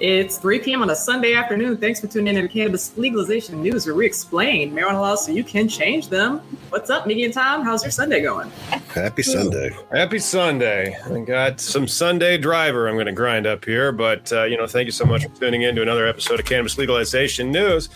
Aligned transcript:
It's 0.00 0.38
3 0.38 0.58
p.m. 0.58 0.82
on 0.82 0.90
a 0.90 0.96
Sunday 0.96 1.34
afternoon. 1.34 1.76
Thanks 1.76 2.00
for 2.00 2.08
tuning 2.08 2.34
in 2.34 2.42
to 2.42 2.48
Cannabis 2.48 2.98
Legalization 2.98 3.62
News, 3.62 3.86
where 3.86 3.94
we 3.94 4.04
explain 4.04 4.72
marijuana 4.72 5.00
laws 5.00 5.24
so 5.24 5.30
you 5.30 5.44
can 5.44 5.68
change 5.68 6.08
them. 6.08 6.40
What's 6.70 6.90
up, 6.90 7.04
Miggy 7.04 7.24
and 7.24 7.32
Tom? 7.32 7.64
How's 7.64 7.84
your 7.84 7.92
Sunday 7.92 8.20
going? 8.20 8.50
Happy 8.92 9.22
Sunday. 9.22 9.70
Happy 9.92 10.18
Sunday. 10.18 10.96
I 11.04 11.20
got 11.20 11.60
some 11.60 11.86
Sunday 11.86 12.36
driver 12.38 12.88
I'm 12.88 12.96
going 12.96 13.06
to 13.06 13.12
grind 13.12 13.46
up 13.46 13.64
here, 13.64 13.92
but, 13.92 14.32
uh, 14.32 14.42
you 14.42 14.56
know, 14.56 14.66
thank 14.66 14.86
you 14.86 14.92
so 14.92 15.04
much 15.04 15.22
for 15.22 15.28
tuning 15.36 15.62
in 15.62 15.76
to 15.76 15.82
another 15.82 16.08
episode 16.08 16.40
of 16.40 16.46
Cannabis 16.46 16.76
Legalization 16.76 17.52
News, 17.52 17.86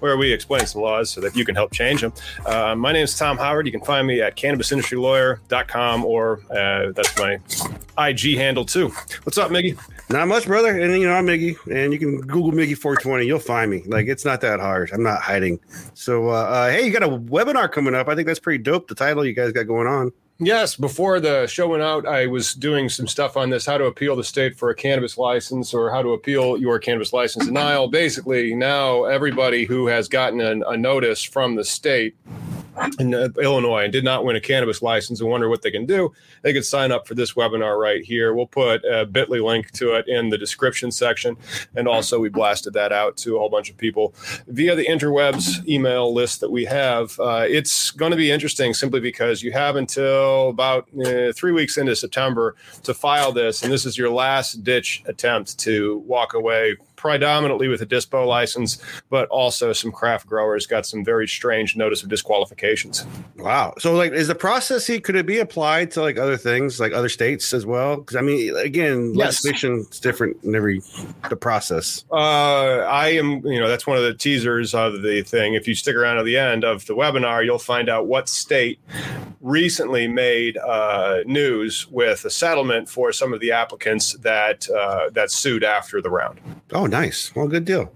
where 0.00 0.16
we 0.16 0.32
explain 0.32 0.66
some 0.66 0.82
laws 0.82 1.10
so 1.10 1.20
that 1.20 1.36
you 1.36 1.44
can 1.44 1.54
help 1.54 1.72
change 1.72 2.00
them. 2.00 2.12
Uh, 2.44 2.74
my 2.74 2.90
name 2.90 3.04
is 3.04 3.16
Tom 3.16 3.38
Howard. 3.38 3.66
You 3.66 3.72
can 3.72 3.82
find 3.82 4.04
me 4.04 4.20
at 4.20 4.36
cannabisindustrylawyer.com 4.36 6.04
or 6.04 6.40
uh, 6.50 6.90
that's 6.90 7.16
my 7.18 7.38
IG 7.98 8.36
handle, 8.36 8.64
too. 8.64 8.88
What's 9.22 9.38
up, 9.38 9.52
Miggy? 9.52 9.78
Not 10.08 10.28
much, 10.28 10.46
brother. 10.46 10.80
And 10.80 11.00
you 11.00 11.06
know, 11.06 11.15
I'm 11.16 11.26
Miggy, 11.26 11.56
and 11.74 11.94
you 11.94 11.98
can 11.98 12.20
Google 12.20 12.52
Miggy 12.52 12.76
420. 12.76 13.24
You'll 13.24 13.38
find 13.38 13.70
me. 13.70 13.82
Like 13.86 14.06
it's 14.06 14.26
not 14.26 14.42
that 14.42 14.60
hard. 14.60 14.90
I'm 14.92 15.02
not 15.02 15.22
hiding. 15.22 15.58
So, 15.94 16.28
uh, 16.28 16.32
uh, 16.32 16.70
hey, 16.70 16.84
you 16.84 16.92
got 16.92 17.02
a 17.02 17.08
webinar 17.08 17.72
coming 17.72 17.94
up. 17.94 18.06
I 18.08 18.14
think 18.14 18.26
that's 18.26 18.38
pretty 18.38 18.62
dope. 18.62 18.88
The 18.88 18.94
title 18.94 19.24
you 19.24 19.32
guys 19.32 19.50
got 19.52 19.66
going 19.66 19.86
on. 19.86 20.12
Yes, 20.38 20.76
before 20.76 21.18
the 21.18 21.46
show 21.46 21.68
went 21.68 21.82
out, 21.82 22.06
I 22.06 22.26
was 22.26 22.52
doing 22.52 22.90
some 22.90 23.06
stuff 23.06 23.38
on 23.38 23.48
this 23.48 23.64
how 23.64 23.78
to 23.78 23.86
appeal 23.86 24.14
the 24.14 24.24
state 24.24 24.58
for 24.58 24.68
a 24.68 24.74
cannabis 24.74 25.16
license 25.16 25.72
or 25.72 25.90
how 25.90 26.02
to 26.02 26.10
appeal 26.10 26.58
your 26.58 26.78
cannabis 26.78 27.14
license 27.14 27.46
denial. 27.46 27.88
Basically, 27.88 28.54
now 28.54 29.04
everybody 29.04 29.64
who 29.64 29.86
has 29.86 30.08
gotten 30.08 30.40
a 30.42 30.76
notice 30.76 31.22
from 31.22 31.54
the 31.54 31.64
state 31.64 32.14
in 32.98 33.14
uh, 33.14 33.28
Illinois 33.40 33.84
and 33.84 33.92
did 33.92 34.04
not 34.04 34.24
win 34.24 34.36
a 34.36 34.40
cannabis 34.40 34.82
license 34.82 35.20
and 35.20 35.30
wonder 35.30 35.48
what 35.48 35.62
they 35.62 35.70
can 35.70 35.86
do, 35.86 36.12
they 36.42 36.52
could 36.52 36.64
sign 36.64 36.92
up 36.92 37.06
for 37.06 37.14
this 37.14 37.32
webinar 37.32 37.78
right 37.78 38.04
here. 38.04 38.34
We'll 38.34 38.46
put 38.46 38.84
a 38.84 39.06
bit.ly 39.06 39.38
link 39.38 39.70
to 39.72 39.94
it 39.94 40.08
in 40.08 40.28
the 40.28 40.38
description 40.38 40.90
section. 40.90 41.36
And 41.74 41.88
also, 41.88 42.18
we 42.18 42.28
blasted 42.28 42.72
that 42.74 42.92
out 42.92 43.16
to 43.18 43.36
a 43.36 43.38
whole 43.38 43.48
bunch 43.48 43.70
of 43.70 43.76
people 43.76 44.14
via 44.48 44.74
the 44.74 44.86
interwebs 44.86 45.66
email 45.68 46.12
list 46.12 46.40
that 46.40 46.50
we 46.50 46.64
have. 46.64 47.18
Uh, 47.20 47.44
it's 47.48 47.90
going 47.90 48.10
to 48.10 48.16
be 48.16 48.30
interesting 48.30 48.74
simply 48.74 49.00
because 49.00 49.42
you 49.42 49.52
have 49.52 49.76
until 49.76 50.48
about 50.48 50.88
uh, 51.04 51.32
three 51.32 51.52
weeks 51.52 51.76
into 51.76 51.94
September 51.96 52.56
to 52.82 52.94
file 52.94 53.32
this. 53.32 53.62
And 53.62 53.72
this 53.72 53.86
is 53.86 53.96
your 53.96 54.10
last 54.10 54.64
ditch 54.64 55.02
attempt 55.06 55.58
to 55.60 55.98
walk 56.06 56.34
away 56.34 56.76
predominantly 56.96 57.68
with 57.68 57.82
a 57.82 57.86
dispo 57.86 58.26
license, 58.26 58.78
but 59.10 59.28
also 59.28 59.72
some 59.72 59.92
craft 59.92 60.26
growers 60.26 60.66
got 60.66 60.86
some 60.86 61.04
very 61.04 61.28
strange 61.28 61.76
notice 61.76 62.02
of 62.02 62.08
disqualifications. 62.08 63.06
Wow. 63.36 63.74
So, 63.78 63.94
like, 63.94 64.12
is 64.12 64.28
the 64.28 64.34
process 64.34 64.86
could 64.86 65.16
it 65.16 65.26
be 65.26 65.38
applied 65.38 65.90
to 65.92 66.00
like 66.00 66.16
other 66.16 66.36
things, 66.36 66.78
like 66.80 66.92
other 66.92 67.08
states 67.08 67.52
as 67.52 67.66
well? 67.66 67.96
Because 67.96 68.16
I 68.16 68.20
mean, 68.20 68.56
again, 68.56 69.14
yes. 69.14 69.44
legislation 69.44 69.86
is 69.90 70.00
different 70.00 70.36
in 70.44 70.54
every 70.54 70.80
the 71.28 71.36
process. 71.36 72.04
Uh, 72.10 72.78
I 72.86 73.08
am, 73.08 73.44
you 73.44 73.60
know, 73.60 73.68
that's 73.68 73.86
one 73.86 73.96
of 73.96 74.04
the 74.04 74.14
teasers 74.14 74.74
of 74.74 75.02
the 75.02 75.22
thing. 75.22 75.54
If 75.54 75.66
you 75.66 75.74
stick 75.74 75.96
around 75.96 76.16
to 76.18 76.22
the 76.22 76.38
end 76.38 76.64
of 76.64 76.86
the 76.86 76.94
webinar, 76.94 77.44
you'll 77.44 77.58
find 77.58 77.88
out 77.88 78.06
what 78.06 78.28
state 78.28 78.78
recently 79.40 80.08
made 80.08 80.56
uh, 80.58 81.20
news 81.26 81.86
with 81.88 82.24
a 82.24 82.30
settlement 82.30 82.88
for 82.88 83.12
some 83.12 83.32
of 83.32 83.40
the 83.40 83.52
applicants 83.52 84.14
that 84.14 84.68
uh, 84.70 85.10
that 85.10 85.30
sued 85.30 85.64
after 85.64 86.00
the 86.00 86.10
round. 86.10 86.40
Oh, 86.72 86.85
nice. 86.86 87.34
Well, 87.34 87.48
good 87.48 87.64
deal. 87.64 87.92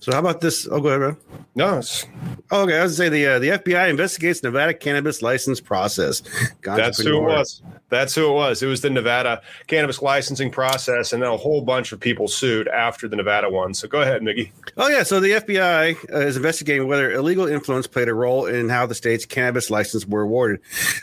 So, 0.00 0.12
how 0.12 0.18
about 0.18 0.40
this? 0.40 0.66
Oh, 0.70 0.80
go 0.80 0.88
ahead, 0.88 1.00
bro. 1.00 1.16
No, 1.54 1.78
it's 1.78 2.06
oh, 2.50 2.62
okay. 2.62 2.78
I 2.78 2.82
was 2.82 2.98
gonna 2.98 3.06
say 3.06 3.08
the 3.08 3.26
uh, 3.26 3.38
the 3.38 3.48
FBI 3.48 3.88
investigates 3.88 4.42
Nevada 4.42 4.74
cannabis 4.74 5.22
license 5.22 5.60
process. 5.60 6.22
That's 6.62 7.00
who 7.00 7.16
it 7.16 7.22
was. 7.22 7.62
That's 7.88 8.14
who 8.14 8.28
it 8.28 8.34
was. 8.34 8.62
It 8.62 8.66
was 8.66 8.82
the 8.82 8.90
Nevada 8.90 9.40
cannabis 9.66 10.02
licensing 10.02 10.50
process, 10.50 11.12
and 11.12 11.22
then 11.22 11.30
a 11.30 11.36
whole 11.36 11.62
bunch 11.62 11.92
of 11.92 12.00
people 12.00 12.28
sued 12.28 12.68
after 12.68 13.08
the 13.08 13.16
Nevada 13.16 13.48
one. 13.48 13.72
So 13.72 13.88
go 13.88 14.02
ahead, 14.02 14.20
Miggy. 14.22 14.50
Oh 14.76 14.88
yeah. 14.88 15.02
So 15.02 15.18
the 15.18 15.32
FBI 15.32 16.12
uh, 16.12 16.18
is 16.18 16.36
investigating 16.36 16.88
whether 16.88 17.10
illegal 17.10 17.46
influence 17.46 17.86
played 17.86 18.08
a 18.08 18.14
role 18.14 18.46
in 18.46 18.68
how 18.68 18.84
the 18.84 18.94
state's 18.94 19.24
cannabis 19.24 19.70
license 19.70 20.06
were 20.06 20.22
awarded. 20.22 20.60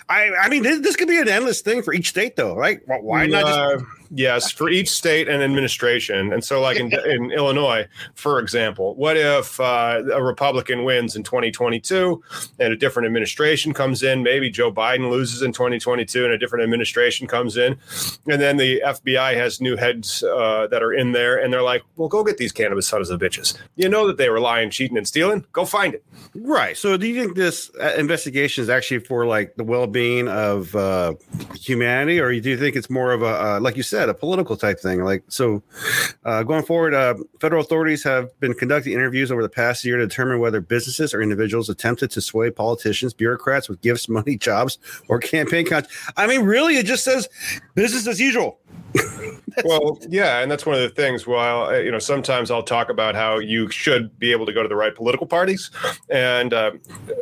I 0.09 0.31
I 0.39 0.49
mean 0.49 0.63
this, 0.63 0.81
this 0.81 0.95
could 0.95 1.07
be 1.07 1.19
an 1.19 1.27
endless 1.27 1.61
thing 1.61 1.81
for 1.81 1.93
each 1.93 2.09
state, 2.09 2.35
though, 2.35 2.55
right? 2.55 2.79
Why 2.85 3.25
not? 3.25 3.79
Just- 3.79 4.02
yes, 4.13 4.51
for 4.51 4.69
each 4.69 4.89
state 4.89 5.27
and 5.27 5.41
administration. 5.41 6.31
And 6.33 6.43
so, 6.43 6.61
like 6.61 6.77
in, 6.77 6.93
in 7.05 7.31
Illinois, 7.31 7.87
for 8.15 8.39
example, 8.39 8.95
what 8.95 9.17
if 9.17 9.59
uh, 9.59 10.03
a 10.13 10.23
Republican 10.23 10.83
wins 10.83 11.15
in 11.15 11.23
2022 11.23 12.23
and 12.59 12.73
a 12.73 12.75
different 12.75 13.05
administration 13.05 13.73
comes 13.73 14.03
in? 14.03 14.23
Maybe 14.23 14.49
Joe 14.49 14.71
Biden 14.71 15.09
loses 15.09 15.41
in 15.41 15.51
2022 15.51 16.23
and 16.23 16.33
a 16.33 16.37
different 16.37 16.63
administration 16.63 17.27
comes 17.27 17.57
in. 17.57 17.77
And 18.27 18.41
then 18.41 18.57
the 18.57 18.81
FBI 18.85 19.35
has 19.35 19.61
new 19.61 19.75
heads 19.75 20.23
uh, 20.23 20.67
that 20.67 20.83
are 20.83 20.93
in 20.93 21.11
there 21.11 21.37
and 21.37 21.51
they're 21.51 21.61
like, 21.63 21.83
well, 21.95 22.09
go 22.09 22.23
get 22.23 22.37
these 22.37 22.51
cannabis 22.51 22.87
sons 22.87 23.09
of 23.09 23.19
bitches. 23.19 23.57
You 23.75 23.89
know 23.89 24.07
that 24.07 24.17
they 24.17 24.29
were 24.29 24.39
lying, 24.39 24.69
cheating, 24.69 24.97
and 24.97 25.07
stealing. 25.07 25.45
Go 25.51 25.65
find 25.65 25.93
it. 25.93 26.03
Right. 26.35 26.77
So, 26.77 26.97
do 26.97 27.07
you 27.07 27.19
think 27.19 27.35
this 27.35 27.71
uh, 27.79 27.93
investigation 27.97 28.63
is 28.63 28.69
actually 28.69 28.99
for 28.99 29.25
like 29.25 29.55
the 29.55 29.63
well 29.63 29.87
being 29.87 30.27
of 30.27 30.75
uh, 30.75 31.13
humanity, 31.55 32.19
or 32.19 32.39
do 32.39 32.49
you 32.49 32.57
think 32.57 32.75
it's 32.75 32.89
more 32.89 33.11
of 33.11 33.21
a, 33.21 33.25
uh, 33.25 33.59
like 33.61 33.77
you 33.77 33.83
said, 33.83 34.02
said, 34.03 34.09
a 34.09 34.13
political 34.13 34.57
type 34.57 34.79
thing. 34.79 35.03
Like 35.03 35.23
so, 35.29 35.63
uh, 36.25 36.43
going 36.43 36.63
forward, 36.63 36.93
uh, 36.93 37.15
federal 37.39 37.61
authorities 37.61 38.03
have 38.03 38.37
been 38.39 38.53
conducting 38.53 38.93
interviews 38.93 39.31
over 39.31 39.41
the 39.41 39.49
past 39.49 39.85
year 39.85 39.97
to 39.97 40.05
determine 40.05 40.39
whether 40.39 40.59
businesses 40.61 41.13
or 41.13 41.21
individuals 41.21 41.69
attempted 41.69 42.11
to 42.11 42.21
sway 42.21 42.49
politicians, 42.51 43.13
bureaucrats 43.13 43.69
with 43.69 43.81
gifts, 43.81 44.09
money, 44.09 44.37
jobs, 44.37 44.77
or 45.07 45.19
campaign 45.19 45.65
content. 45.65 45.91
I 46.17 46.27
mean, 46.27 46.41
really, 46.41 46.77
it 46.77 46.85
just 46.85 47.03
says 47.03 47.29
business 47.75 48.07
as 48.07 48.19
usual. 48.19 48.59
well, 49.65 49.99
yeah, 50.07 50.39
and 50.39 50.51
that's 50.51 50.65
one 50.65 50.75
of 50.75 50.81
the 50.81 50.89
things. 50.89 51.25
While 51.25 51.81
you 51.81 51.91
know, 51.91 51.99
sometimes 51.99 52.51
I'll 52.51 52.63
talk 52.63 52.89
about 52.89 53.15
how 53.15 53.39
you 53.39 53.69
should 53.69 54.17
be 54.19 54.31
able 54.31 54.45
to 54.45 54.53
go 54.53 54.61
to 54.61 54.69
the 54.69 54.75
right 54.75 54.93
political 54.93 55.27
parties, 55.27 55.71
and 56.09 56.53
uh, 56.53 56.71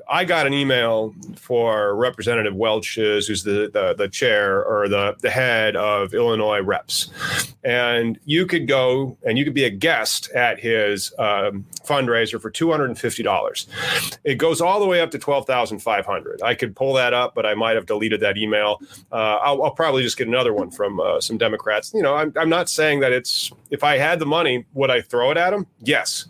I 0.10 0.26
got 0.26 0.48
an 0.48 0.54
email 0.54 1.14
for 1.36 1.96
Representative 1.96 2.56
Welch, 2.56 2.96
who's 2.96 3.44
the, 3.44 3.70
the 3.72 3.96
the 3.98 4.10
chair 4.10 4.64
or 4.64 4.88
the 4.88 5.16
the 5.22 5.30
head 5.30 5.76
of 5.76 6.14
Illinois 6.14 6.62
Reps, 6.62 7.12
and 7.64 8.20
you 8.26 8.46
could 8.46 8.68
go 8.68 9.18
and 9.26 9.38
you 9.38 9.44
could 9.44 9.54
be 9.54 9.66
a 9.66 9.70
guest 9.70 10.30
at 10.32 10.60
his 10.60 11.14
um, 11.18 11.66
fundraiser 11.86 12.40
for 12.42 12.50
two 12.50 12.72
hundred 12.72 12.86
and 12.86 13.00
fifty 13.00 13.24
dollars. 13.24 13.68
It 14.24 14.36
goes 14.36 14.62
all 14.62 14.80
the 14.80 14.88
way 14.88 15.02
up 15.02 15.12
to 15.12 15.20
twelve 15.20 15.48
thousand 15.48 15.80
five 15.80 16.06
hundred. 16.06 16.42
I 16.42 16.56
could 16.56 16.76
pull 16.76 16.94
that 16.94 17.14
up, 17.14 17.34
but 17.36 17.46
I 17.46 17.54
might 17.54 17.76
have 17.76 17.86
deleted 17.86 18.20
that 18.22 18.38
email. 18.38 18.82
Uh, 19.12 19.40
I'll, 19.42 19.64
I'll, 19.64 19.72
probably 19.72 20.04
just 20.04 20.18
get 20.18 20.28
another 20.28 20.54
one 20.54 20.70
from 20.70 21.00
uh, 21.00 21.22
some 21.22 21.38
Democrats. 21.38 21.61
You 21.94 22.02
know, 22.02 22.16
I'm, 22.16 22.34
I'm 22.36 22.50
not 22.50 22.70
saying 22.70 23.00
that 23.02 23.12
it's 23.12 23.52
if 23.70 23.84
I 23.84 23.98
had 23.98 24.20
the 24.20 24.26
money, 24.26 24.66
would 24.74 24.90
I 24.90 25.02
throw 25.02 25.32
it 25.32 25.38
at 25.38 25.52
them? 25.52 25.68
Yes. 25.80 26.26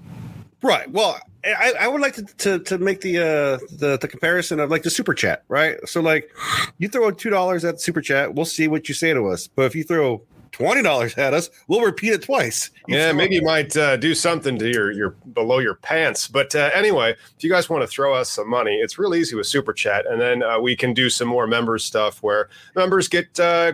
Right. 0.62 0.90
Well, 0.92 1.20
I, 1.44 1.74
I 1.80 1.88
would 1.88 2.02
like 2.02 2.14
to, 2.16 2.24
to, 2.24 2.60
to 2.60 2.78
make 2.78 3.02
the 3.02 3.18
uh 3.18 3.58
the, 3.72 3.98
the 4.00 4.08
comparison 4.08 4.60
of 4.60 4.70
like 4.70 4.84
the 4.84 4.92
super 4.92 5.14
chat, 5.14 5.44
right? 5.48 5.78
So 5.88 6.02
like 6.02 6.30
you 6.78 6.88
throw 6.88 7.10
two 7.12 7.30
dollars 7.30 7.66
at 7.66 7.76
the 7.76 7.80
super 7.80 8.02
chat, 8.02 8.36
we'll 8.36 8.46
see 8.46 8.68
what 8.68 8.88
you 8.88 8.94
say 8.94 9.14
to 9.14 9.28
us. 9.28 9.48
But 9.48 9.64
if 9.64 9.76
you 9.76 9.84
throw 9.84 10.22
twenty 10.52 10.82
dollars 10.82 11.18
at 11.18 11.34
us, 11.34 11.50
we'll 11.68 11.82
repeat 11.82 12.14
it 12.14 12.24
twice. 12.24 12.70
You 12.88 12.98
yeah, 12.98 13.12
maybe 13.12 13.36
you 13.36 13.42
might 13.42 13.76
uh, 13.78 13.98
do 13.98 14.14
something 14.16 14.58
to 14.60 14.70
your 14.70 14.92
your 14.92 15.12
below 15.34 15.60
your 15.60 15.76
pants. 15.76 16.28
But 16.28 16.54
uh, 16.56 16.70
anyway, 16.74 17.12
if 17.12 17.44
you 17.44 17.50
guys 17.50 17.70
want 17.70 17.84
to 17.84 17.88
throw 17.88 18.14
us 18.14 18.30
some 18.30 18.50
money, 18.50 18.76
it's 18.76 18.98
real 18.98 19.16
easy 19.16 19.36
with 19.36 19.48
super 19.48 19.74
chat, 19.74 20.06
and 20.08 20.20
then 20.20 20.44
uh, 20.44 20.60
we 20.60 20.76
can 20.76 20.94
do 20.94 21.10
some 21.10 21.28
more 21.28 21.48
members 21.48 21.84
stuff 21.84 22.22
where 22.22 22.50
members 22.76 23.08
get 23.08 23.40
uh, 23.40 23.74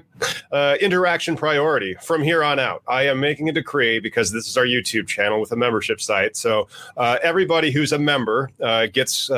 uh, 0.51 0.75
interaction 0.81 1.35
priority 1.35 1.95
from 2.03 2.21
here 2.21 2.43
on 2.43 2.59
out. 2.59 2.83
I 2.87 3.03
am 3.03 3.19
making 3.19 3.49
a 3.49 3.51
decree 3.51 3.99
because 3.99 4.31
this 4.31 4.47
is 4.47 4.57
our 4.57 4.65
YouTube 4.65 5.07
channel 5.07 5.39
with 5.39 5.51
a 5.51 5.55
membership 5.55 5.99
site, 6.01 6.35
so 6.35 6.67
uh, 6.97 7.17
everybody 7.23 7.71
who's 7.71 7.91
a 7.91 7.99
member 7.99 8.49
gets 8.93 9.29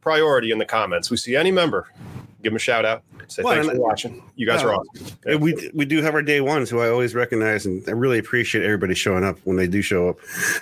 priority 0.00 0.50
in 0.50 0.58
the 0.58 0.64
comments. 0.64 1.10
We 1.10 1.16
see 1.16 1.36
any 1.36 1.50
member, 1.50 1.90
give 2.46 2.52
them 2.52 2.56
a 2.56 2.60
shout 2.60 2.84
out. 2.84 3.02
Say 3.26 3.42
well, 3.42 3.54
thanks 3.54 3.68
for 3.74 3.80
watching. 3.80 4.22
You 4.36 4.46
guys 4.46 4.62
are 4.62 4.72
awesome. 4.72 5.18
Yeah. 5.26 5.34
We 5.34 5.70
we 5.74 5.84
do 5.84 6.00
have 6.00 6.14
our 6.14 6.22
day 6.22 6.40
ones 6.40 6.70
who 6.70 6.78
I 6.78 6.88
always 6.88 7.12
recognize, 7.12 7.66
and 7.66 7.82
I 7.88 7.90
really 7.90 8.18
appreciate 8.18 8.64
everybody 8.64 8.94
showing 8.94 9.24
up 9.24 9.38
when 9.42 9.56
they 9.56 9.66
do 9.66 9.82
show 9.82 10.10
up. 10.10 10.18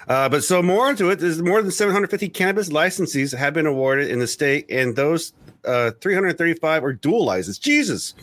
Uh, 0.08 0.28
but 0.30 0.42
so 0.42 0.62
more 0.62 0.88
into 0.88 1.10
it 1.10 1.22
is 1.22 1.42
more 1.42 1.60
than 1.60 1.70
750 1.70 2.30
cannabis 2.30 2.72
licenses 2.72 3.32
have 3.32 3.52
been 3.52 3.66
awarded 3.66 4.10
in 4.10 4.18
the 4.18 4.26
state, 4.26 4.64
and 4.70 4.96
those 4.96 5.34
uh, 5.66 5.92
335 6.00 6.84
are 6.84 6.92
dual 6.92 7.24
licenses. 7.24 7.58
Jesus, 7.58 8.14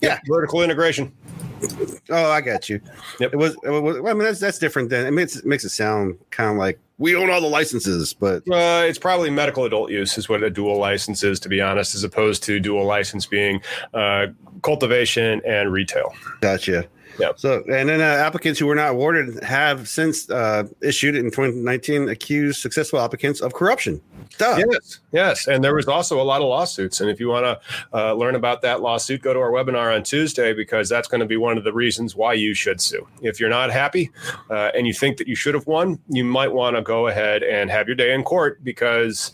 yeah, 0.00 0.20
vertical 0.26 0.62
integration. 0.62 1.12
Oh, 2.08 2.30
I 2.30 2.40
got 2.40 2.68
you. 2.68 2.80
Yep. 3.18 3.34
It 3.34 3.36
was. 3.36 3.56
It 3.64 3.70
was 3.70 3.96
I 3.98 4.14
mean, 4.14 4.18
that's 4.18 4.40
that's 4.40 4.58
different 4.58 4.90
than. 4.90 5.06
It 5.06 5.10
makes 5.10 5.36
it 5.36 5.44
makes 5.44 5.64
it 5.64 5.70
sound 5.70 6.18
kind 6.30 6.50
of 6.50 6.56
like 6.56 6.78
we 6.98 7.16
own 7.16 7.30
all 7.30 7.40
the 7.40 7.48
licenses, 7.48 8.12
but 8.12 8.42
uh, 8.50 8.84
it's 8.84 8.98
probably 8.98 9.30
medical 9.30 9.64
adult 9.64 9.90
use 9.90 10.18
is 10.18 10.28
what 10.28 10.42
a 10.42 10.50
dual 10.50 10.78
license 10.78 11.22
is, 11.22 11.40
to 11.40 11.48
be 11.48 11.60
honest, 11.60 11.94
as 11.94 12.04
opposed 12.04 12.42
to 12.44 12.60
dual 12.60 12.84
license 12.84 13.24
being 13.26 13.62
uh, 13.94 14.26
cultivation 14.62 15.40
and 15.46 15.72
retail. 15.72 16.14
Gotcha. 16.40 16.86
Yeah. 17.18 17.32
So, 17.36 17.62
and 17.70 17.88
then 17.88 18.00
uh, 18.00 18.04
applicants 18.04 18.58
who 18.58 18.66
were 18.66 18.74
not 18.74 18.90
awarded 18.90 19.42
have 19.42 19.88
since 19.88 20.28
uh, 20.30 20.64
issued 20.82 21.16
in 21.16 21.24
2019 21.26 22.08
accused 22.08 22.60
successful 22.60 23.00
applicants 23.00 23.40
of 23.40 23.54
corruption. 23.54 24.00
Duh. 24.38 24.62
Yes, 24.70 25.00
yes, 25.12 25.46
and 25.46 25.62
there 25.62 25.74
was 25.74 25.88
also 25.88 26.20
a 26.20 26.24
lot 26.24 26.40
of 26.40 26.48
lawsuits. 26.48 27.00
And 27.00 27.10
if 27.10 27.20
you 27.20 27.28
want 27.28 27.44
to 27.44 27.60
uh, 27.92 28.14
learn 28.14 28.34
about 28.34 28.62
that 28.62 28.80
lawsuit, 28.80 29.22
go 29.22 29.34
to 29.34 29.40
our 29.40 29.50
webinar 29.50 29.94
on 29.94 30.02
Tuesday 30.02 30.52
because 30.52 30.88
that's 30.88 31.08
going 31.08 31.20
to 31.20 31.26
be 31.26 31.36
one 31.36 31.58
of 31.58 31.64
the 31.64 31.72
reasons 31.72 32.14
why 32.14 32.34
you 32.34 32.54
should 32.54 32.80
sue. 32.80 33.06
If 33.22 33.40
you're 33.40 33.50
not 33.50 33.70
happy 33.70 34.10
uh, 34.48 34.70
and 34.74 34.86
you 34.86 34.94
think 34.94 35.18
that 35.18 35.28
you 35.28 35.34
should 35.34 35.54
have 35.54 35.66
won, 35.66 35.98
you 36.08 36.24
might 36.24 36.52
want 36.52 36.76
to 36.76 36.82
go 36.82 37.08
ahead 37.08 37.42
and 37.42 37.70
have 37.70 37.86
your 37.86 37.96
day 37.96 38.14
in 38.14 38.22
court 38.22 38.62
because 38.64 39.32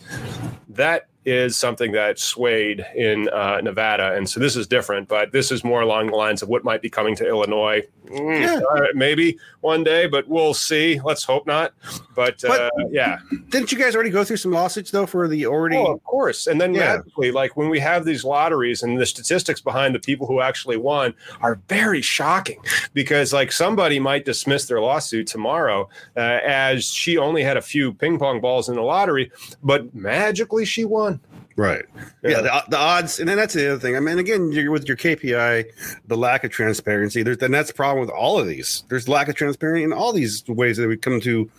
that 0.69 1.07
is 1.27 1.57
something 1.57 1.91
that 1.91 2.17
swayed 2.17 2.85
in 2.95 3.27
uh, 3.29 3.59
Nevada. 3.61 4.15
And 4.15 4.29
so 4.29 4.39
this 4.39 4.55
is 4.55 4.65
different, 4.65 5.09
but 5.09 5.33
this 5.33 5.51
is 5.51 5.61
more 5.61 5.81
along 5.81 6.07
the 6.07 6.15
lines 6.15 6.41
of 6.41 6.47
what 6.47 6.63
might 6.63 6.81
be 6.81 6.89
coming 6.89 7.17
to 7.17 7.27
Illinois. 7.27 7.85
Mm, 8.09 8.41
Yeah. 8.41 8.59
all 8.69 8.75
right, 8.81 8.95
maybe 8.95 9.37
one 9.61 9.83
day, 9.83 10.07
but 10.07 10.27
we'll 10.27 10.53
see. 10.53 10.99
Let's 11.03 11.23
hope 11.23 11.45
not. 11.47 11.73
But, 12.15 12.39
But- 12.41 12.59
uh, 12.61 12.69
yeah. 12.89 13.19
Didn't 13.49 13.71
you 13.71 13.77
guys 13.77 13.95
already 13.95 14.09
go 14.09 14.23
through 14.23 14.37
some 14.37 14.51
lawsuits 14.51 14.91
though 14.91 15.05
for 15.05 15.27
the 15.27 15.45
already? 15.45 15.75
Oh, 15.77 15.93
of 15.93 16.03
course. 16.03 16.47
And 16.47 16.59
then 16.59 16.73
Yeah. 16.73 16.97
magically, 16.97 17.31
like 17.31 17.55
when 17.57 17.69
we 17.69 17.79
have 17.79 18.05
these 18.05 18.23
lotteries 18.23 18.83
and 18.83 18.99
the 18.99 19.05
statistics 19.05 19.61
behind 19.61 19.93
the 19.95 19.99
people 19.99 20.25
who 20.27 20.41
actually 20.41 20.77
won 20.77 21.13
are 21.41 21.59
very 21.69 22.01
shocking 22.01 22.59
because 22.93 23.33
like 23.33 23.51
somebody 23.51 23.99
might 23.99 24.25
dismiss 24.25 24.65
their 24.65 24.81
lawsuit 24.81 25.27
tomorrow 25.27 25.89
uh, 26.15 26.39
as 26.45 26.85
she 26.85 27.17
only 27.17 27.43
had 27.43 27.57
a 27.57 27.61
few 27.61 27.93
ping 27.93 28.17
pong 28.19 28.39
balls 28.41 28.69
in 28.69 28.75
the 28.75 28.81
lottery, 28.81 29.31
but 29.63 29.93
magically 29.93 30.65
she 30.65 30.85
won. 30.85 31.19
Right. 31.57 31.85
Yeah, 32.23 32.41
the, 32.41 32.63
the 32.69 32.77
odds, 32.77 33.19
and 33.19 33.27
then 33.27 33.35
that's 33.35 33.55
the 33.55 33.71
other 33.71 33.79
thing. 33.79 33.95
I 33.95 33.99
mean, 33.99 34.19
again, 34.19 34.51
you're 34.51 34.69
with 34.71 34.87
your 34.87 34.95
KPI, 34.95 35.65
the 36.05 36.15
lack 36.15 36.43
of 36.43 36.51
transparency. 36.51 37.23
There's, 37.23 37.37
and 37.39 37.51
that's 37.51 37.69
the 37.69 37.73
problem 37.73 37.99
with 37.99 38.13
all 38.13 38.37
of 38.37 38.45
these. 38.47 38.83
There's 38.89 39.09
lack 39.09 39.27
of 39.27 39.33
transparency 39.33 39.83
in 39.83 39.91
all 39.91 40.13
these 40.13 40.47
ways 40.47 40.77
that 40.77 40.87
we 40.87 40.97
come 40.97 41.19
to 41.21 41.49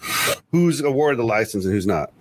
who's 0.53 0.81
awarded 0.81 1.19
the 1.19 1.25
license 1.25 1.65
and 1.65 1.75
who's 1.75 1.87
not. 1.87 2.13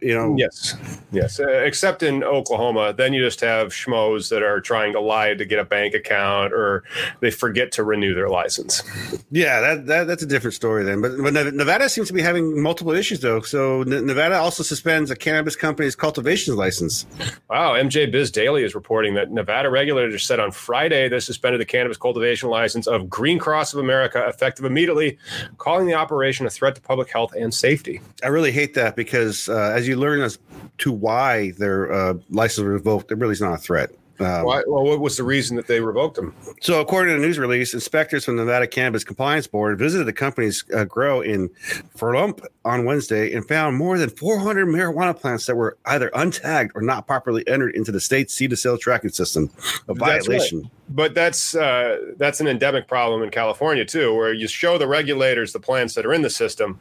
You 0.00 0.14
know, 0.14 0.36
Yes, 0.38 0.76
yes. 1.12 1.40
Uh, 1.40 1.48
except 1.48 2.02
in 2.02 2.22
Oklahoma, 2.22 2.92
then 2.92 3.12
you 3.14 3.22
just 3.24 3.40
have 3.40 3.68
schmoes 3.68 4.28
that 4.28 4.42
are 4.42 4.60
trying 4.60 4.92
to 4.92 5.00
lie 5.00 5.34
to 5.34 5.44
get 5.44 5.58
a 5.58 5.64
bank 5.64 5.94
account, 5.94 6.52
or 6.52 6.84
they 7.20 7.30
forget 7.30 7.72
to 7.72 7.82
renew 7.84 8.14
their 8.14 8.28
license. 8.28 8.82
yeah, 9.30 9.60
that, 9.60 9.86
that 9.86 10.06
that's 10.06 10.22
a 10.22 10.26
different 10.26 10.54
story 10.54 10.84
then. 10.84 11.00
But, 11.00 11.12
but 11.20 11.54
Nevada 11.54 11.88
seems 11.88 12.08
to 12.08 12.14
be 12.14 12.22
having 12.22 12.60
multiple 12.62 12.92
issues 12.92 13.20
though. 13.20 13.40
So 13.40 13.80
N- 13.80 14.06
Nevada 14.06 14.36
also 14.36 14.62
suspends 14.62 15.10
a 15.10 15.16
cannabis 15.16 15.56
company's 15.56 15.96
cultivation 15.96 16.54
license. 16.54 17.06
Wow, 17.50 17.72
MJ 17.72 18.10
Biz 18.10 18.30
Daily 18.30 18.64
is 18.64 18.74
reporting 18.74 19.14
that 19.14 19.30
Nevada 19.30 19.70
regulators 19.70 20.24
said 20.24 20.40
on 20.40 20.50
Friday 20.50 21.08
they 21.08 21.20
suspended 21.20 21.60
the 21.60 21.64
cannabis 21.64 21.96
cultivation 21.96 22.48
license 22.48 22.86
of 22.86 23.08
Green 23.08 23.38
Cross 23.38 23.74
of 23.74 23.80
America 23.80 24.24
effective 24.26 24.64
immediately, 24.64 25.18
calling 25.58 25.86
the 25.86 25.94
operation 25.94 26.46
a 26.46 26.50
threat 26.50 26.74
to 26.74 26.80
public 26.80 27.10
health 27.10 27.32
and 27.34 27.52
safety. 27.52 28.00
I 28.22 28.28
really 28.28 28.52
hate 28.52 28.74
that 28.74 28.96
because 28.96 29.48
uh, 29.48 29.72
as 29.74 29.86
you 29.86 29.96
learn 29.96 30.20
as 30.20 30.38
to 30.78 30.92
why 30.92 31.52
their 31.52 31.92
uh, 31.92 32.14
license 32.30 32.64
was 32.64 32.72
revoked, 32.72 33.12
it 33.12 33.18
really 33.18 33.32
is 33.32 33.40
not 33.40 33.54
a 33.54 33.58
threat. 33.58 33.90
Um, 34.20 34.44
Why, 34.44 34.62
well, 34.66 34.84
what 34.84 35.00
was 35.00 35.16
the 35.16 35.24
reason 35.24 35.56
that 35.56 35.66
they 35.66 35.80
revoked 35.80 36.16
them? 36.16 36.34
So, 36.60 36.80
according 36.80 37.14
to 37.14 37.22
a 37.22 37.26
news 37.26 37.38
release, 37.38 37.74
inspectors 37.74 38.24
from 38.24 38.36
the 38.36 38.44
Nevada 38.44 38.66
Cannabis 38.66 39.02
Compliance 39.02 39.46
Board 39.46 39.78
visited 39.78 40.04
the 40.04 40.12
company's 40.12 40.64
uh, 40.74 40.84
grow 40.84 41.20
in 41.20 41.48
Pahrump 41.96 42.44
on 42.64 42.84
Wednesday 42.84 43.34
and 43.34 43.46
found 43.46 43.76
more 43.76 43.98
than 43.98 44.10
400 44.10 44.66
marijuana 44.66 45.18
plants 45.18 45.46
that 45.46 45.56
were 45.56 45.76
either 45.86 46.10
untagged 46.10 46.70
or 46.74 46.82
not 46.82 47.06
properly 47.06 47.46
entered 47.48 47.74
into 47.74 47.90
the 47.90 48.00
state's 48.00 48.32
seed 48.32 48.50
to 48.50 48.56
sale 48.56 48.78
tracking 48.78 49.10
system, 49.10 49.50
a 49.88 49.94
That's 49.94 50.28
right. 50.28 50.70
But 50.90 51.14
that's 51.14 51.54
uh, 51.54 52.12
that's 52.18 52.40
an 52.40 52.46
endemic 52.46 52.86
problem 52.86 53.22
in 53.22 53.30
California 53.30 53.84
too, 53.86 54.14
where 54.14 54.34
you 54.34 54.46
show 54.46 54.76
the 54.76 54.86
regulators 54.86 55.52
the 55.52 55.58
plants 55.60 55.94
that 55.94 56.04
are 56.04 56.12
in 56.12 56.20
the 56.20 56.28
system, 56.30 56.78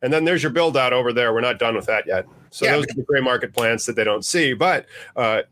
and 0.00 0.10
then 0.12 0.24
there's 0.24 0.42
your 0.42 0.50
build 0.52 0.74
out 0.76 0.92
over 0.94 1.12
there. 1.12 1.34
We're 1.34 1.42
not 1.42 1.58
done 1.58 1.74
with 1.76 1.84
that 1.86 2.06
yet. 2.06 2.26
So 2.50 2.64
Yeah. 2.64 2.72
those 2.76 2.84
are 2.84 2.94
the 2.96 3.02
gray 3.02 3.20
market 3.20 3.52
plants 3.52 3.84
that 3.86 3.94
they 3.94 4.04
don't 4.04 4.24
see, 4.24 4.54
but 4.54 4.86
uh, 5.16 5.42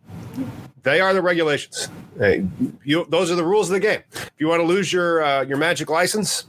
they 0.83 1.01
are 1.01 1.13
the 1.13 1.21
regulations. 1.21 1.89
Hey, 2.19 2.47
you, 2.85 3.07
those 3.11 3.31
are 3.31 3.35
the 3.37 3.45
rules 3.45 3.69
of 3.69 3.75
the 3.75 3.81
game. 3.81 4.03
If 4.13 4.31
you 4.39 4.49
want 4.49 4.61
to 4.61 4.67
lose 4.67 4.93
your 4.93 5.23
uh, 5.23 5.43
your 5.43 5.59
magic 5.59 5.91
license, 5.91 6.47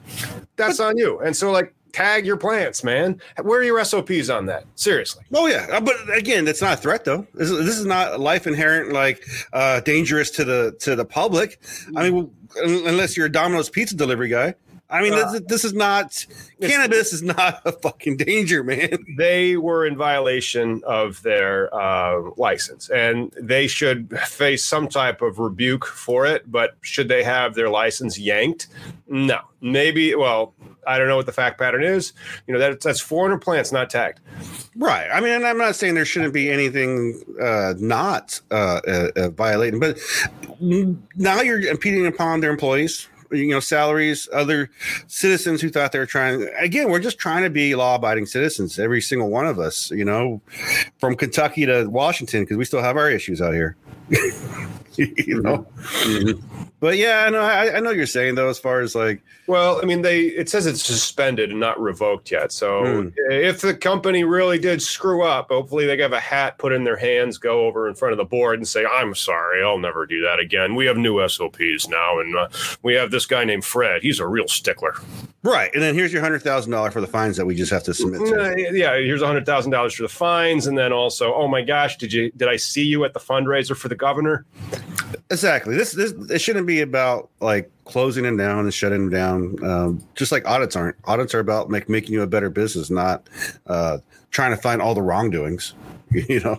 that's 0.56 0.80
on 0.80 0.98
you. 0.98 1.20
And 1.20 1.36
so, 1.36 1.52
like, 1.52 1.74
tag 1.94 2.26
your 2.26 2.38
plants, 2.38 2.84
man. 2.84 3.22
Where 3.42 3.60
are 3.60 3.64
your 3.64 3.84
SOPs 3.84 4.30
on 4.30 4.46
that? 4.48 4.66
Seriously. 4.76 5.24
Oh 5.34 5.48
yeah, 5.48 5.68
Uh, 5.72 5.82
but 5.82 5.96
again, 6.16 6.46
that's 6.46 6.62
not 6.62 6.74
a 6.74 6.82
threat 6.82 7.06
though. 7.06 7.28
This 7.34 7.50
is, 7.50 7.66
this 7.66 7.78
is 7.78 7.86
not 7.86 8.20
life 8.20 8.48
inherent 8.48 8.94
like 8.94 9.24
uh, 9.54 9.80
dangerous 9.82 10.32
to 10.32 10.44
the 10.44 10.76
to 10.80 10.96
the 10.96 11.06
public. 11.06 11.60
I 11.96 12.10
mean, 12.10 12.32
unless 12.58 13.16
you're 13.18 13.28
a 13.28 13.32
Domino's 13.32 13.70
pizza 13.70 13.96
delivery 13.96 14.28
guy. 14.30 14.56
I 14.94 15.02
mean, 15.02 15.14
Uh, 15.14 15.32
this, 15.32 15.42
this 15.48 15.64
is 15.64 15.74
not 15.74 16.26
cannabis 16.60 17.14
is 17.14 17.24
not 17.24 17.62
a 17.64 17.72
fucking 17.72 18.18
danger, 18.18 18.62
man. 18.62 18.98
they 19.18 19.56
were 19.56 19.86
in 19.86 19.96
violation 19.96 20.82
of 20.86 21.22
their 21.24 21.74
uh, 21.74 22.32
license 22.36 22.90
and 22.90 23.32
they 23.40 23.68
should 23.68 24.10
face 24.20 24.66
some 24.66 24.90
type 24.90 25.22
of 25.22 25.40
rebuke 25.40 25.86
for 25.86 26.26
it. 26.26 26.52
But 26.52 26.76
should 26.82 27.08
they 27.08 27.24
have 27.24 27.56
their 27.56 27.70
license 27.70 28.20
yanked? 28.20 28.68
No. 29.08 29.40
Maybe, 29.62 30.14
well, 30.14 30.54
I 30.88 30.98
don't 30.98 31.08
know 31.08 31.16
what 31.16 31.26
the 31.26 31.32
fact 31.32 31.60
pattern 31.60 31.84
is. 31.84 32.14
You 32.48 32.54
know, 32.54 32.60
that, 32.60 32.82
that's 32.82 33.00
400 33.00 33.40
plants 33.40 33.72
not 33.72 33.90
tagged. 33.90 34.20
Right. 34.76 35.08
I 35.12 35.20
mean, 35.22 35.34
and 35.34 35.46
I'm 35.46 35.58
not 35.58 35.76
saying 35.76 35.96
there 35.96 36.06
shouldn't 36.06 36.34
be 36.34 36.50
anything 36.50 37.22
uh, 37.42 37.74
not 37.78 38.40
uh, 38.52 38.82
uh, 38.88 39.08
uh, 39.16 39.30
violating, 39.30 39.80
but 39.80 40.00
now 40.60 41.42
you're 41.42 41.62
impeding 41.62 42.06
upon 42.06 42.42
their 42.42 42.52
employees. 42.52 43.08
You 43.34 43.48
know, 43.48 43.62
salaries, 43.62 44.28
other 44.34 44.70
citizens 45.08 45.62
who 45.62 45.70
thought 45.70 45.94
they 45.94 46.00
were 46.00 46.06
trying. 46.06 46.50
Again, 46.60 46.92
we're 46.92 47.00
just 47.00 47.18
trying 47.18 47.44
to 47.44 47.50
be 47.50 47.76
law-abiding 47.76 48.26
citizens. 48.26 48.78
Every 48.78 49.00
single 49.00 49.30
one 49.30 49.48
of 49.48 49.58
us. 49.58 49.90
You 49.90 50.04
know, 50.04 50.42
from 51.00 51.16
Kentucky 51.16 51.66
to 51.66 51.86
Washington, 51.86 52.44
because 52.44 52.58
we 52.58 52.66
still 52.66 52.82
have 52.82 52.98
our 52.98 53.10
issues 53.10 53.42
out 53.42 53.54
here. 53.54 53.78
you 54.98 55.42
know. 55.42 55.66
But 56.82 56.98
yeah, 56.98 57.24
I 57.26 57.30
know. 57.30 57.40
I, 57.42 57.78
I 57.78 57.80
know 57.80 57.92
you're 57.92 58.06
saying 58.08 58.36
though, 58.36 58.50
as 58.50 58.60
far 58.60 58.82
as 58.82 58.96
like, 58.96 59.22
Well, 59.48 59.80
I 59.82 59.86
mean, 59.86 60.02
they 60.02 60.22
it 60.24 60.50
says 60.50 60.66
it's 60.66 60.84
suspended 60.84 61.52
and 61.52 61.60
not 61.60 61.80
revoked 61.80 62.32
yet. 62.32 62.52
So 62.52 62.84
Hmm. 62.86 63.08
if 63.32 63.62
the 63.62 63.74
company 63.76 64.24
really 64.24 64.58
did 64.60 64.82
screw 64.82 65.22
up, 65.24 65.50
hopefully 65.50 65.86
they 65.86 65.96
have 66.02 66.12
a 66.12 66.20
hat 66.20 66.58
put 66.58 66.74
in 66.74 66.84
their 66.84 66.98
hands, 66.98 67.38
go 67.38 67.68
over 67.68 67.88
in 67.88 67.94
front 67.94 68.12
of 68.14 68.18
the 68.18 68.26
board 68.26 68.58
and 68.60 68.68
say, 68.68 68.84
"I'm 68.84 69.14
sorry, 69.16 69.64
I'll 69.64 69.78
never 69.78 70.06
do 70.08 70.22
that 70.24 70.40
again. 70.40 70.74
We 70.76 70.88
have 70.88 70.98
new 70.98 71.26
SOPs 71.30 71.88
now, 71.88 72.20
and 72.20 72.36
uh, 72.36 72.50
we 72.82 72.96
have 72.96 73.12
this 73.12 73.26
guy 73.28 73.44
named 73.46 73.64
Fred. 73.64 74.02
He's 74.02 74.20
a 74.20 74.28
real 74.28 74.48
stickler. 74.48 74.96
right. 75.44 75.70
And 75.76 75.84
then 75.84 75.94
here's 75.96 76.12
your 76.12 76.22
hundred 76.24 76.42
thousand 76.42 76.72
dollar 76.72 76.90
for 76.92 77.00
the 77.02 77.08
fines 77.08 77.38
that 77.38 77.46
we 77.46 77.54
just 77.56 77.72
have 77.72 77.84
to 77.84 77.94
submit. 77.94 78.22
To. 78.22 78.70
Yeah, 78.74 78.96
here's 78.98 79.22
a 79.22 79.28
hundred 79.28 79.46
thousand 79.46 79.72
dollars 79.72 79.94
for 79.94 80.02
the 80.02 80.10
fines, 80.10 80.66
and 80.66 80.76
then 80.76 80.92
also, 80.92 81.32
oh 81.34 81.48
my 81.48 81.62
gosh, 81.62 81.98
did 81.98 82.12
you 82.12 82.32
did 82.32 82.48
I 82.48 82.56
see 82.56 82.84
you 82.86 83.06
at 83.06 83.14
the 83.14 83.20
fundraiser 83.20 83.78
for 83.78 83.88
the 83.88 83.96
governor? 83.96 84.46
Exactly. 85.32 85.78
This 85.78 85.94
this 85.94 86.12
it 86.30 86.40
shouldn't 86.40 86.68
be 86.68 86.82
about 86.82 87.30
like 87.40 87.72
closing 87.86 88.24
them 88.24 88.36
down 88.36 88.60
and 88.60 88.74
shutting 88.74 89.10
them 89.10 89.10
down. 89.10 89.64
Um, 89.64 90.08
just 90.14 90.32
like 90.32 90.46
audits 90.46 90.76
aren't. 90.76 90.98
Audits 91.06 91.34
are 91.34 91.40
about 91.40 91.70
make, 91.70 91.88
making 91.88 92.14
you 92.14 92.22
a 92.22 92.28
better 92.28 92.50
business, 92.50 92.90
not 92.90 93.28
uh, 93.68 94.00
trying 94.32 94.52
to 94.52 94.58
find 94.62 94.82
all 94.82 94.94
the 94.94 95.02
wrongdoings. 95.02 95.74
You 96.14 96.42
know, 96.42 96.56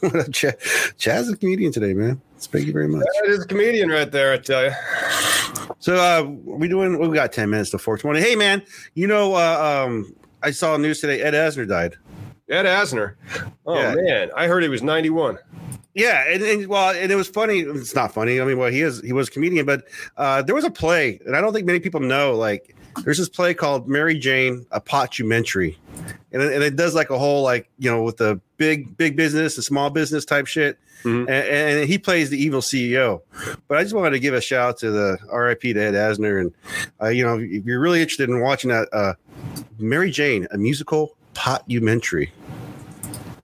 Ch- 0.30 0.54
Chaz 0.96 1.22
is 1.22 1.32
a 1.32 1.36
comedian 1.36 1.72
today, 1.72 1.92
man. 1.92 2.20
Thank 2.38 2.68
you 2.68 2.72
very 2.72 2.86
much. 2.86 3.02
That 3.02 3.30
is 3.30 3.42
a 3.42 3.46
comedian 3.48 3.88
right 3.88 4.08
there, 4.08 4.32
I 4.32 4.36
tell 4.38 4.62
you. 4.62 4.70
So 5.80 5.96
uh, 5.96 6.22
we 6.22 6.68
doing? 6.68 6.96
We 6.96 7.12
got 7.12 7.32
ten 7.32 7.50
minutes 7.50 7.70
to 7.70 7.78
four 7.78 7.98
twenty. 7.98 8.20
Hey, 8.20 8.36
man. 8.36 8.62
You 8.94 9.08
know, 9.08 9.34
uh, 9.34 9.86
um, 9.88 10.14
I 10.40 10.52
saw 10.52 10.76
news 10.76 11.00
today. 11.00 11.20
Ed 11.20 11.34
Asner 11.34 11.68
died. 11.68 11.96
Ed 12.48 12.64
Asner. 12.64 13.14
Oh 13.66 13.74
Yeah. 13.78 13.94
man, 13.94 14.30
I 14.36 14.46
heard 14.46 14.62
he 14.62 14.68
was 14.68 14.82
91. 14.82 15.38
Yeah, 15.94 16.24
and, 16.28 16.42
and 16.42 16.66
well, 16.66 16.90
and 16.94 17.10
it 17.10 17.14
was 17.16 17.26
funny. 17.28 17.60
It's 17.60 17.94
not 17.94 18.12
funny. 18.12 18.38
I 18.40 18.44
mean, 18.44 18.58
well, 18.58 18.70
he 18.70 18.82
is 18.82 19.00
he 19.00 19.12
was 19.14 19.28
a 19.28 19.30
comedian, 19.30 19.64
but 19.64 19.84
uh, 20.18 20.42
there 20.42 20.54
was 20.54 20.64
a 20.64 20.70
play, 20.70 21.18
and 21.24 21.34
I 21.34 21.40
don't 21.40 21.54
think 21.54 21.64
many 21.66 21.80
people 21.80 22.00
know. 22.00 22.34
Like, 22.34 22.76
there's 23.02 23.16
this 23.16 23.30
play 23.30 23.54
called 23.54 23.88
Mary 23.88 24.18
Jane, 24.18 24.66
a 24.72 24.78
potumentary, 24.80 25.78
and 26.32 26.42
it, 26.42 26.52
and 26.52 26.62
it 26.62 26.76
does 26.76 26.94
like 26.94 27.08
a 27.08 27.18
whole 27.18 27.42
like 27.42 27.70
you 27.78 27.90
know 27.90 28.02
with 28.02 28.18
the 28.18 28.38
big 28.58 28.94
big 28.98 29.16
business 29.16 29.56
and 29.56 29.64
small 29.64 29.88
business 29.88 30.26
type 30.26 30.46
shit. 30.46 30.78
Mhm. 31.04 31.20
And, 31.22 31.30
and 31.30 31.88
he 31.88 31.96
plays 31.98 32.28
the 32.28 32.42
evil 32.42 32.60
CEO. 32.60 33.22
But 33.68 33.78
I 33.78 33.82
just 33.82 33.94
wanted 33.94 34.10
to 34.10 34.18
give 34.18 34.34
a 34.34 34.40
shout 34.42 34.68
out 34.68 34.78
to 34.80 34.90
the 34.90 35.18
RIP 35.32 35.60
to 35.62 35.78
Ed 35.78 35.94
Asner, 35.94 36.38
and 36.42 36.52
uh, 37.00 37.06
you 37.08 37.24
know 37.24 37.38
if 37.38 37.64
you're 37.64 37.80
really 37.80 38.02
interested 38.02 38.28
in 38.28 38.42
watching 38.42 38.68
that, 38.68 38.88
uh, 38.92 39.14
Mary 39.78 40.10
Jane, 40.10 40.46
a 40.50 40.58
musical 40.58 41.15
potumentary. 41.36 42.32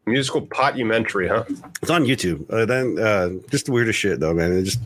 Musical 0.07 0.41
potumentary, 0.43 1.29
huh? 1.29 1.45
It's 1.81 1.91
on 1.91 2.05
YouTube. 2.05 2.51
Uh, 2.51 2.65
then 2.67 2.99
uh, 2.99 3.31
just 3.51 3.67
the 3.67 3.73
weirdest 3.73 3.99
shit 3.99 4.19
though, 4.19 4.35
man. 4.35 4.53
It 4.53 4.65
just 4.65 4.81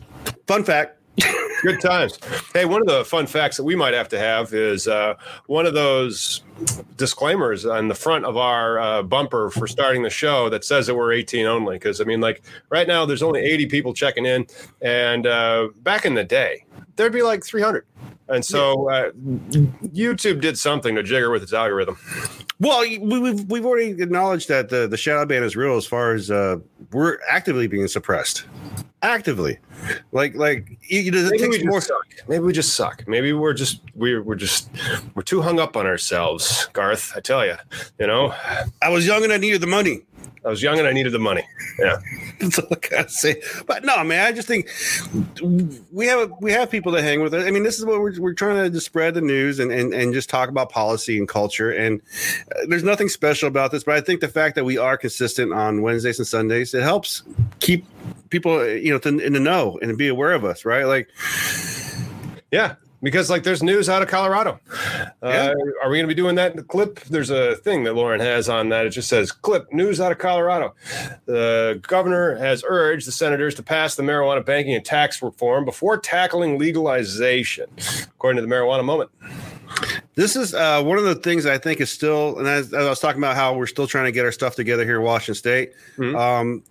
fun 0.45 0.63
fact. 0.63 0.99
Good 1.63 1.81
times. 1.81 2.19
Hey, 2.53 2.65
one 2.65 2.81
of 2.81 2.87
the 2.87 3.03
fun 3.03 3.25
facts 3.25 3.57
that 3.57 3.63
we 3.63 3.75
might 3.75 3.95
have 3.95 4.07
to 4.09 4.19
have 4.19 4.53
is 4.53 4.87
uh, 4.87 5.15
one 5.47 5.65
of 5.65 5.73
those 5.73 6.43
disclaimers 6.97 7.65
on 7.65 7.87
the 7.87 7.95
front 7.95 8.25
of 8.25 8.37
our 8.37 8.77
uh, 8.77 9.01
bumper 9.01 9.49
for 9.49 9.65
starting 9.65 10.03
the 10.03 10.09
show 10.11 10.49
that 10.49 10.63
says 10.63 10.85
that 10.85 10.93
we're 10.93 11.13
18 11.13 11.47
only. 11.47 11.77
Because 11.77 11.99
I 11.99 12.03
mean, 12.03 12.21
like 12.21 12.43
right 12.69 12.87
now, 12.87 13.07
there's 13.07 13.23
only 13.23 13.41
80 13.41 13.65
people 13.67 13.93
checking 13.95 14.27
in, 14.27 14.45
and 14.83 15.25
uh, 15.25 15.69
back 15.81 16.05
in 16.05 16.13
the 16.13 16.23
day, 16.23 16.63
there'd 16.95 17.11
be 17.11 17.23
like 17.23 17.43
300. 17.43 17.87
And 18.29 18.43
so 18.43 18.89
uh, 18.89 19.11
YouTube 19.11 20.41
did 20.41 20.57
something 20.57 20.95
to 20.95 21.03
jigger 21.03 21.31
with 21.31 21.43
its 21.43 21.53
algorithm. 21.53 21.97
Well, 22.59 22.81
we- 22.81 22.97
we've 22.97 23.45
we've 23.45 23.65
already 23.65 23.91
acknowledged 24.01 24.47
that 24.49 24.69
the 24.69 24.87
the 24.87 24.97
shadow 24.97 25.25
ban 25.25 25.43
is 25.43 25.55
real 25.55 25.75
as 25.77 25.85
far 25.85 26.13
as 26.13 26.29
uh, 26.31 26.57
we're 26.91 27.19
actively 27.29 27.67
being 27.67 27.87
suppressed, 27.87 28.45
actively, 29.01 29.59
like 30.11 30.35
like 30.35 30.77
you 30.89 31.11
know, 31.11 31.19
it 31.19 31.31
Maybe 31.31 31.47
we 31.47 31.53
just 31.57 31.65
more. 31.67 31.81
suck. 31.81 32.05
Maybe 32.27 32.43
we 32.43 32.53
just 32.53 32.75
suck. 32.75 33.07
Maybe 33.07 33.31
we're 33.31 33.53
just 33.53 33.81
we're 33.95 34.23
we're 34.23 34.35
just 34.35 34.69
we're 35.15 35.21
too 35.23 35.41
hung 35.41 35.59
up 35.59 35.77
on 35.77 35.85
ourselves, 35.85 36.67
Garth. 36.73 37.13
I 37.15 37.19
tell 37.19 37.45
you, 37.45 37.55
you 37.99 38.07
know, 38.07 38.33
I 38.81 38.89
was 38.89 39.05
young 39.05 39.23
and 39.23 39.31
I 39.31 39.37
needed 39.37 39.61
the 39.61 39.67
money. 39.67 40.01
I 40.47 40.49
was 40.49 40.63
young 40.63 40.79
and 40.79 40.87
I 40.87 40.93
needed 40.93 41.11
the 41.11 41.19
money. 41.19 41.43
Yeah, 41.77 41.97
That's 42.39 42.57
all 42.57 42.67
I 42.71 42.75
gotta 42.75 43.09
say. 43.09 43.41
But 43.65 43.83
no, 43.83 44.01
man, 44.03 44.25
I 44.25 44.31
just 44.31 44.47
think 44.47 44.69
we 45.91 46.07
have 46.07 46.31
we 46.39 46.51
have 46.51 46.71
people 46.71 46.93
to 46.93 47.01
hang 47.01 47.21
with. 47.21 47.35
I 47.35 47.51
mean, 47.51 47.63
this 47.63 47.77
is 47.77 47.85
what 47.85 47.99
we're, 47.99 48.19
we're 48.19 48.33
trying 48.33 48.63
to 48.63 48.69
just 48.69 48.85
spread 48.85 49.13
the 49.13 49.21
news 49.21 49.59
and, 49.59 49.71
and 49.71 49.93
and 49.93 50.13
just 50.13 50.29
talk 50.29 50.47
about 50.47 50.69
policy 50.69 51.17
and 51.17 51.27
culture. 51.27 51.71
And 51.71 52.01
uh, 52.55 52.65
there's 52.67 52.83
nothing 52.83 53.09
special 53.09 53.49
about 53.49 53.71
this, 53.71 53.83
but 53.83 53.95
I 53.95 54.01
think 54.01 54.21
the 54.21 54.29
fact 54.29 54.55
that 54.55 54.63
we 54.63 54.77
are 54.77 54.97
consistent 54.97 55.51
on 55.51 55.81
Wednesdays 55.81 56.17
and 56.17 56.27
Sundays 56.27 56.73
it 56.73 56.83
helps 56.83 57.23
keep 57.59 57.85
people 58.29 58.65
you 58.65 58.91
know 58.91 58.99
to, 58.99 59.09
in 59.19 59.33
the 59.33 59.39
know 59.39 59.77
and 59.81 59.97
be 59.97 60.07
aware 60.07 60.31
of 60.31 60.45
us, 60.45 60.63
right? 60.63 60.85
Like, 60.85 61.09
yeah. 62.51 62.75
Because 63.01 63.29
like 63.29 63.43
there's 63.43 63.61
news 63.61 63.89
out 63.89 64.01
of 64.01 64.07
Colorado. 64.07 64.59
Uh, 65.19 65.51
are 65.81 65.89
we 65.89 65.97
going 65.97 66.03
to 66.03 66.07
be 66.07 66.13
doing 66.13 66.35
that 66.35 66.51
in 66.51 66.57
the 66.57 66.63
clip? 66.63 66.99
There's 67.01 67.31
a 67.31 67.55
thing 67.55 67.83
that 67.85 67.95
Lauren 67.95 68.19
has 68.19 68.47
on 68.47 68.69
that. 68.69 68.85
It 68.85 68.91
just 68.91 69.09
says 69.09 69.31
clip 69.31 69.73
news 69.73 69.99
out 69.99 70.11
of 70.11 70.19
Colorado. 70.19 70.75
The 71.25 71.79
governor 71.87 72.35
has 72.35 72.63
urged 72.67 73.07
the 73.07 73.11
senators 73.11 73.55
to 73.55 73.63
pass 73.63 73.95
the 73.95 74.03
marijuana 74.03 74.45
banking 74.45 74.75
and 74.75 74.85
tax 74.85 75.21
reform 75.23 75.65
before 75.65 75.97
tackling 75.97 76.59
legalization, 76.59 77.65
according 78.03 78.41
to 78.41 78.47
the 78.47 78.53
marijuana 78.53 78.85
moment. 78.85 79.09
This 80.13 80.35
is 80.35 80.53
uh, 80.53 80.83
one 80.83 80.97
of 80.99 81.03
the 81.03 81.15
things 81.15 81.45
I 81.47 81.57
think 81.57 81.81
is 81.81 81.91
still, 81.91 82.37
and 82.37 82.47
as, 82.47 82.67
as 82.73 82.85
I 82.85 82.89
was 82.89 82.99
talking 82.99 83.19
about 83.19 83.35
how 83.35 83.55
we're 83.55 83.67
still 83.67 83.87
trying 83.87 84.05
to 84.05 84.11
get 84.11 84.23
our 84.23 84.31
stuff 84.31 84.55
together 84.55 84.85
here 84.85 84.97
in 84.97 85.03
Washington 85.03 85.35
State. 85.35 85.73
Mhm. 85.97 86.15
Um, 86.15 86.63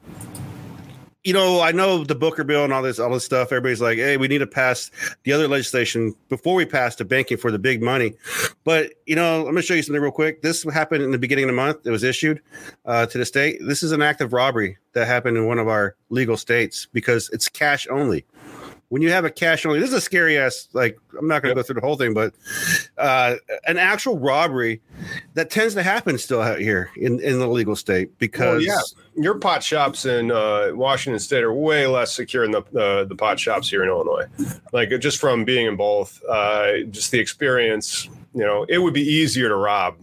you 1.26 1.32
know, 1.32 1.60
I 1.60 1.72
know 1.72 2.04
the 2.04 2.14
Booker 2.14 2.44
bill 2.44 2.62
and 2.62 2.72
all 2.72 2.82
this, 2.82 3.00
all 3.00 3.10
this 3.10 3.24
stuff. 3.24 3.48
Everybody's 3.48 3.80
like, 3.80 3.98
"Hey, 3.98 4.16
we 4.16 4.28
need 4.28 4.38
to 4.38 4.46
pass 4.46 4.92
the 5.24 5.32
other 5.32 5.48
legislation 5.48 6.14
before 6.28 6.54
we 6.54 6.64
pass 6.64 6.94
the 6.94 7.04
banking 7.04 7.36
for 7.36 7.50
the 7.50 7.58
big 7.58 7.82
money." 7.82 8.14
But 8.62 8.92
you 9.06 9.16
know, 9.16 9.38
I'm 9.38 9.42
going 9.46 9.56
to 9.56 9.62
show 9.62 9.74
you 9.74 9.82
something 9.82 10.00
real 10.00 10.12
quick. 10.12 10.42
This 10.42 10.62
happened 10.62 11.02
in 11.02 11.10
the 11.10 11.18
beginning 11.18 11.44
of 11.44 11.48
the 11.48 11.56
month. 11.56 11.84
It 11.84 11.90
was 11.90 12.04
issued 12.04 12.40
uh, 12.84 13.06
to 13.06 13.18
the 13.18 13.26
state. 13.26 13.58
This 13.60 13.82
is 13.82 13.90
an 13.90 14.02
act 14.02 14.20
of 14.20 14.32
robbery 14.32 14.78
that 14.92 15.08
happened 15.08 15.36
in 15.36 15.46
one 15.46 15.58
of 15.58 15.66
our 15.66 15.96
legal 16.10 16.36
states 16.36 16.86
because 16.92 17.28
it's 17.32 17.48
cash 17.48 17.88
only. 17.90 18.24
When 18.88 19.02
you 19.02 19.10
have 19.10 19.24
a 19.24 19.30
cash 19.30 19.66
only, 19.66 19.80
this 19.80 19.88
is 19.88 19.96
a 19.96 20.00
scary 20.00 20.38
ass. 20.38 20.68
Like, 20.72 20.98
I'm 21.18 21.26
not 21.26 21.42
going 21.42 21.54
to 21.54 21.60
go 21.60 21.64
through 21.64 21.80
the 21.80 21.86
whole 21.86 21.96
thing, 21.96 22.14
but 22.14 22.34
uh, 22.98 23.34
an 23.66 23.78
actual 23.78 24.18
robbery 24.18 24.80
that 25.34 25.50
tends 25.50 25.74
to 25.74 25.82
happen 25.82 26.18
still 26.18 26.40
out 26.40 26.60
here 26.60 26.90
in, 26.96 27.20
in 27.20 27.40
the 27.40 27.48
legal 27.48 27.74
state 27.74 28.16
because 28.18 28.64
Well, 28.64 28.76
yeah. 28.76 28.80
Your 29.18 29.38
pot 29.38 29.62
shops 29.62 30.04
in 30.04 30.30
uh, 30.30 30.72
Washington 30.74 31.18
State 31.18 31.42
are 31.42 31.52
way 31.52 31.86
less 31.86 32.14
secure 32.14 32.42
than 32.46 32.52
the 32.52 32.78
uh, 32.78 33.04
the 33.04 33.14
pot 33.14 33.40
shops 33.40 33.70
here 33.70 33.82
in 33.82 33.88
Illinois. 33.88 34.26
Like 34.74 34.90
just 35.00 35.18
from 35.18 35.46
being 35.46 35.64
in 35.64 35.74
both, 35.74 36.22
uh, 36.28 36.82
just 36.90 37.12
the 37.12 37.18
experience. 37.18 38.10
You 38.36 38.44
know, 38.44 38.66
it 38.68 38.78
would 38.78 38.92
be 38.92 39.00
easier 39.00 39.48
to 39.48 39.56
rob 39.56 39.96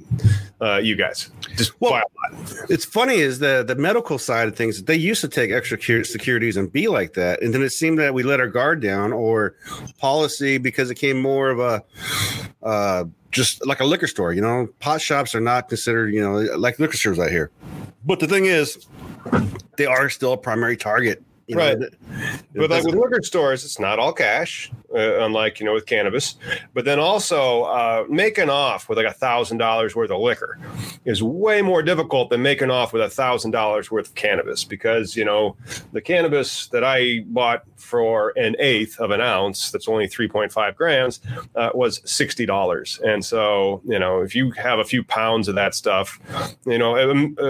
uh, 0.59 0.77
you 0.77 0.95
guys. 0.95 1.29
Just 1.55 1.79
Well, 1.79 1.91
by 1.91 1.99
a 2.01 2.35
lot. 2.35 2.49
it's 2.67 2.83
funny 2.83 3.17
is 3.17 3.37
the 3.37 3.63
the 3.65 3.75
medical 3.75 4.17
side 4.17 4.47
of 4.47 4.55
things. 4.55 4.81
They 4.81 4.95
used 4.95 5.21
to 5.21 5.27
take 5.27 5.51
extra 5.51 5.77
cu- 5.77 6.03
securities 6.03 6.57
and 6.57 6.71
be 6.71 6.87
like 6.87 7.13
that, 7.13 7.43
and 7.43 7.53
then 7.53 7.61
it 7.61 7.69
seemed 7.69 7.99
that 7.99 8.13
we 8.15 8.23
let 8.23 8.39
our 8.39 8.47
guard 8.47 8.81
down 8.81 9.13
or 9.13 9.55
policy 9.99 10.57
because 10.57 10.89
it 10.89 10.95
came 10.95 11.21
more 11.21 11.51
of 11.51 11.59
a 11.59 11.83
uh, 12.63 13.03
just 13.29 13.63
like 13.67 13.81
a 13.81 13.85
liquor 13.85 14.07
store. 14.07 14.33
You 14.33 14.41
know, 14.41 14.67
pot 14.79 14.99
shops 14.99 15.35
are 15.35 15.39
not 15.41 15.69
considered 15.69 16.11
you 16.11 16.21
know 16.21 16.33
like 16.57 16.79
liquor 16.79 16.97
stores 16.97 17.19
out 17.19 17.29
here. 17.29 17.51
But 18.03 18.19
the 18.19 18.27
thing 18.27 18.45
is, 18.45 18.87
they 19.77 19.85
are 19.85 20.09
still 20.09 20.33
a 20.33 20.37
primary 20.37 20.75
target. 20.75 21.23
You 21.53 21.59
know, 21.59 21.65
Right. 21.65 21.79
that- 21.79 21.93
But 22.55 22.69
like 22.69 22.83
with 22.83 22.95
liquor 22.95 23.19
stores, 23.23 23.65
it's 23.65 23.79
not 23.79 23.97
all 23.99 24.13
cash, 24.13 24.71
uh, 24.95 25.19
unlike 25.25 25.59
you 25.59 25.65
know 25.65 25.73
with 25.73 25.85
cannabis. 25.87 26.35
But 26.73 26.85
then 26.85 26.99
also 26.99 27.63
uh, 27.63 28.05
making 28.09 28.49
off 28.49 28.87
with 28.87 28.97
like 28.97 29.07
a 29.07 29.13
thousand 29.13 29.57
dollars 29.57 29.95
worth 29.95 30.11
of 30.11 30.19
liquor 30.19 30.59
is 31.05 31.23
way 31.23 31.61
more 31.63 31.81
difficult 31.81 32.29
than 32.29 32.41
making 32.43 32.69
off 32.69 32.93
with 32.93 33.01
a 33.01 33.09
thousand 33.09 33.51
dollars 33.51 33.89
worth 33.89 34.07
of 34.09 34.15
cannabis 34.15 34.63
because 34.63 35.15
you 35.15 35.25
know 35.25 35.55
the 35.93 36.01
cannabis 36.01 36.67
that 36.67 36.83
I 36.83 37.21
bought 37.25 37.63
for 37.75 38.33
an 38.37 38.55
eighth 38.59 38.99
of 38.99 39.11
an 39.11 39.19
ounce, 39.19 39.71
that's 39.71 39.87
only 39.87 40.07
three 40.07 40.27
point 40.27 40.51
five 40.51 40.75
grams, 40.75 41.19
uh, 41.55 41.69
was 41.73 42.01
sixty 42.05 42.45
dollars. 42.45 42.99
And 43.03 43.25
so 43.25 43.81
you 43.85 43.97
know 43.97 44.21
if 44.21 44.35
you 44.35 44.51
have 44.51 44.77
a 44.79 44.85
few 44.85 45.03
pounds 45.03 45.47
of 45.47 45.55
that 45.55 45.73
stuff, 45.73 46.19
you 46.67 46.77
know 46.77 46.97
um, 46.99 47.35
uh, 47.41 47.43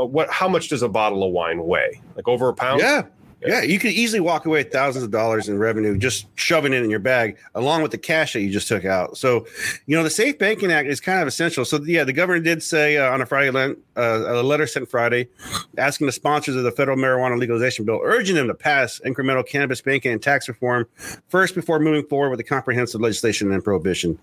uh, 0.00 0.04
what? 0.06 0.30
How 0.30 0.48
much 0.48 0.68
does 0.68 0.82
a 0.82 0.88
bottle 0.88 1.24
of 1.24 1.32
wine 1.32 1.64
weigh? 1.64 2.00
Like 2.14 2.28
over 2.28 2.48
a 2.48 2.54
pound? 2.54 2.80
yeah. 2.80 3.02
Yeah, 3.44 3.62
you 3.62 3.78
could 3.78 3.92
easily 3.92 4.20
walk 4.20 4.46
away 4.46 4.60
with 4.60 4.72
thousands 4.72 5.04
of 5.04 5.10
dollars 5.10 5.48
in 5.48 5.58
revenue 5.58 5.98
just 5.98 6.26
shoving 6.36 6.72
it 6.72 6.82
in 6.82 6.88
your 6.88 6.98
bag, 6.98 7.36
along 7.54 7.82
with 7.82 7.90
the 7.90 7.98
cash 7.98 8.32
that 8.32 8.40
you 8.40 8.50
just 8.50 8.66
took 8.66 8.84
out. 8.84 9.18
So, 9.18 9.46
you 9.84 9.94
know, 9.94 10.02
the 10.02 10.10
Safe 10.10 10.38
Banking 10.38 10.72
Act 10.72 10.88
is 10.88 11.00
kind 11.00 11.20
of 11.20 11.28
essential. 11.28 11.64
So, 11.66 11.78
yeah, 11.84 12.04
the 12.04 12.14
governor 12.14 12.40
did 12.40 12.62
say 12.62 12.96
uh, 12.96 13.12
on 13.12 13.20
a 13.20 13.26
Friday, 13.26 13.50
uh, 13.50 13.74
a 13.96 14.42
letter 14.42 14.66
sent 14.66 14.88
Friday, 14.88 15.28
asking 15.76 16.06
the 16.06 16.12
sponsors 16.12 16.56
of 16.56 16.64
the 16.64 16.72
federal 16.72 16.96
marijuana 16.96 17.38
legalization 17.38 17.84
bill, 17.84 18.00
urging 18.02 18.36
them 18.36 18.48
to 18.48 18.54
pass 18.54 19.00
incremental 19.04 19.46
cannabis 19.46 19.82
banking 19.82 20.12
and 20.12 20.22
tax 20.22 20.48
reform 20.48 20.86
first 21.28 21.54
before 21.54 21.78
moving 21.78 22.06
forward 22.06 22.30
with 22.30 22.38
the 22.38 22.44
comprehensive 22.44 23.02
legislation 23.02 23.52
and 23.52 23.62
prohibition. 23.62 24.18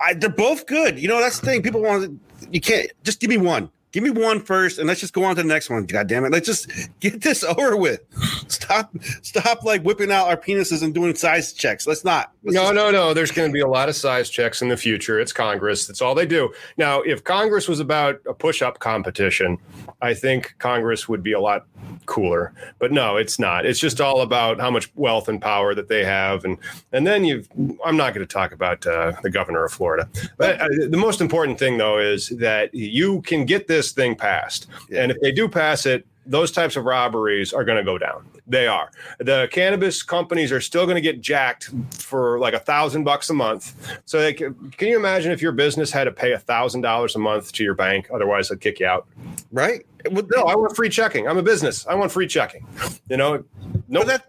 I, 0.00 0.14
they're 0.14 0.28
both 0.28 0.66
good. 0.66 0.98
You 0.98 1.08
know, 1.08 1.20
that's 1.20 1.40
the 1.40 1.46
thing. 1.46 1.62
People 1.62 1.82
want 1.82 2.20
you 2.50 2.60
can't 2.60 2.90
just 3.02 3.20
give 3.20 3.30
me 3.30 3.38
one. 3.38 3.70
Give 3.98 4.14
me 4.14 4.22
one 4.22 4.38
first, 4.38 4.78
and 4.78 4.86
let's 4.86 5.00
just 5.00 5.12
go 5.12 5.24
on 5.24 5.34
to 5.34 5.42
the 5.42 5.48
next 5.48 5.70
one. 5.70 5.84
God 5.84 6.06
damn 6.06 6.24
it! 6.24 6.30
Let's 6.30 6.46
just 6.46 6.70
get 7.00 7.20
this 7.20 7.42
over 7.58 7.76
with. 7.76 8.00
Stop, 8.46 8.94
stop, 9.22 9.64
like 9.64 9.82
whipping 9.82 10.12
out 10.12 10.28
our 10.28 10.36
penises 10.36 10.84
and 10.84 10.94
doing 10.94 11.16
size 11.16 11.52
checks. 11.52 11.84
Let's 11.84 12.04
not. 12.04 12.30
Let's 12.44 12.54
No, 12.54 12.62
just- 12.62 12.74
no, 12.76 12.90
no. 12.92 13.12
There's 13.12 13.32
going 13.32 13.48
to 13.48 13.52
be 13.52 13.58
a 13.58 13.66
lot 13.66 13.88
of 13.88 13.96
size 13.96 14.30
checks 14.30 14.62
in 14.62 14.68
the 14.68 14.76
future. 14.76 15.18
It's 15.18 15.32
Congress. 15.32 15.88
That's 15.88 16.00
all 16.00 16.14
they 16.14 16.26
do. 16.26 16.52
Now, 16.76 17.00
if 17.02 17.24
Congress 17.24 17.66
was 17.66 17.80
about 17.80 18.20
a 18.28 18.32
push 18.34 18.62
up 18.62 18.78
competition, 18.78 19.58
I 20.00 20.14
think 20.14 20.54
Congress 20.60 21.08
would 21.08 21.24
be 21.24 21.32
a 21.32 21.40
lot 21.40 21.66
cooler. 22.06 22.52
But 22.78 22.92
no, 22.92 23.16
it's 23.16 23.40
not. 23.40 23.66
It's 23.66 23.80
just 23.80 24.00
all 24.00 24.20
about 24.20 24.60
how 24.60 24.70
much 24.70 24.92
wealth 24.94 25.28
and 25.28 25.42
power 25.42 25.74
that 25.74 25.88
they 25.88 26.04
have. 26.04 26.44
And 26.44 26.56
and 26.92 27.04
then 27.04 27.24
you've, 27.24 27.48
I'm 27.84 27.96
not 27.96 28.14
going 28.14 28.24
to 28.24 28.32
talk 28.32 28.52
about 28.52 28.86
uh, 28.86 29.14
the 29.24 29.30
governor 29.30 29.64
of 29.64 29.72
Florida. 29.72 30.08
But 30.36 30.60
uh, 30.60 30.68
the 30.88 30.96
most 30.96 31.20
important 31.20 31.58
thing, 31.58 31.78
though, 31.78 31.98
is 31.98 32.28
that 32.28 32.72
you 32.72 33.22
can 33.22 33.44
get 33.44 33.66
this 33.66 33.87
thing 33.92 34.14
passed. 34.14 34.66
And 34.94 35.10
if 35.10 35.20
they 35.20 35.32
do 35.32 35.48
pass 35.48 35.86
it, 35.86 36.06
those 36.26 36.52
types 36.52 36.76
of 36.76 36.84
robberies 36.84 37.52
are 37.52 37.64
going 37.64 37.78
to 37.78 37.84
go 37.84 37.96
down. 37.96 38.26
They 38.46 38.66
are. 38.66 38.90
The 39.18 39.48
cannabis 39.50 40.02
companies 40.02 40.52
are 40.52 40.60
still 40.60 40.84
going 40.84 40.96
to 40.96 41.00
get 41.00 41.20
jacked 41.20 41.70
for 41.90 42.38
like 42.38 42.54
a 42.54 42.58
thousand 42.58 43.04
bucks 43.04 43.30
a 43.30 43.34
month. 43.34 44.00
So, 44.04 44.20
they 44.20 44.34
can, 44.34 44.54
can 44.76 44.88
you 44.88 44.96
imagine 44.96 45.32
if 45.32 45.40
your 45.42 45.52
business 45.52 45.90
had 45.90 46.04
to 46.04 46.12
pay 46.12 46.32
a 46.32 46.38
thousand 46.38 46.82
dollars 46.82 47.16
a 47.16 47.18
month 47.18 47.52
to 47.52 47.64
your 47.64 47.74
bank? 47.74 48.08
Otherwise, 48.12 48.48
they'd 48.48 48.60
kick 48.60 48.80
you 48.80 48.86
out. 48.86 49.06
right. 49.52 49.84
Well, 50.10 50.24
No, 50.34 50.44
I 50.44 50.54
want 50.54 50.76
free 50.76 50.88
checking. 50.88 51.26
I'm 51.26 51.38
a 51.38 51.42
business. 51.42 51.86
I 51.86 51.94
want 51.94 52.12
free 52.12 52.28
checking. 52.28 52.66
You 53.08 53.16
know, 53.16 53.44
no, 53.88 54.00
But 54.04 54.06
that, 54.06 54.26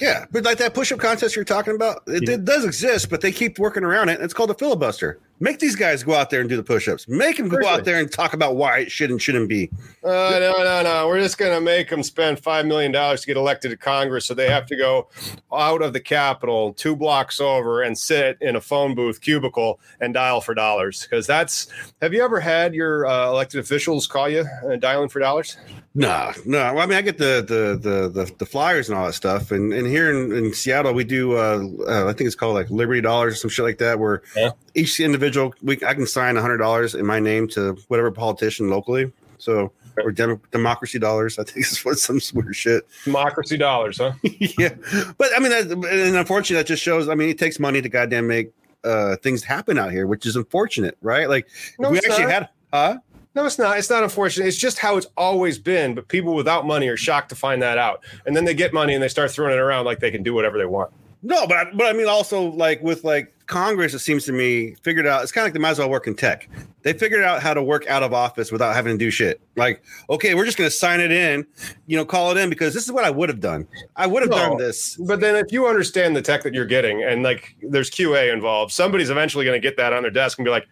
yeah, 0.00 0.24
but 0.32 0.44
like 0.44 0.58
that 0.58 0.74
push-up 0.74 0.98
contest 0.98 1.36
you're 1.36 1.44
talking 1.44 1.74
about, 1.74 2.02
it, 2.06 2.28
it 2.28 2.44
does 2.44 2.64
exist, 2.64 3.08
but 3.08 3.20
they 3.20 3.30
keep 3.30 3.58
working 3.58 3.84
around 3.84 4.08
it. 4.08 4.20
It's 4.20 4.34
called 4.34 4.50
a 4.50 4.54
filibuster. 4.54 5.18
Make 5.42 5.58
these 5.58 5.74
guys 5.74 6.04
go 6.04 6.14
out 6.14 6.30
there 6.30 6.38
and 6.38 6.48
do 6.48 6.56
the 6.56 6.62
push-ups. 6.62 7.08
Make 7.08 7.36
them 7.36 7.48
go 7.48 7.56
Seriously. 7.56 7.80
out 7.80 7.84
there 7.84 7.98
and 7.98 8.12
talk 8.12 8.32
about 8.32 8.54
why 8.54 8.78
it 8.78 8.92
should 8.92 9.10
and 9.10 9.20
shouldn't 9.20 9.48
be. 9.48 9.70
Uh, 10.04 10.38
no, 10.38 10.54
no, 10.58 10.82
no. 10.84 11.08
We're 11.08 11.18
just 11.18 11.36
going 11.36 11.52
to 11.52 11.60
make 11.60 11.90
them 11.90 12.04
spend 12.04 12.40
$5 12.40 12.64
million 12.68 12.92
to 12.92 13.26
get 13.26 13.36
elected 13.36 13.72
to 13.72 13.76
Congress. 13.76 14.24
So 14.24 14.34
they 14.34 14.48
have 14.48 14.66
to 14.66 14.76
go 14.76 15.08
out 15.52 15.82
of 15.82 15.94
the 15.94 16.00
Capitol 16.00 16.72
two 16.72 16.94
blocks 16.94 17.40
over 17.40 17.82
and 17.82 17.98
sit 17.98 18.38
in 18.40 18.54
a 18.54 18.60
phone 18.60 18.94
booth 18.94 19.20
cubicle 19.20 19.80
and 20.00 20.14
dial 20.14 20.40
for 20.40 20.54
dollars. 20.54 21.02
Because 21.02 21.26
that's, 21.26 21.66
have 22.00 22.14
you 22.14 22.22
ever 22.22 22.38
had 22.38 22.72
your 22.72 23.04
uh, 23.06 23.26
elected 23.26 23.58
officials 23.58 24.06
call 24.06 24.28
you 24.28 24.44
uh, 24.64 24.76
dialing 24.76 25.08
for 25.08 25.18
dollars? 25.18 25.56
No, 25.94 26.32
no. 26.46 26.72
Well, 26.74 26.78
I 26.78 26.86
mean, 26.86 26.96
I 26.96 27.02
get 27.02 27.18
the 27.18 27.44
the 27.46 27.76
the 27.78 28.08
the, 28.08 28.32
the 28.38 28.46
flyers 28.46 28.88
and 28.88 28.96
all 28.96 29.04
that 29.06 29.12
stuff, 29.12 29.50
and 29.50 29.74
and 29.74 29.86
here 29.86 30.10
in, 30.10 30.32
in 30.32 30.54
Seattle, 30.54 30.94
we 30.94 31.04
do. 31.04 31.32
Uh, 31.36 31.62
uh, 31.86 32.08
I 32.08 32.12
think 32.14 32.26
it's 32.28 32.34
called 32.34 32.54
like 32.54 32.70
Liberty 32.70 33.02
Dollars 33.02 33.34
or 33.34 33.36
some 33.36 33.50
shit 33.50 33.64
like 33.64 33.78
that, 33.78 33.98
where 33.98 34.22
Yeah. 34.34 34.52
each 34.74 35.00
individual 35.00 35.52
we 35.62 35.74
I 35.86 35.92
can 35.92 36.06
sign 36.06 36.38
a 36.38 36.40
hundred 36.40 36.58
dollars 36.58 36.94
in 36.94 37.04
my 37.04 37.20
name 37.20 37.46
to 37.48 37.76
whatever 37.88 38.10
politician 38.10 38.70
locally. 38.70 39.12
So 39.36 39.70
or 40.02 40.10
Dem- 40.12 40.40
democracy 40.50 40.98
dollars, 40.98 41.38
I 41.38 41.44
think 41.44 41.58
is 41.66 41.84
what 41.84 41.98
some 41.98 42.20
weird 42.32 42.56
shit. 42.56 42.86
Democracy 43.04 43.58
dollars, 43.58 43.98
huh? 43.98 44.12
yeah, 44.22 44.70
but 45.18 45.28
I 45.36 45.40
mean, 45.40 45.50
that, 45.50 45.70
and 45.70 46.16
unfortunately, 46.16 46.56
that 46.56 46.66
just 46.66 46.82
shows. 46.82 47.10
I 47.10 47.14
mean, 47.14 47.28
it 47.28 47.38
takes 47.38 47.60
money 47.60 47.82
to 47.82 47.88
goddamn 47.90 48.28
make 48.28 48.52
uh, 48.82 49.16
things 49.16 49.44
happen 49.44 49.76
out 49.78 49.92
here, 49.92 50.06
which 50.06 50.24
is 50.24 50.36
unfortunate, 50.36 50.96
right? 51.02 51.28
Like 51.28 51.48
No, 51.78 51.88
if 51.88 51.92
we 51.92 51.98
it's 51.98 52.06
actually 52.08 52.24
not. 52.24 52.32
had, 52.32 52.48
huh? 52.72 52.98
No, 53.34 53.46
it's 53.46 53.58
not. 53.58 53.78
It's 53.78 53.88
not 53.88 54.02
unfortunate. 54.02 54.46
It's 54.46 54.56
just 54.56 54.78
how 54.78 54.96
it's 54.96 55.06
always 55.16 55.58
been. 55.58 55.94
But 55.94 56.08
people 56.08 56.34
without 56.34 56.66
money 56.66 56.88
are 56.88 56.96
shocked 56.96 57.30
to 57.30 57.34
find 57.34 57.62
that 57.62 57.78
out. 57.78 58.04
And 58.26 58.36
then 58.36 58.44
they 58.44 58.54
get 58.54 58.72
money 58.72 58.94
and 58.94 59.02
they 59.02 59.08
start 59.08 59.30
throwing 59.30 59.52
it 59.52 59.58
around 59.58 59.84
like 59.86 60.00
they 60.00 60.10
can 60.10 60.22
do 60.22 60.34
whatever 60.34 60.58
they 60.58 60.66
want. 60.66 60.92
No, 61.22 61.46
but 61.46 61.56
I, 61.56 61.70
but 61.72 61.86
I 61.86 61.92
mean 61.92 62.08
also 62.08 62.50
like 62.50 62.82
with 62.82 63.04
like 63.04 63.32
Congress, 63.46 63.94
it 63.94 64.00
seems 64.00 64.24
to 64.24 64.32
me, 64.32 64.74
figured 64.82 65.06
out 65.06 65.22
it's 65.22 65.30
kind 65.30 65.44
of 65.44 65.46
like 65.46 65.52
they 65.52 65.60
might 65.60 65.70
as 65.70 65.78
well 65.78 65.88
work 65.88 66.06
in 66.06 66.14
tech. 66.14 66.48
They 66.82 66.92
figured 66.92 67.22
out 67.22 67.40
how 67.42 67.54
to 67.54 67.62
work 67.62 67.86
out 67.86 68.02
of 68.02 68.12
office 68.12 68.50
without 68.50 68.74
having 68.74 68.94
to 68.94 68.98
do 68.98 69.10
shit. 69.10 69.40
Like, 69.54 69.84
okay, 70.10 70.34
we're 70.34 70.44
just 70.44 70.58
going 70.58 70.68
to 70.68 70.74
sign 70.74 71.00
it 71.00 71.12
in, 71.12 71.46
you 71.86 71.96
know, 71.96 72.04
call 72.04 72.32
it 72.32 72.38
in 72.38 72.50
because 72.50 72.74
this 72.74 72.82
is 72.84 72.90
what 72.90 73.04
I 73.04 73.10
would 73.10 73.28
have 73.28 73.38
done. 73.40 73.68
I 73.94 74.08
would 74.08 74.22
have 74.22 74.30
No, 74.30 74.36
done 74.36 74.56
this. 74.56 74.96
But 74.96 75.20
then 75.20 75.36
if 75.36 75.52
you 75.52 75.68
understand 75.68 76.16
the 76.16 76.22
tech 76.22 76.42
that 76.42 76.54
you're 76.54 76.66
getting 76.66 77.04
and 77.04 77.22
like 77.22 77.54
there's 77.62 77.88
QA 77.88 78.32
involved, 78.32 78.72
somebody's 78.72 79.10
eventually 79.10 79.44
going 79.44 79.60
to 79.60 79.64
get 79.64 79.76
that 79.76 79.92
on 79.92 80.02
their 80.02 80.10
desk 80.10 80.38
and 80.38 80.44
be 80.44 80.50
like, 80.50 80.66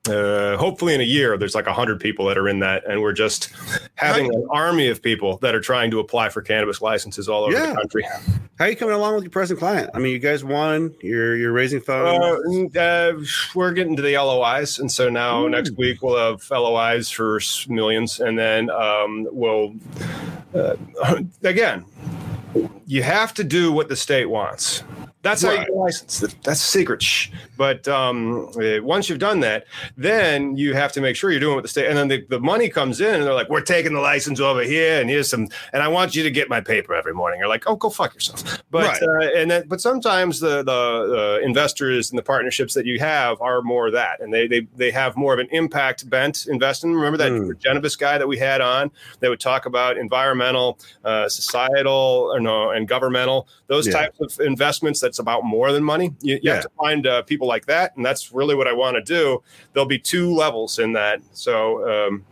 uh, 0.09 0.57
hopefully 0.57 0.93
in 0.93 0.99
a 0.99 1.05
year 1.05 1.37
there's 1.37 1.55
like 1.55 1.65
100 1.65 1.99
people 1.99 2.25
that 2.25 2.37
are 2.37 2.49
in 2.49 2.59
that 2.59 2.83
and 2.89 3.01
we're 3.01 3.13
just 3.13 3.49
having 3.95 4.25
an 4.33 4.45
army 4.51 4.89
of 4.89 5.01
people 5.01 5.37
that 5.37 5.55
are 5.55 5.61
trying 5.61 5.89
to 5.91 5.99
apply 5.99 6.27
for 6.27 6.41
cannabis 6.41 6.81
licenses 6.81 7.29
all 7.29 7.43
over 7.45 7.53
Yeah. 7.53 7.67
the 7.67 7.75
country 7.75 8.03
How 8.59 8.65
are 8.65 8.69
you 8.69 8.75
coming 8.75 8.95
along 8.95 9.15
with 9.15 9.23
your 9.23 9.31
present 9.31 9.59
client? 9.59 9.89
I 9.95 9.99
mean, 9.99 10.11
you 10.11 10.19
guys 10.19 10.43
won. 10.43 10.93
You're 11.01 11.35
you're 11.37 11.51
raising 11.53 11.79
funds. 11.81 12.75
uh, 12.77 12.79
uh, 12.79 13.13
we're 13.55 13.71
getting 13.71 13.95
to 13.95 14.01
the 14.01 14.17
LOIs 14.17 14.77
and 14.79 14.91
so 14.91 15.09
now 15.09 15.45
Ooh. 15.45 15.49
next 15.49 15.71
week 15.77 16.01
we'll 16.03 16.17
have 16.17 16.49
LOIs 16.51 17.09
for 17.09 17.39
millions 17.69 18.19
and 18.19 18.37
then 18.37 18.69
um, 18.69 19.27
we'll 19.31 19.73
uh, 20.53 20.75
again 21.43 21.85
you 22.85 23.01
have 23.03 23.33
to 23.33 23.43
do 23.43 23.71
what 23.71 23.87
the 23.89 23.95
state 23.95 24.25
wants 24.29 24.83
that's 25.23 25.41
how 25.41 25.51
you 25.51 25.57
get 25.59 25.69
a 25.69 25.73
license. 25.73 26.19
That's 26.43 26.59
a 26.61 26.63
secret. 26.63 27.01
Shh. 27.01 27.29
But 27.57 27.87
um, 27.87 28.49
uh, 28.55 28.83
once 28.83 29.09
you've 29.09 29.19
done 29.19 29.39
that, 29.39 29.65
then 29.97 30.55
you 30.57 30.73
have 30.75 30.91
to 30.93 31.01
make 31.01 31.15
sure 31.15 31.31
you're 31.31 31.39
doing 31.39 31.55
what 31.55 31.61
the 31.63 31.67
state. 31.69 31.87
And 31.87 31.97
then 31.97 32.07
the, 32.09 32.25
the 32.29 32.39
money 32.39 32.69
comes 32.69 32.99
in, 33.01 33.15
and 33.15 33.23
they're 33.23 33.33
like, 33.33 33.49
"We're 33.49 33.61
taking 33.61 33.93
the 33.93 34.01
license 34.01 34.39
over 34.39 34.61
here, 34.61 34.99
and 34.99 35.09
here's 35.09 35.29
some." 35.29 35.47
And 35.71 35.81
I 35.81 35.87
want 35.87 36.15
you 36.15 36.23
to 36.23 36.31
get 36.31 36.49
my 36.49 36.61
paper 36.61 36.93
every 36.93 37.13
morning. 37.13 37.39
You're 37.39 37.47
like, 37.47 37.63
"Oh, 37.67 37.75
go 37.75 37.89
fuck 37.89 38.13
yourself." 38.13 38.61
But 38.69 38.87
Right. 38.87 39.01
uh, 39.03 39.37
and 39.39 39.49
then, 39.49 39.63
but 39.67 39.79
sometimes 39.81 40.39
the 40.39 40.61
the 40.63 41.39
uh, 41.41 41.45
investors 41.45 42.11
and 42.11 42.17
the 42.19 42.23
partnerships 42.23 42.73
that 42.73 42.85
you 42.85 42.99
have 42.99 43.39
are 43.41 43.61
more 43.61 43.89
that, 43.91 44.19
and 44.19 44.33
they 44.33 44.47
they 44.47 44.67
they 44.75 44.91
have 44.91 45.15
more 45.15 45.33
of 45.33 45.39
an 45.39 45.47
impact 45.51 46.09
bent 46.09 46.47
investing. 46.47 46.93
Remember 46.93 47.17
that 47.17 47.29
Hmm. 47.31 47.51
Genevis 47.51 47.97
guy 47.97 48.17
that 48.17 48.27
we 48.27 48.37
had 48.37 48.59
on 48.61 48.91
that 49.21 49.29
would 49.29 49.39
talk 49.39 49.65
about 49.65 49.97
environmental, 49.97 50.77
uh, 51.05 51.29
societal, 51.29 52.29
or 52.33 52.39
no, 52.39 52.71
and 52.71 52.87
governmental 52.87 53.47
those 53.67 53.87
Yeah. 53.87 53.93
types 53.93 54.19
of 54.19 54.39
investments 54.45 54.99
that's 55.13 55.19
about 55.19 55.45
more 55.45 55.71
than 55.71 55.83
money. 55.83 56.11
You, 56.21 56.35
you 56.35 56.39
Yeah. 56.41 56.53
have 56.55 56.63
to 56.63 56.69
find 56.75 57.05
uh, 57.05 57.21
people 57.21 57.47
like 57.47 57.67
that 57.67 57.95
and 57.95 58.03
that's 58.03 58.31
really 58.33 58.55
what 58.55 58.67
i 58.67 58.73
want 58.73 58.95
to 58.95 59.01
do. 59.03 59.43
There'll 59.71 59.85
be 59.85 59.99
two 59.99 60.33
levels 60.33 60.79
in 60.79 60.91
that. 60.93 61.21
So 61.33 61.87
um, 61.87 62.25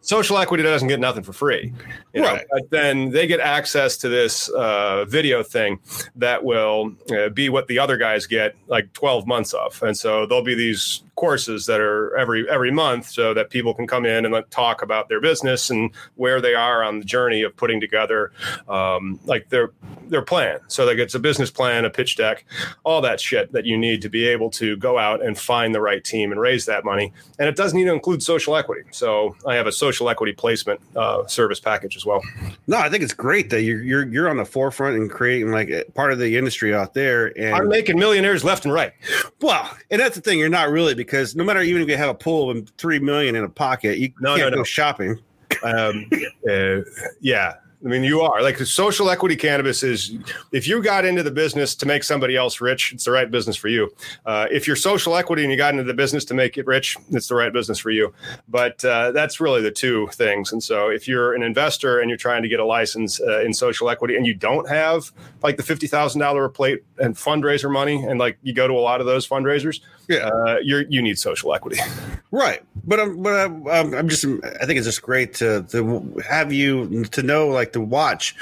social 0.00 0.38
equity 0.38 0.62
doesn't 0.62 0.88
get 0.88 0.98
nothing 0.98 1.22
for 1.22 1.32
free 1.32 1.72
you 2.12 2.20
know, 2.20 2.32
Right. 2.32 2.46
but 2.50 2.68
then 2.70 3.10
they 3.10 3.26
get 3.26 3.40
access 3.40 3.96
to 3.98 4.08
this 4.08 4.48
uh, 4.50 5.04
video 5.06 5.42
thing 5.42 5.78
that 6.16 6.44
will 6.44 6.92
uh, 7.10 7.28
be 7.30 7.48
what 7.48 7.68
the 7.68 7.78
other 7.78 7.96
guys 7.96 8.26
get 8.26 8.54
like 8.66 8.92
12 8.92 9.26
months 9.26 9.54
of. 9.54 9.82
And 9.82 9.96
so 9.96 10.26
there'll 10.26 10.44
be 10.44 10.54
these 10.54 11.02
courses 11.14 11.66
that 11.66 11.80
are 11.80 12.14
every 12.16 12.48
every 12.50 12.70
month 12.70 13.08
so 13.08 13.32
that 13.34 13.48
people 13.50 13.72
can 13.74 13.86
come 13.86 14.04
in 14.04 14.24
and 14.24 14.34
like, 14.34 14.50
talk 14.50 14.82
about 14.82 15.08
their 15.08 15.20
business 15.20 15.70
and 15.70 15.90
where 16.16 16.40
they 16.40 16.54
are 16.54 16.82
on 16.82 16.98
the 16.98 17.04
journey 17.04 17.42
of 17.42 17.56
putting 17.56 17.80
together 17.80 18.32
um, 18.68 19.18
like 19.24 19.48
their 19.48 19.70
their 20.08 20.22
plan. 20.22 20.58
So 20.68 20.84
like 20.84 20.98
it's 20.98 21.14
a 21.14 21.18
business 21.20 21.50
plan 21.50 21.86
a 21.86 21.90
pitch 21.90 22.16
deck 22.16 22.44
all 22.84 23.00
that 23.02 23.20
shit 23.20 23.52
that 23.52 23.64
you 23.64 23.78
need 23.78 24.02
to 24.02 24.10
be 24.10 24.26
able 24.26 24.50
to 24.50 24.76
go 24.76 24.98
out 24.98 25.24
and 25.24 25.38
find 25.38 25.74
the 25.74 25.80
right 25.80 26.04
team 26.04 26.30
and 26.30 26.40
raise 26.40 26.66
that 26.66 26.84
money. 26.84 27.12
And 27.38 27.48
it 27.48 27.56
does 27.56 27.72
need 27.72 27.84
to 27.84 27.92
include 27.92 28.22
social 28.22 28.54
equity. 28.56 28.82
So 28.90 29.34
i 29.52 29.56
have 29.56 29.66
a 29.66 29.72
social 29.72 30.08
equity 30.08 30.32
placement 30.32 30.80
uh, 30.96 31.26
service 31.26 31.60
package 31.60 31.96
as 31.96 32.04
well 32.06 32.22
no, 32.68 32.78
I 32.78 32.88
think 32.88 33.02
it's 33.02 33.12
great 33.12 33.50
that 33.50 33.62
you're 33.62 33.82
you're 33.82 34.06
you're 34.08 34.28
on 34.28 34.36
the 34.36 34.44
forefront 34.44 34.96
and 34.96 35.10
creating 35.10 35.50
like 35.50 35.70
part 35.94 36.12
of 36.12 36.18
the 36.18 36.36
industry 36.36 36.74
out 36.74 36.94
there. 36.94 37.36
And 37.38 37.54
i'm 37.54 37.68
making 37.68 37.98
millionaires 37.98 38.44
left 38.44 38.64
and 38.64 38.72
right 38.72 38.92
well, 39.40 39.68
and 39.90 40.00
that's 40.00 40.14
the 40.14 40.20
thing. 40.22 40.38
You're 40.38 40.48
not 40.48 40.70
really 40.70 40.94
because 40.94 41.34
no 41.34 41.42
matter 41.44 41.60
even 41.60 41.82
if 41.82 41.88
you 41.88 41.96
have 41.96 42.08
a 42.08 42.14
pool 42.14 42.50
of 42.50 42.68
three 42.78 42.98
million 43.00 43.34
in 43.34 43.44
a 43.44 43.48
pocket, 43.48 43.98
you 43.98 44.12
No, 44.20 44.36
can't 44.36 44.52
no, 44.52 44.58
go 44.58 44.64
shopping. 44.64 45.18
um, 45.64 46.08
uh, 46.50 46.78
yeah 47.20 47.54
I 47.84 47.88
mean, 47.88 48.04
you 48.04 48.20
are 48.20 48.42
like 48.42 48.58
social 48.58 49.10
equity 49.10 49.34
cannabis 49.34 49.82
is 49.82 50.16
if 50.52 50.68
you 50.68 50.80
got 50.82 51.04
into 51.04 51.22
the 51.24 51.32
business 51.32 51.74
to 51.76 51.86
make 51.86 52.04
somebody 52.04 52.36
else 52.36 52.60
rich, 52.60 52.92
it's 52.92 53.04
the 53.04 53.10
right 53.10 53.28
business 53.28 53.56
for 53.56 53.68
you. 53.68 53.92
Uh, 54.24 54.46
if 54.52 54.68
you're 54.68 54.76
social 54.76 55.16
equity 55.16 55.42
and 55.42 55.50
you 55.50 55.56
got 55.56 55.74
into 55.74 55.82
the 55.82 55.94
business 55.94 56.24
to 56.26 56.34
make 56.34 56.56
it 56.56 56.66
rich, 56.66 56.96
it's 57.10 57.26
the 57.26 57.34
right 57.34 57.52
business 57.52 57.78
for 57.78 57.90
you. 57.90 58.14
But 58.48 58.84
uh, 58.84 59.10
that's 59.10 59.40
really 59.40 59.62
the 59.62 59.70
two 59.72 60.06
things. 60.12 60.52
And 60.52 60.62
so 60.62 60.88
if 60.90 61.08
you're 61.08 61.34
an 61.34 61.42
investor 61.42 61.98
and 61.98 62.08
you're 62.08 62.16
trying 62.16 62.42
to 62.42 62.48
get 62.48 62.60
a 62.60 62.64
license 62.64 63.20
uh, 63.20 63.40
in 63.40 63.52
social 63.52 63.90
equity 63.90 64.16
and 64.16 64.26
you 64.26 64.34
don't 64.34 64.68
have 64.68 65.10
like 65.42 65.56
the 65.56 65.62
$50,000 65.64 66.44
a 66.44 66.48
plate 66.48 66.84
and 66.98 67.16
fundraiser 67.16 67.72
money, 67.72 68.04
and 68.04 68.20
like 68.20 68.38
you 68.42 68.54
go 68.54 68.68
to 68.68 68.74
a 68.74 68.80
lot 68.80 69.00
of 69.00 69.06
those 69.06 69.26
fundraisers, 69.26 69.80
Yeah. 70.12 70.26
uh, 70.28 70.56
you're, 70.62 70.82
you 70.88 71.02
need 71.02 71.18
social 71.18 71.54
equity. 71.54 71.78
Right, 72.34 72.62
but 72.86 72.98
I'm, 72.98 73.22
but 73.22 73.34
I'm, 73.34 73.92
I'm 73.92 74.08
just, 74.08 74.24
I 74.24 74.64
think 74.64 74.78
it's 74.78 74.86
just 74.86 75.02
great 75.02 75.34
to 75.34 75.64
to 75.64 76.18
have 76.26 76.50
you 76.50 77.04
to 77.04 77.22
know, 77.22 77.48
like 77.48 77.74
to 77.74 77.80
watch 77.82 78.34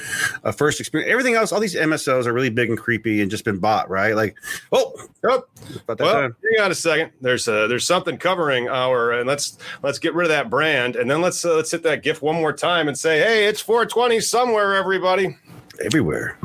a 0.45 0.53
first 0.53 0.79
experience. 0.79 1.11
Everything 1.11 1.35
else, 1.35 1.51
all 1.51 1.59
these 1.59 1.75
MSOs 1.75 2.27
are 2.27 2.33
really 2.33 2.51
big 2.51 2.69
and 2.69 2.79
creepy 2.79 3.21
and 3.21 3.29
just 3.33 3.45
been 3.45 3.59
bought, 3.59 3.91
right? 3.91 4.15
Like, 4.15 4.37
oh, 4.71 4.95
Oh, 5.25 5.43
well, 5.89 5.97
time. 5.97 6.37
hang 6.55 6.65
on 6.65 6.71
a 6.71 6.75
second. 6.77 7.11
There's 7.21 7.49
uh, 7.49 7.67
there's 7.67 7.85
something 7.85 8.17
covering 8.17 8.69
our, 8.69 9.11
and 9.11 9.27
let's 9.27 9.59
let's 9.83 9.99
get 9.99 10.15
rid 10.15 10.27
of 10.27 10.29
that 10.31 10.49
brand, 10.51 10.95
and 10.95 11.11
then 11.11 11.21
let's 11.21 11.45
uh, 11.45 11.57
let's 11.57 11.73
hit 11.73 11.83
that 11.83 12.05
GIF 12.05 12.23
one 12.23 12.37
more 12.37 12.53
time 12.53 12.87
and 12.87 12.97
say, 12.97 13.19
hey, 13.19 13.47
it's 13.49 13.61
420 13.61 14.21
somewhere, 14.21 14.77
everybody. 14.77 15.37
everywhere. 15.85 16.39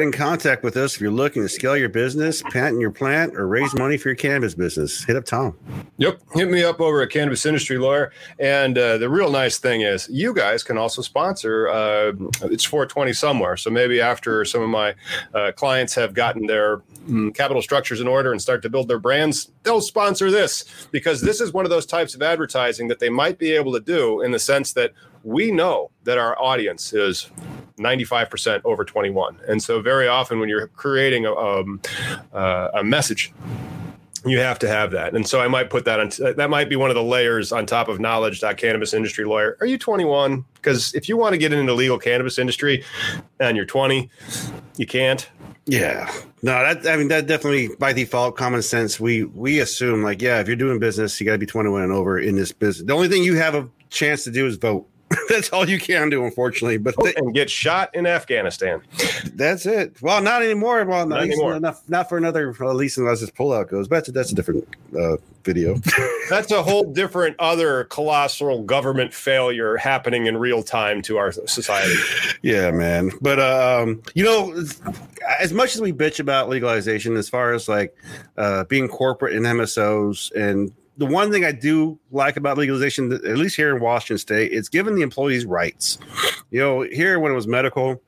Get 0.00 0.06
in 0.06 0.12
contact 0.12 0.62
with 0.62 0.78
us 0.78 0.94
if 0.94 1.00
you're 1.02 1.10
looking 1.10 1.42
to 1.42 1.48
scale 1.50 1.76
your 1.76 1.90
business, 1.90 2.42
patent 2.42 2.80
your 2.80 2.90
plant, 2.90 3.36
or 3.36 3.46
raise 3.46 3.74
money 3.74 3.98
for 3.98 4.08
your 4.08 4.16
cannabis 4.16 4.54
business. 4.54 5.04
Hit 5.04 5.14
up 5.14 5.26
Tom. 5.26 5.58
Yep, 5.98 6.22
hit 6.32 6.50
me 6.50 6.64
up 6.64 6.80
over 6.80 7.02
at 7.02 7.10
Cannabis 7.10 7.44
Industry 7.44 7.76
Lawyer. 7.76 8.10
And 8.38 8.78
uh, 8.78 8.96
the 8.96 9.10
real 9.10 9.30
nice 9.30 9.58
thing 9.58 9.82
is, 9.82 10.08
you 10.08 10.32
guys 10.32 10.62
can 10.62 10.78
also 10.78 11.02
sponsor. 11.02 11.68
Uh, 11.68 12.12
it's 12.44 12.64
420 12.64 13.12
somewhere, 13.12 13.58
so 13.58 13.68
maybe 13.68 14.00
after 14.00 14.42
some 14.46 14.62
of 14.62 14.70
my 14.70 14.94
uh, 15.34 15.52
clients 15.52 15.94
have 15.96 16.14
gotten 16.14 16.46
their 16.46 16.78
mm, 17.06 17.34
capital 17.34 17.60
structures 17.60 18.00
in 18.00 18.08
order 18.08 18.32
and 18.32 18.40
start 18.40 18.62
to 18.62 18.70
build 18.70 18.88
their 18.88 18.98
brands, 18.98 19.52
they'll 19.64 19.82
sponsor 19.82 20.30
this 20.30 20.64
because 20.92 21.20
this 21.20 21.42
is 21.42 21.52
one 21.52 21.66
of 21.66 21.70
those 21.70 21.84
types 21.84 22.14
of 22.14 22.22
advertising 22.22 22.88
that 22.88 23.00
they 23.00 23.10
might 23.10 23.36
be 23.36 23.52
able 23.52 23.74
to 23.74 23.80
do 23.80 24.22
in 24.22 24.30
the 24.30 24.38
sense 24.38 24.72
that 24.72 24.94
we 25.24 25.50
know 25.50 25.90
that 26.04 26.16
our 26.16 26.40
audience 26.40 26.94
is 26.94 27.30
95% 27.80 28.60
over 28.64 28.84
21 28.84 29.38
and 29.48 29.62
so 29.62 29.80
very 29.80 30.06
often 30.06 30.38
when 30.38 30.48
you're 30.48 30.68
creating 30.68 31.26
a, 31.26 31.34
um, 31.34 31.80
uh, 32.32 32.68
a 32.74 32.84
message 32.84 33.32
you 34.26 34.38
have 34.38 34.58
to 34.58 34.68
have 34.68 34.90
that 34.90 35.14
and 35.14 35.26
so 35.26 35.40
i 35.40 35.48
might 35.48 35.70
put 35.70 35.84
that 35.86 35.98
on 35.98 36.10
that 36.36 36.50
might 36.50 36.68
be 36.68 36.76
one 36.76 36.90
of 36.90 36.94
the 36.94 37.02
layers 37.02 37.52
on 37.52 37.64
top 37.64 37.88
of 37.88 37.98
knowledge 37.98 38.42
cannabis 38.56 38.92
industry 38.92 39.24
lawyer 39.24 39.56
are 39.60 39.66
you 39.66 39.78
21 39.78 40.44
because 40.54 40.94
if 40.94 41.08
you 41.08 41.16
want 41.16 41.32
to 41.32 41.38
get 41.38 41.52
into 41.52 41.64
the 41.64 41.76
legal 41.76 41.98
cannabis 41.98 42.38
industry 42.38 42.84
and 43.38 43.56
you're 43.56 43.66
20 43.66 44.10
you 44.76 44.86
can't 44.86 45.28
Yeah. 45.70 46.10
No, 46.42 46.52
that 46.52 46.86
I 46.86 46.96
mean 46.96 47.08
that 47.08 47.26
definitely 47.26 47.68
by 47.78 47.92
default 47.92 48.36
common 48.36 48.62
sense 48.62 48.98
we 48.98 49.24
we 49.24 49.60
assume 49.60 50.02
like 50.02 50.20
yeah 50.20 50.40
if 50.40 50.48
you're 50.48 50.56
doing 50.56 50.78
business 50.80 51.20
you 51.20 51.26
got 51.26 51.32
to 51.32 51.38
be 51.38 51.46
21 51.46 51.82
and 51.82 51.92
over 51.92 52.18
in 52.18 52.34
this 52.34 52.50
business. 52.50 52.86
The 52.86 52.92
only 52.92 53.08
thing 53.08 53.22
you 53.22 53.36
have 53.36 53.54
a 53.54 53.68
chance 53.88 54.24
to 54.24 54.30
do 54.30 54.46
is 54.46 54.56
vote. 54.56 54.88
that's 55.28 55.50
all 55.50 55.68
you 55.68 55.78
can 55.78 56.08
do, 56.08 56.24
unfortunately. 56.24 56.78
But 56.78 56.94
oh, 56.98 57.10
and 57.16 57.34
get 57.34 57.50
shot 57.50 57.94
in 57.94 58.06
Afghanistan. 58.06 58.80
That's 59.34 59.66
it. 59.66 60.00
Well, 60.00 60.22
not 60.22 60.42
anymore. 60.42 60.84
Well, 60.84 61.06
not, 61.06 61.16
not 61.16 61.22
anymore. 61.24 61.58
Not, 61.58 61.88
not, 61.88 62.08
for 62.08 62.16
another. 62.16 62.50
At 62.50 62.76
least 62.76 62.96
unless 62.98 63.20
this 63.20 63.30
pullout 63.30 63.68
goes. 63.70 63.88
But 63.88 63.96
that's 63.96 64.08
a, 64.08 64.12
that's 64.12 64.32
a 64.32 64.34
different 64.34 64.68
uh, 64.96 65.16
video. 65.42 65.76
that's 66.30 66.52
a 66.52 66.62
whole 66.62 66.84
different 66.84 67.36
other 67.40 67.84
colossal 67.84 68.62
government 68.62 69.12
failure 69.12 69.76
happening 69.76 70.26
in 70.26 70.36
real 70.36 70.62
time 70.62 71.02
to 71.02 71.18
our 71.18 71.32
society. 71.32 71.94
Yeah, 72.42 72.70
man. 72.70 73.10
But 73.20 73.40
um, 73.40 74.02
you 74.14 74.24
know, 74.24 74.64
as 75.40 75.52
much 75.52 75.74
as 75.74 75.80
we 75.80 75.92
bitch 75.92 76.20
about 76.20 76.48
legalization, 76.48 77.16
as 77.16 77.28
far 77.28 77.52
as 77.52 77.68
like 77.68 77.96
uh, 78.36 78.64
being 78.64 78.86
corporate 78.86 79.34
and 79.34 79.44
MSOs 79.44 80.30
and 80.32 80.72
the 81.00 81.06
one 81.06 81.32
thing 81.32 81.46
I 81.46 81.52
do 81.52 81.98
like 82.10 82.36
about 82.36 82.58
legalization, 82.58 83.10
at 83.10 83.38
least 83.38 83.56
here 83.56 83.74
in 83.74 83.80
Washington 83.80 84.18
State, 84.18 84.52
it's 84.52 84.68
giving 84.68 84.94
the 84.94 85.00
employees 85.00 85.46
rights. 85.46 85.96
You 86.50 86.60
know, 86.60 86.82
here 86.82 87.18
when 87.18 87.32
it 87.32 87.34
was 87.34 87.46
medical, 87.46 88.02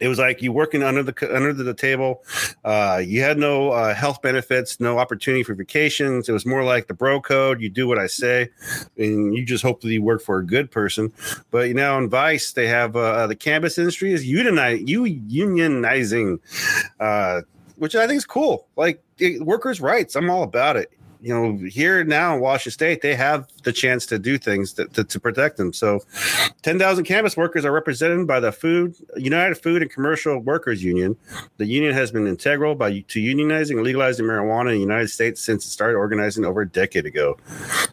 it 0.00 0.08
was 0.08 0.18
like 0.18 0.42
you 0.42 0.50
working 0.50 0.82
under 0.82 1.04
the 1.04 1.14
under 1.32 1.52
the 1.52 1.72
table. 1.72 2.24
Uh, 2.64 3.00
you 3.06 3.22
had 3.22 3.38
no 3.38 3.70
uh, 3.70 3.94
health 3.94 4.20
benefits, 4.20 4.80
no 4.80 4.98
opportunity 4.98 5.44
for 5.44 5.54
vacations. 5.54 6.28
It 6.28 6.32
was 6.32 6.44
more 6.44 6.64
like 6.64 6.88
the 6.88 6.94
bro 6.94 7.20
code. 7.20 7.60
You 7.60 7.70
do 7.70 7.86
what 7.86 8.00
I 8.00 8.08
say, 8.08 8.50
and 8.98 9.32
you 9.32 9.44
just 9.44 9.62
hope 9.62 9.80
that 9.82 9.92
you 9.92 10.02
work 10.02 10.20
for 10.20 10.38
a 10.38 10.44
good 10.44 10.72
person. 10.72 11.12
But 11.52 11.68
you 11.68 11.74
know, 11.74 11.96
in 11.98 12.10
Vice, 12.10 12.52
they 12.52 12.66
have 12.66 12.96
uh, 12.96 13.28
the 13.28 13.36
cannabis 13.36 13.78
industry 13.78 14.12
is 14.12 14.26
unionize, 14.26 14.82
you 14.84 15.04
unionizing, 15.04 16.40
uh, 16.98 17.42
which 17.76 17.94
I 17.94 18.08
think 18.08 18.18
is 18.18 18.26
cool. 18.26 18.66
Like 18.74 19.04
workers' 19.38 19.80
rights, 19.80 20.16
I'm 20.16 20.28
all 20.30 20.42
about 20.42 20.74
it 20.74 20.90
you 21.24 21.32
know, 21.32 21.56
here 21.68 22.04
now 22.04 22.34
in 22.34 22.40
Washington 22.42 22.72
State, 22.72 23.00
they 23.00 23.14
have 23.14 23.48
the 23.62 23.72
chance 23.72 24.04
to 24.04 24.18
do 24.18 24.36
things 24.36 24.74
to, 24.74 24.84
to, 24.88 25.04
to 25.04 25.18
protect 25.18 25.56
them. 25.56 25.72
So, 25.72 26.00
10,000 26.62 27.04
cannabis 27.04 27.34
workers 27.34 27.64
are 27.64 27.72
represented 27.72 28.26
by 28.26 28.40
the 28.40 28.52
Food 28.52 28.94
United 29.16 29.54
Food 29.54 29.80
and 29.80 29.90
Commercial 29.90 30.38
Workers 30.38 30.84
Union. 30.84 31.16
The 31.56 31.64
union 31.64 31.94
has 31.94 32.12
been 32.12 32.26
integral 32.26 32.74
by 32.74 32.90
to 33.08 33.20
unionizing 33.20 33.72
and 33.72 33.84
legalizing 33.84 34.26
marijuana 34.26 34.72
in 34.72 34.74
the 34.74 34.80
United 34.80 35.08
States 35.08 35.42
since 35.42 35.64
it 35.64 35.70
started 35.70 35.96
organizing 35.96 36.44
over 36.44 36.60
a 36.60 36.68
decade 36.68 37.06
ago. 37.06 37.38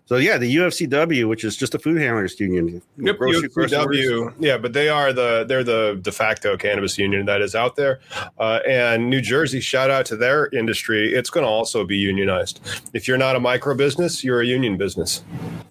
So, 0.07 0.17
yeah, 0.17 0.37
the 0.37 0.53
UFCW, 0.57 1.29
which 1.29 1.45
is 1.45 1.55
just 1.55 1.73
a 1.73 1.79
food 1.79 2.01
handlers 2.01 2.37
union. 2.37 2.81
Yep, 2.97 3.17
grocery, 3.17 3.47
UFCW, 3.47 4.33
yeah, 4.39 4.57
but 4.57 4.73
they 4.73 4.89
are 4.89 5.13
the 5.13 5.45
they're 5.47 5.63
the 5.63 5.97
de 6.01 6.11
facto 6.11 6.57
cannabis 6.57 6.97
union 6.97 7.25
that 7.27 7.41
is 7.41 7.55
out 7.55 7.77
there. 7.77 8.01
Uh, 8.37 8.59
and 8.67 9.09
New 9.09 9.21
Jersey, 9.21 9.61
shout 9.61 9.89
out 9.89 10.05
to 10.07 10.17
their 10.17 10.47
industry. 10.47 11.13
It's 11.13 11.29
going 11.29 11.45
to 11.45 11.49
also 11.49 11.85
be 11.85 11.95
unionized. 11.95 12.59
If 12.93 13.07
you're 13.07 13.20
not 13.21 13.35
a 13.35 13.39
micro 13.39 13.75
business, 13.75 14.23
you're 14.23 14.41
a 14.41 14.45
union 14.45 14.77
business. 14.77 15.23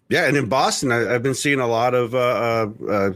Yeah, 0.09 0.27
and 0.27 0.37
in 0.37 0.49
Boston, 0.49 0.91
I, 0.91 0.99
have 1.13 1.23
been 1.23 1.35
seeing 1.35 1.61
a 1.61 1.67
lot 1.69 1.95
of 1.95 2.15
uh, 2.15 2.19
uh, 2.19 2.71
uh, 2.89 3.11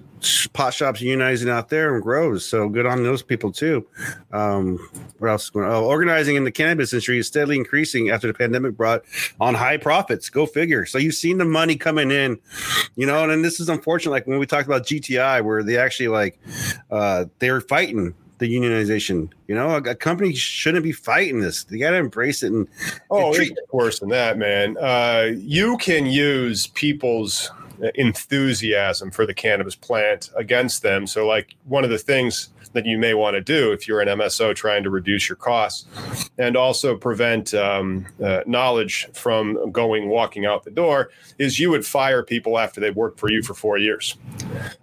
pot 0.53 0.75
shops 0.75 1.01
unionizing 1.01 1.49
out 1.49 1.69
there 1.69 1.95
and 1.95 2.03
grows. 2.03 2.45
So 2.47 2.69
good 2.69 2.87
on 2.87 3.03
those 3.03 3.21
people 3.21 3.51
too. 3.51 3.85
Um, 4.33 4.79
what 5.19 5.31
else? 5.31 5.45
is 5.45 5.51
going? 5.51 5.67
Oh, 5.67 5.85
organizing 5.85 6.37
in 6.37 6.45
the 6.45 6.53
cannabis 6.53 6.93
industry 6.93 7.19
is 7.19 7.27
steadily 7.27 7.57
increasing 7.57 8.11
after 8.11 8.29
the 8.29 8.35
pandemic 8.35 8.77
brought 8.77 9.03
on 9.41 9.55
high 9.55 9.77
profits. 9.77 10.31
Go 10.31 10.47
figure. 10.47 10.87
So 10.87 10.99
you've 10.99 11.15
seen 11.15 11.39
the 11.39 11.45
money 11.45 11.77
coming 11.77 12.13
in, 12.13 12.39
you 12.95 13.07
know, 13.07 13.29
and, 13.29 13.45
this 13.45 13.59
is 13.59 13.69
unfortunate. 13.69 14.13
Like 14.13 14.27
when 14.29 14.39
we 14.39 14.47
talked 14.47 14.67
about 14.67 14.85
GTI, 14.85 15.45
where 15.45 15.65
they 15.65 15.77
actually 15.77 16.09
like 16.09 16.39
uh, 16.93 17.27
they're 17.41 17.61
fighting 17.61 18.15
the 18.39 18.53
unionization. 18.53 19.31
You 19.47 19.55
know, 19.55 19.71
a, 19.71 19.83
a, 19.83 19.95
company 19.95 20.35
shouldn't 20.35 20.85
be 20.85 20.93
fighting 20.93 21.41
this. 21.41 21.65
They 21.65 21.79
got 21.79 21.91
to 21.91 21.97
embrace 21.97 22.43
it. 22.43 22.53
And 22.53 22.69
oh, 23.11 23.27
and 23.27 23.35
treat- 23.35 23.53
it's 23.53 23.73
worse 23.73 24.01
than 24.01 24.09
that, 24.11 24.39
man. 24.39 24.77
Uh, 24.79 25.33
you 25.37 25.77
can 25.79 26.07
use 26.07 26.67
people's 26.69 27.51
enthusiasm 27.95 29.11
for 29.11 29.27
the 29.27 29.35
cannabis 29.35 29.75
plant 29.75 30.31
against 30.37 30.83
them. 30.83 31.07
So, 31.07 31.27
like 31.27 31.55
one 31.65 31.85
of 31.85 31.91
the 31.91 31.99
things 31.99 32.51
that 32.75 32.85
you 32.85 32.99
may 32.99 33.15
want 33.15 33.35
to 33.35 33.41
do 33.41 33.73
if 33.73 33.89
you're 33.89 34.01
an 34.01 34.09
MSO 34.09 34.55
trying 34.55 34.83
to 34.83 34.91
reduce 34.91 35.29
your 35.29 35.37
costs 35.37 35.87
and 36.39 36.57
also 36.57 36.97
prevent 36.97 37.55
um, 37.55 38.05
uh, 38.23 38.41
knowledge 38.47 39.09
from 39.13 39.71
going 39.71 40.09
walking 40.09 40.45
out 40.45 40.65
the 40.65 40.71
door 40.71 41.11
is 41.39 41.59
you 41.59 41.71
would 41.71 41.87
fire 41.87 42.23
people 42.23 42.59
after 42.59 42.81
they've 42.81 42.97
worked 42.97 43.19
for 43.19 43.31
you 43.31 43.43
for 43.43 43.55
four 43.55 43.79
years, 43.79 44.17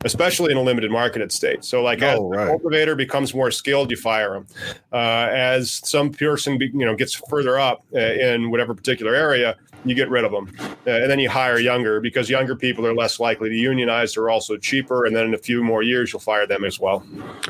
especially 0.06 0.52
in 0.52 0.58
a 0.58 0.62
limited 0.62 0.92
marketed 0.92 1.32
state. 1.32 1.64
So, 1.64 1.82
like, 1.82 2.02
oh, 2.02 2.32
as 2.32 2.38
right. 2.38 2.46
the 2.46 2.52
cultivator 2.52 2.96
becomes 2.96 3.34
more 3.34 3.52
skilled, 3.52 3.92
you 3.92 3.98
fire 3.98 4.34
them. 4.34 4.48
Uh, 4.92 5.28
as 5.32 5.82
some 5.88 6.12
person, 6.12 6.58
be, 6.58 6.68
you 6.68 6.86
know, 6.86 6.96
gets 6.96 7.14
further 7.14 7.60
up 7.60 7.84
uh, 7.94 8.00
in 8.00 8.52
whatever 8.52 8.74
particular 8.74 9.16
area, 9.16 9.56
you 9.86 9.96
get 9.96 10.10
rid 10.10 10.24
of 10.24 10.32
them. 10.32 10.52
Uh, 10.86 10.92
and 10.92 11.10
then 11.10 11.20
you 11.20 11.30
hire 11.30 11.60
younger 11.60 12.00
because 12.00 12.30
younger 12.30 12.56
people 12.56 12.86
are 12.86 12.94
less 12.94 13.20
likely 13.20 13.50
to 13.50 13.56
unionize. 13.56 14.14
They're 14.14 14.30
also 14.30 14.58
cheaper. 14.58 15.06
And 15.06 15.16
then 15.16 15.26
in 15.26 15.34
a 15.34 15.38
few 15.38 15.64
more 15.64 15.84
years, 15.84 16.14
you'll 16.14 16.20
fire 16.20 16.46
them 16.46 16.64
as 16.64 16.80
well. 16.80 17.00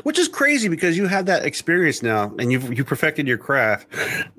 Which 0.02 0.18
is 0.18 0.28
crazy 0.28 0.68
because 0.68 0.96
you 0.96 1.06
have 1.06 1.26
that 1.26 1.44
experience 1.44 2.02
now 2.02 2.34
and 2.38 2.50
you've 2.50 2.76
you 2.76 2.84
perfected 2.84 3.26
your 3.26 3.38
craft. 3.38 3.86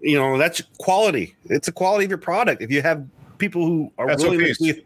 You 0.02 0.17
know, 0.17 0.38
that's 0.38 0.62
quality. 0.80 1.36
It's 1.46 1.67
a 1.67 1.72
quality 1.72 2.06
of 2.06 2.12
your 2.12 2.17
product. 2.17 2.62
If 2.62 2.72
you 2.72 2.82
have 2.82 3.06
people 3.43 3.65
who 3.65 3.91
are 3.97 4.10
SOPs. 4.12 4.23
willing 4.23 4.39
to. 4.39 4.82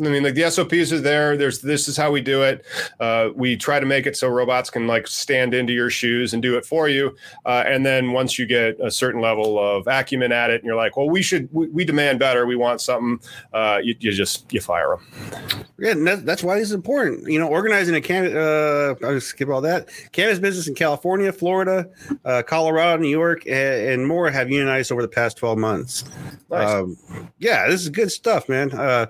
I 0.00 0.08
mean, 0.08 0.24
like 0.24 0.34
the 0.34 0.50
SOPs 0.50 0.92
are 0.92 1.00
there. 1.00 1.36
There's 1.36 1.60
this 1.60 1.86
is 1.86 1.96
how 1.96 2.10
we 2.10 2.20
do 2.20 2.42
it. 2.42 2.64
Uh, 2.98 3.28
we 3.36 3.56
try 3.56 3.78
to 3.78 3.86
make 3.86 4.06
it 4.06 4.16
so 4.16 4.28
robots 4.28 4.68
can 4.68 4.88
like 4.88 5.06
stand 5.06 5.54
into 5.54 5.72
your 5.72 5.90
shoes 5.90 6.34
and 6.34 6.42
do 6.42 6.56
it 6.56 6.66
for 6.66 6.88
you. 6.88 7.14
Uh, 7.46 7.62
and 7.66 7.86
then 7.86 8.12
once 8.12 8.36
you 8.38 8.46
get 8.46 8.80
a 8.80 8.90
certain 8.90 9.20
level 9.20 9.58
of 9.58 9.86
acumen 9.86 10.32
at 10.32 10.50
it, 10.50 10.60
and 10.60 10.64
you're 10.64 10.76
like, 10.76 10.96
well, 10.96 11.08
we 11.08 11.22
should 11.22 11.48
we, 11.52 11.68
we 11.68 11.84
demand 11.84 12.18
better. 12.18 12.46
We 12.46 12.56
want 12.56 12.80
something. 12.80 13.20
Uh, 13.52 13.78
you, 13.82 13.94
you, 14.00 14.12
just 14.12 14.52
you 14.52 14.60
fire 14.60 14.96
them. 14.96 15.64
Yeah, 15.78 15.92
and 15.92 16.06
that, 16.06 16.26
that's 16.26 16.42
why 16.42 16.58
this 16.58 16.68
is 16.68 16.74
important. 16.74 17.30
You 17.30 17.38
know, 17.38 17.48
organizing 17.48 17.94
a 17.94 18.00
can. 18.00 18.36
Uh, 18.36 18.94
I'll 19.04 19.20
skip 19.20 19.48
all 19.48 19.60
that. 19.60 19.88
Cannabis 20.10 20.40
business 20.40 20.66
in 20.66 20.74
California, 20.74 21.32
Florida, 21.32 21.88
uh, 22.24 22.42
Colorado, 22.46 23.00
New 23.00 23.08
York, 23.08 23.46
and, 23.46 23.88
and, 23.88 24.06
more 24.06 24.30
have 24.30 24.50
unionized 24.50 24.92
over 24.92 25.02
the 25.02 25.08
past 25.08 25.36
12 25.36 25.58
months. 25.58 26.04
Nice. 26.50 26.68
Um, 26.68 26.96
yeah, 27.38 27.68
this 27.68 27.83
is 27.84 27.90
good 27.90 28.10
stuff, 28.10 28.48
man. 28.48 28.72
Uh, 28.72 29.06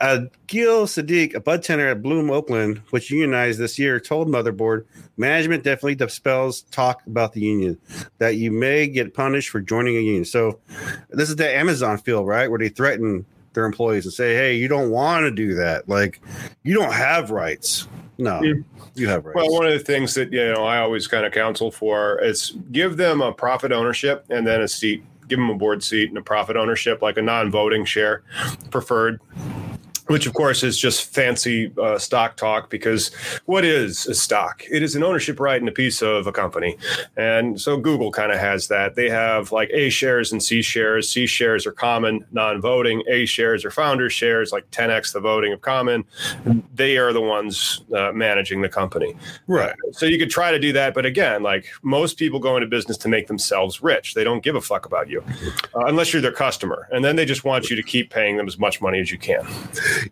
uh, 0.00 0.20
Gil 0.46 0.86
Sadiq, 0.86 1.34
a 1.34 1.40
bud 1.40 1.62
tender 1.62 1.88
at 1.88 2.02
Bloom 2.02 2.30
Oakland, 2.30 2.78
which 2.90 3.10
unionized 3.10 3.58
this 3.58 3.78
year, 3.78 4.00
told 4.00 4.28
Motherboard 4.28 4.84
management 5.16 5.62
definitely 5.62 5.94
dispels 5.94 6.62
talk 6.62 7.06
about 7.06 7.32
the 7.32 7.40
union 7.40 7.78
that 8.18 8.36
you 8.36 8.50
may 8.50 8.86
get 8.86 9.14
punished 9.14 9.50
for 9.50 9.60
joining 9.60 9.96
a 9.96 10.00
union. 10.00 10.24
So 10.24 10.58
this 11.10 11.28
is 11.28 11.36
the 11.36 11.54
Amazon 11.54 11.98
feel, 11.98 12.24
right, 12.24 12.48
where 12.48 12.58
they 12.58 12.70
threaten 12.70 13.24
their 13.52 13.66
employees 13.66 14.04
and 14.04 14.14
say, 14.14 14.34
"Hey, 14.34 14.56
you 14.56 14.68
don't 14.68 14.90
want 14.90 15.24
to 15.24 15.30
do 15.30 15.54
that. 15.54 15.88
Like, 15.88 16.20
you 16.62 16.74
don't 16.74 16.92
have 16.92 17.30
rights." 17.30 17.86
No, 18.16 18.42
you 18.94 19.08
have 19.08 19.24
rights. 19.24 19.34
Well, 19.34 19.50
one 19.50 19.66
of 19.66 19.72
the 19.72 19.78
things 19.78 20.14
that 20.14 20.30
you 20.32 20.52
know 20.52 20.64
I 20.64 20.78
always 20.78 21.06
kind 21.06 21.24
of 21.24 21.32
counsel 21.32 21.70
for 21.70 22.22
is 22.22 22.54
give 22.70 22.96
them 22.96 23.22
a 23.22 23.32
profit 23.32 23.72
ownership 23.72 24.26
and 24.28 24.46
then 24.46 24.60
a 24.60 24.68
seat 24.68 25.02
give 25.30 25.38
them 25.38 25.48
a 25.48 25.54
board 25.54 25.82
seat 25.82 26.10
and 26.10 26.18
a 26.18 26.22
profit 26.22 26.56
ownership, 26.56 27.00
like 27.00 27.16
a 27.16 27.22
non-voting 27.22 27.86
share, 27.86 28.22
preferred 28.70 29.20
which 30.10 30.26
of 30.26 30.34
course 30.34 30.64
is 30.64 30.76
just 30.76 31.04
fancy 31.14 31.72
uh, 31.80 31.96
stock 31.96 32.36
talk 32.36 32.68
because 32.68 33.14
what 33.44 33.64
is 33.64 34.08
a 34.08 34.14
stock? 34.14 34.64
It 34.68 34.82
is 34.82 34.96
an 34.96 35.04
ownership 35.04 35.38
right 35.38 35.62
in 35.62 35.68
a 35.68 35.72
piece 35.72 36.02
of 36.02 36.26
a 36.26 36.32
company. 36.32 36.76
And 37.16 37.60
so 37.60 37.76
google 37.76 38.10
kind 38.10 38.32
of 38.32 38.40
has 38.40 38.66
that. 38.68 38.96
They 38.96 39.08
have 39.08 39.52
like 39.52 39.70
a 39.72 39.88
shares 39.88 40.32
and 40.32 40.42
c 40.42 40.62
shares 40.62 41.08
c 41.08 41.26
shares 41.26 41.64
are 41.64 41.70
common 41.70 42.26
non-voting. 42.32 43.04
A 43.08 43.24
shares 43.24 43.64
are 43.64 43.70
founder 43.70 44.10
shares 44.10 44.50
like 44.50 44.68
10x 44.72 45.12
the 45.12 45.20
voting 45.20 45.52
of 45.52 45.60
common. 45.60 46.04
They 46.74 46.98
are 46.98 47.12
the 47.12 47.20
ones 47.20 47.82
uh, 47.96 48.10
managing 48.10 48.62
the 48.62 48.68
company. 48.68 49.14
Right. 49.46 49.70
Uh, 49.70 49.92
so 49.92 50.06
you 50.06 50.18
could 50.18 50.30
try 50.30 50.50
to 50.50 50.58
do 50.58 50.72
that 50.72 50.92
but 50.92 51.06
again 51.06 51.44
like 51.44 51.66
most 51.82 52.18
people 52.18 52.40
go 52.40 52.56
into 52.56 52.66
business 52.66 52.96
to 52.96 53.08
make 53.08 53.28
themselves 53.28 53.80
rich. 53.80 54.14
They 54.14 54.24
don't 54.24 54.42
give 54.42 54.56
a 54.56 54.60
fuck 54.60 54.86
about 54.86 55.08
you 55.08 55.22
uh, 55.76 55.84
unless 55.86 56.12
you're 56.12 56.20
their 56.20 56.32
customer. 56.32 56.88
And 56.90 57.04
then 57.04 57.14
they 57.14 57.24
just 57.24 57.44
want 57.44 57.70
you 57.70 57.76
to 57.76 57.82
keep 57.84 58.10
paying 58.10 58.36
them 58.36 58.48
as 58.48 58.58
much 58.58 58.80
money 58.80 58.98
as 58.98 59.12
you 59.12 59.18
can 59.18 59.46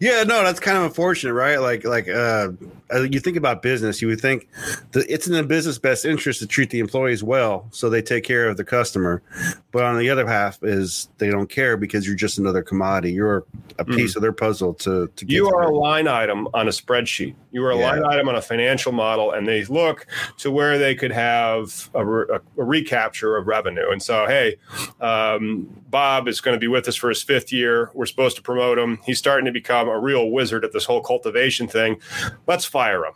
yeah, 0.01 0.23
no, 0.25 0.43
that's 0.45 0.61
kind 0.61 0.77
of 0.77 0.85
unfortunate, 0.85 1.33
right? 1.33 1.61
Like, 1.61 1.85
like 1.85 2.09
uh, 2.09 2.51
you 2.93 3.21
think 3.21 3.37
about 3.37 3.63
business, 3.63 4.01
you 4.01 4.09
would 4.09 4.21
think 4.21 4.49
that 4.93 5.07
it's 5.09 5.27
in 5.27 5.33
the 5.35 5.43
business 5.43 5.79
best 5.79 6.05
interest 6.05 6.41
to 6.41 6.47
treat 6.47 6.71
the 6.71 6.81
employees 6.81 7.23
well, 7.23 7.67
so 7.71 7.91
they 7.91 8.03
take 8.03 8.25
care 8.25 8.49
of 8.49 8.57
the 8.57 8.65
customer. 8.65 9.23
But 9.71 9.85
on 9.85 9.99
the 9.99 10.09
other 10.11 10.27
half 10.27 10.59
is 10.63 11.09
they 11.19 11.31
don't 11.31 11.49
care 11.51 11.77
because 11.77 12.07
you're 12.07 12.17
just 12.17 12.39
another 12.39 12.63
commodity. 12.63 13.13
You're 13.13 13.45
a 13.79 13.85
Mm. 13.85 13.97
piece 13.97 14.17
of 14.17 14.23
their 14.23 14.33
puzzle 14.33 14.75
to 14.75 15.09
to 15.15 15.25
get 15.25 15.35
You 15.35 15.49
are 15.51 15.63
a 15.63 15.71
line 15.77 16.09
item 16.09 16.49
on 16.55 16.67
a 16.69 16.71
spreadsheet. 16.71 17.35
You 17.53 17.65
are 17.65 17.71
a 17.71 17.79
Yeah. 17.79 17.91
line 17.93 18.05
item 18.05 18.29
on 18.29 18.35
a 18.35 18.43
financial 18.43 18.93
model, 18.93 19.31
and 19.33 19.47
they 19.47 19.65
look 19.67 20.07
to 20.39 20.51
where 20.51 20.79
they 20.79 20.95
could 20.95 21.13
have 21.13 21.91
a, 21.95 22.05
re- 22.05 22.27
a, 22.33 22.61
a 22.61 22.65
recapture 22.65 23.37
of 23.37 23.47
revenue. 23.47 23.91
And 23.91 24.03
so, 24.03 24.27
hey, 24.27 24.57
um, 25.01 25.69
Bob 25.91 26.29
is 26.29 26.41
going 26.41 26.55
to 26.55 26.61
be 26.61 26.67
with 26.69 26.89
us 26.89 26.97
for 26.97 27.09
his 27.09 27.23
fifth 27.23 27.53
year. 27.53 27.91
We're 27.95 28.07
supposed 28.07 28.37
to 28.37 28.43
promote 28.43 28.79
him. 28.79 28.99
He's 29.05 29.19
starting 29.19 29.47
to 29.47 29.53
become 29.53 29.89
a 29.89 29.99
real 29.99 30.31
wizard 30.31 30.65
at 30.65 30.73
this 30.73 30.85
whole 30.85 31.01
cultivation 31.03 31.69
thing. 31.69 32.01
Let's 32.47 32.65
fire 32.65 33.05
him, 33.05 33.13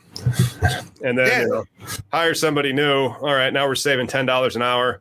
and 1.02 1.18
then 1.18 1.26
Yeah. 1.26 1.40
you 1.42 1.48
know, 1.48 1.64
hire 2.12 2.34
somebody 2.34 2.72
new. 2.72 3.06
All 3.08 3.34
right, 3.34 3.52
now 3.52 3.66
we're 3.66 3.74
saving 3.74 4.06
ten 4.06 4.26
dollars 4.26 4.54
an 4.56 4.62
hour. 4.62 5.00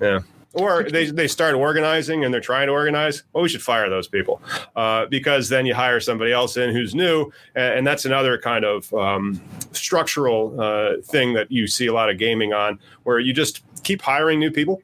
Yeah. 0.00 0.20
Or 0.56 0.84
they, 0.84 1.10
they 1.10 1.28
start 1.28 1.54
organizing 1.54 2.24
and 2.24 2.32
they're 2.32 2.40
trying 2.40 2.68
to 2.68 2.72
organize. 2.72 3.24
Well, 3.32 3.42
we 3.42 3.48
should 3.48 3.62
fire 3.62 3.90
those 3.90 4.08
people 4.08 4.40
uh, 4.74 5.06
because 5.06 5.48
then 5.48 5.66
you 5.66 5.74
hire 5.74 6.00
somebody 6.00 6.32
else 6.32 6.56
in 6.56 6.70
who's 6.70 6.94
new. 6.94 7.30
And, 7.54 7.78
and 7.78 7.86
that's 7.86 8.06
another 8.06 8.38
kind 8.38 8.64
of 8.64 8.92
um, 8.94 9.40
structural 9.72 10.58
uh, 10.60 11.02
thing 11.02 11.34
that 11.34 11.52
you 11.52 11.66
see 11.66 11.86
a 11.86 11.92
lot 11.92 12.08
of 12.08 12.18
gaming 12.18 12.52
on 12.52 12.78
where 13.02 13.18
you 13.18 13.32
just 13.32 13.62
keep 13.82 14.00
hiring 14.00 14.40
new 14.40 14.50
people. 14.50 14.82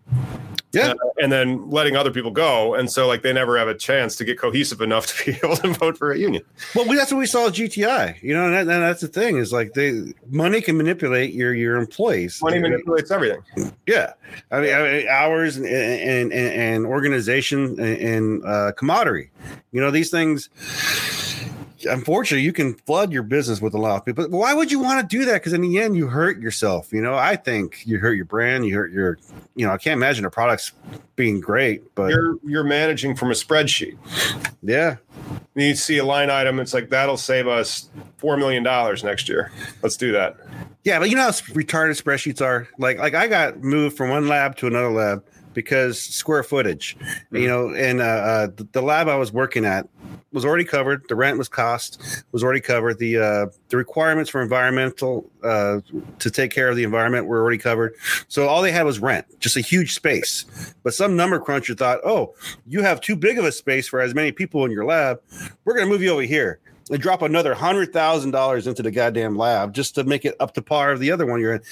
Yeah. 0.72 0.90
uh, 0.90 0.94
and 1.20 1.30
then 1.30 1.70
letting 1.70 1.96
other 1.96 2.10
people 2.10 2.30
go. 2.30 2.74
And 2.74 2.90
so, 2.90 3.06
like, 3.06 3.22
they 3.22 3.32
never 3.32 3.58
have 3.58 3.68
a 3.68 3.74
chance 3.74 4.16
to 4.16 4.24
get 4.24 4.38
cohesive 4.38 4.80
enough 4.80 5.06
to 5.06 5.24
be 5.24 5.38
able 5.44 5.56
to 5.56 5.68
vote 5.74 5.98
for 5.98 6.12
a 6.12 6.18
union. 6.18 6.42
Well, 6.74 6.88
we, 6.88 6.96
that's 6.96 7.12
what 7.12 7.18
we 7.18 7.26
saw 7.26 7.48
at 7.48 7.54
GTI. 7.54 8.22
You 8.22 8.34
know, 8.34 8.46
and, 8.46 8.54
that, 8.54 8.60
and 8.60 8.82
that's 8.82 9.00
the 9.00 9.08
thing 9.08 9.36
is 9.36 9.52
like 9.52 9.74
they 9.74 10.14
money 10.30 10.60
can 10.60 10.76
manipulate 10.76 11.34
your 11.34 11.54
your 11.54 11.76
employees. 11.76 12.40
Money 12.42 12.58
manipulates 12.58 13.10
everything. 13.10 13.42
Yeah, 13.86 14.12
I 14.50 14.60
mean, 14.60 14.74
I 14.74 14.82
mean 14.82 15.08
hours 15.08 15.56
and 15.56 15.66
and 15.66 16.32
and, 16.32 16.54
and 16.54 16.86
organization 16.86 17.78
and, 17.80 17.98
and 17.98 18.44
uh, 18.44 18.72
commodity. 18.72 19.30
You 19.72 19.80
know, 19.80 19.90
these 19.90 20.10
things. 20.10 20.48
Unfortunately, 21.86 22.44
you 22.44 22.52
can 22.52 22.74
flood 22.74 23.12
your 23.12 23.22
business 23.22 23.60
with 23.60 23.74
a 23.74 23.78
lot 23.78 23.96
of 23.96 24.04
people. 24.04 24.28
But 24.28 24.36
why 24.36 24.54
would 24.54 24.70
you 24.70 24.78
want 24.80 25.00
to 25.08 25.16
do 25.18 25.24
that? 25.24 25.34
Because 25.34 25.52
in 25.52 25.60
the 25.60 25.78
end, 25.78 25.96
you 25.96 26.06
hurt 26.06 26.40
yourself. 26.40 26.92
You 26.92 27.00
know, 27.00 27.14
I 27.14 27.36
think 27.36 27.86
you 27.86 27.98
hurt 27.98 28.12
your 28.14 28.24
brand. 28.24 28.66
You 28.66 28.74
hurt 28.76 28.92
your. 28.92 29.18
You 29.54 29.66
know, 29.66 29.72
I 29.72 29.78
can't 29.78 29.94
imagine 29.98 30.24
the 30.24 30.30
products 30.30 30.72
being 31.16 31.40
great, 31.40 31.94
but 31.94 32.10
You're 32.10 32.36
you're 32.44 32.64
managing 32.64 33.14
from 33.16 33.30
a 33.30 33.34
spreadsheet. 33.34 33.96
yeah, 34.62 34.96
You 35.54 35.74
see 35.74 35.98
a 35.98 36.04
line 36.04 36.30
item. 36.30 36.58
It's 36.60 36.74
like 36.74 36.88
that'll 36.90 37.16
save 37.16 37.46
us 37.48 37.88
four 38.18 38.36
million 38.36 38.62
dollars 38.62 39.04
next 39.04 39.28
year. 39.28 39.52
Let's 39.82 39.96
do 39.96 40.12
that. 40.12 40.36
Yeah, 40.84 40.98
but 40.98 41.10
you 41.10 41.16
know 41.16 41.22
how 41.22 41.30
retarded 41.30 42.00
spreadsheets 42.02 42.40
are. 42.44 42.66
Like, 42.78 42.98
like 42.98 43.14
I 43.14 43.28
got 43.28 43.62
moved 43.62 43.96
from 43.96 44.10
one 44.10 44.26
lab 44.26 44.56
to 44.56 44.66
another 44.66 44.90
lab 44.90 45.24
because 45.54 46.00
square 46.00 46.42
footage. 46.42 46.96
You 47.30 47.48
know, 47.48 47.74
and 47.74 48.00
uh, 48.00 48.04
uh, 48.04 48.46
the, 48.54 48.68
the 48.72 48.82
lab 48.82 49.08
I 49.08 49.16
was 49.16 49.32
working 49.32 49.64
at 49.64 49.88
was 50.32 50.44
already 50.44 50.64
covered. 50.64 51.04
The 51.08 51.14
rent 51.14 51.38
was 51.38 51.48
cost 51.48 52.24
was 52.32 52.42
already 52.42 52.60
covered. 52.60 52.98
The 52.98 53.18
uh, 53.18 53.46
the 53.68 53.76
requirements 53.76 54.30
for 54.30 54.42
environmental 54.42 55.30
uh, 55.42 55.80
to 56.18 56.30
take 56.30 56.50
care 56.50 56.68
of 56.68 56.76
the 56.76 56.84
environment 56.84 57.26
were 57.26 57.40
already 57.40 57.58
covered. 57.58 57.94
So 58.28 58.48
all 58.48 58.62
they 58.62 58.72
had 58.72 58.84
was 58.84 58.98
rent, 58.98 59.26
just 59.40 59.56
a 59.56 59.60
huge 59.60 59.94
space. 59.94 60.74
But 60.82 60.94
some 60.94 61.16
number 61.16 61.38
cruncher 61.38 61.74
thought, 61.74 62.00
oh, 62.04 62.34
you 62.66 62.82
have 62.82 63.00
too 63.00 63.16
big 63.16 63.38
of 63.38 63.44
a 63.44 63.52
space 63.52 63.88
for 63.88 64.00
as 64.00 64.14
many 64.14 64.32
people 64.32 64.64
in 64.64 64.70
your 64.70 64.84
lab. 64.84 65.20
We're 65.64 65.74
going 65.74 65.86
to 65.86 65.92
move 65.92 66.02
you 66.02 66.10
over 66.10 66.22
here 66.22 66.60
and 66.92 67.00
drop 67.02 67.22
another 67.22 67.54
hundred 67.54 67.92
thousand 67.92 68.30
dollars 68.30 68.66
into 68.66 68.82
the 68.82 68.90
goddamn 68.90 69.36
lab 69.36 69.72
just 69.72 69.94
to 69.96 70.04
make 70.04 70.24
it 70.24 70.36
up 70.38 70.52
to 70.54 70.62
par 70.62 70.92
of 70.92 71.00
the 71.00 71.10
other 71.10 71.26
one 71.26 71.40
you're 71.40 71.54
in. 71.54 71.62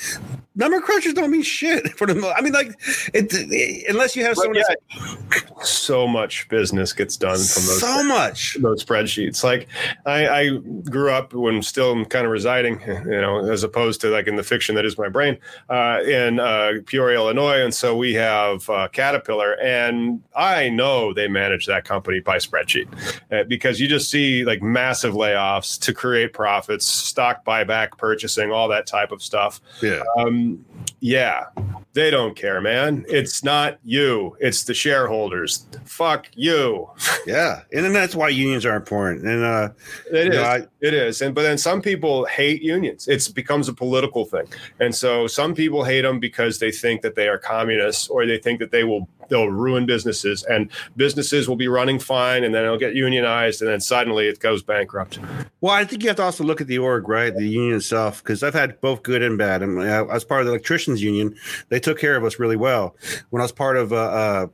Number 0.56 0.80
crunchers 0.80 1.14
don't 1.14 1.30
mean 1.30 1.42
shit 1.42 1.88
for 1.98 2.06
the. 2.06 2.34
I 2.36 2.40
mean, 2.40 2.52
like, 2.52 2.68
it, 3.14 3.28
it- 3.32 3.88
unless 3.88 4.16
you 4.16 4.24
have 4.24 4.36
someone 4.36 4.56
yeah, 4.56 5.40
so 5.62 6.06
much 6.08 6.48
business 6.48 6.92
gets 6.92 7.16
done 7.16 7.36
from 7.36 7.66
those 7.66 7.80
so 7.80 8.02
much. 8.02 8.56
those 8.60 8.84
spreadsheets. 8.84 9.44
Like 9.44 9.68
I, 10.06 10.28
I 10.28 10.56
grew 10.90 11.10
up 11.10 11.32
when 11.34 11.62
still 11.62 12.04
kind 12.06 12.24
of 12.24 12.32
residing, 12.32 12.80
you 12.86 13.20
know, 13.20 13.50
as 13.50 13.62
opposed 13.62 14.00
to 14.02 14.08
like 14.08 14.26
in 14.26 14.36
the 14.36 14.42
fiction 14.42 14.74
that 14.74 14.84
is 14.86 14.96
my 14.98 15.08
brain, 15.08 15.36
uh, 15.68 16.00
in 16.04 16.40
uh, 16.40 16.72
Peoria, 16.86 17.18
Illinois, 17.18 17.62
and 17.62 17.74
so 17.74 17.96
we 17.96 18.14
have 18.14 18.68
uh, 18.70 18.88
Caterpillar, 18.88 19.60
and 19.62 20.22
I 20.34 20.68
know 20.70 21.12
they 21.12 21.28
manage 21.28 21.66
that 21.66 21.84
company 21.84 22.20
by 22.20 22.36
spreadsheet 22.38 22.88
uh, 23.30 23.44
because 23.44 23.80
you 23.80 23.86
just 23.88 24.10
see 24.10 24.44
like 24.44 24.62
massive 24.62 25.09
layoffs 25.14 25.78
to 25.80 25.92
create 25.92 26.32
profits, 26.32 26.86
stock 26.86 27.44
buyback, 27.44 27.96
purchasing, 27.98 28.50
all 28.52 28.68
that 28.68 28.86
type 28.86 29.12
of 29.12 29.22
stuff. 29.22 29.60
Yeah. 29.82 30.02
Um, 30.18 30.64
yeah, 31.00 31.46
they 31.94 32.10
don't 32.10 32.36
care, 32.36 32.60
man. 32.60 33.04
It's 33.08 33.42
not 33.42 33.78
you; 33.84 34.36
it's 34.40 34.64
the 34.64 34.74
shareholders. 34.74 35.66
Fuck 35.84 36.26
you. 36.34 36.88
Yeah. 37.26 37.60
And 37.72 37.84
then 37.84 37.92
that's 37.92 38.14
why 38.14 38.30
unions 38.30 38.64
are 38.64 38.74
important. 38.74 39.26
And 39.26 39.44
uh 39.44 39.68
It 40.10 40.28
is. 40.28 40.34
know, 40.34 40.42
I- 40.42 40.66
it 40.80 40.94
is. 40.94 41.20
And 41.20 41.34
but 41.34 41.42
then 41.42 41.58
some 41.58 41.82
people 41.82 42.24
hate 42.24 42.62
unions. 42.62 43.08
It 43.08 43.30
becomes 43.34 43.68
a 43.68 43.74
political 43.74 44.24
thing. 44.24 44.46
And 44.80 44.94
so 44.94 45.26
some 45.26 45.54
people 45.54 45.84
hate 45.84 46.00
them 46.00 46.18
because 46.18 46.58
they 46.58 46.72
think 46.72 47.02
that 47.02 47.14
they 47.14 47.28
are 47.28 47.36
communists 47.38 48.08
or 48.08 48.24
they 48.26 48.38
think 48.38 48.58
that 48.60 48.70
they 48.70 48.84
will 48.84 49.06
they'll 49.30 49.48
ruin 49.48 49.86
businesses 49.86 50.42
and 50.44 50.70
businesses 50.96 51.48
will 51.48 51.56
be 51.56 51.68
running 51.68 51.98
fine 51.98 52.44
and 52.44 52.54
then 52.54 52.64
it'll 52.64 52.78
get 52.78 52.94
unionized 52.94 53.62
and 53.62 53.70
then 53.70 53.80
suddenly 53.80 54.28
it 54.28 54.38
goes 54.40 54.62
bankrupt. 54.62 55.18
Well, 55.60 55.72
I 55.72 55.84
think 55.84 56.02
you 56.02 56.08
have 56.08 56.16
to 56.16 56.22
also 56.22 56.44
look 56.44 56.60
at 56.60 56.66
the 56.66 56.78
org, 56.78 57.08
right? 57.08 57.34
The 57.34 57.46
union 57.46 57.76
itself, 57.76 58.22
because 58.22 58.42
I've 58.42 58.54
had 58.54 58.80
both 58.80 59.02
good 59.02 59.22
and 59.22 59.38
bad. 59.38 59.62
I 59.62 59.64
and 59.64 59.82
I 59.82 60.02
was 60.02 60.24
part 60.24 60.40
of 60.40 60.46
the 60.46 60.52
electricians 60.52 61.02
union. 61.02 61.36
They 61.68 61.80
took 61.80 61.98
care 61.98 62.16
of 62.16 62.24
us 62.24 62.38
really 62.38 62.56
well. 62.56 62.96
When 63.30 63.40
I 63.40 63.44
was 63.44 63.52
part 63.52 63.76
of, 63.76 63.92
uh, 63.92 63.96
uh 63.96 64.46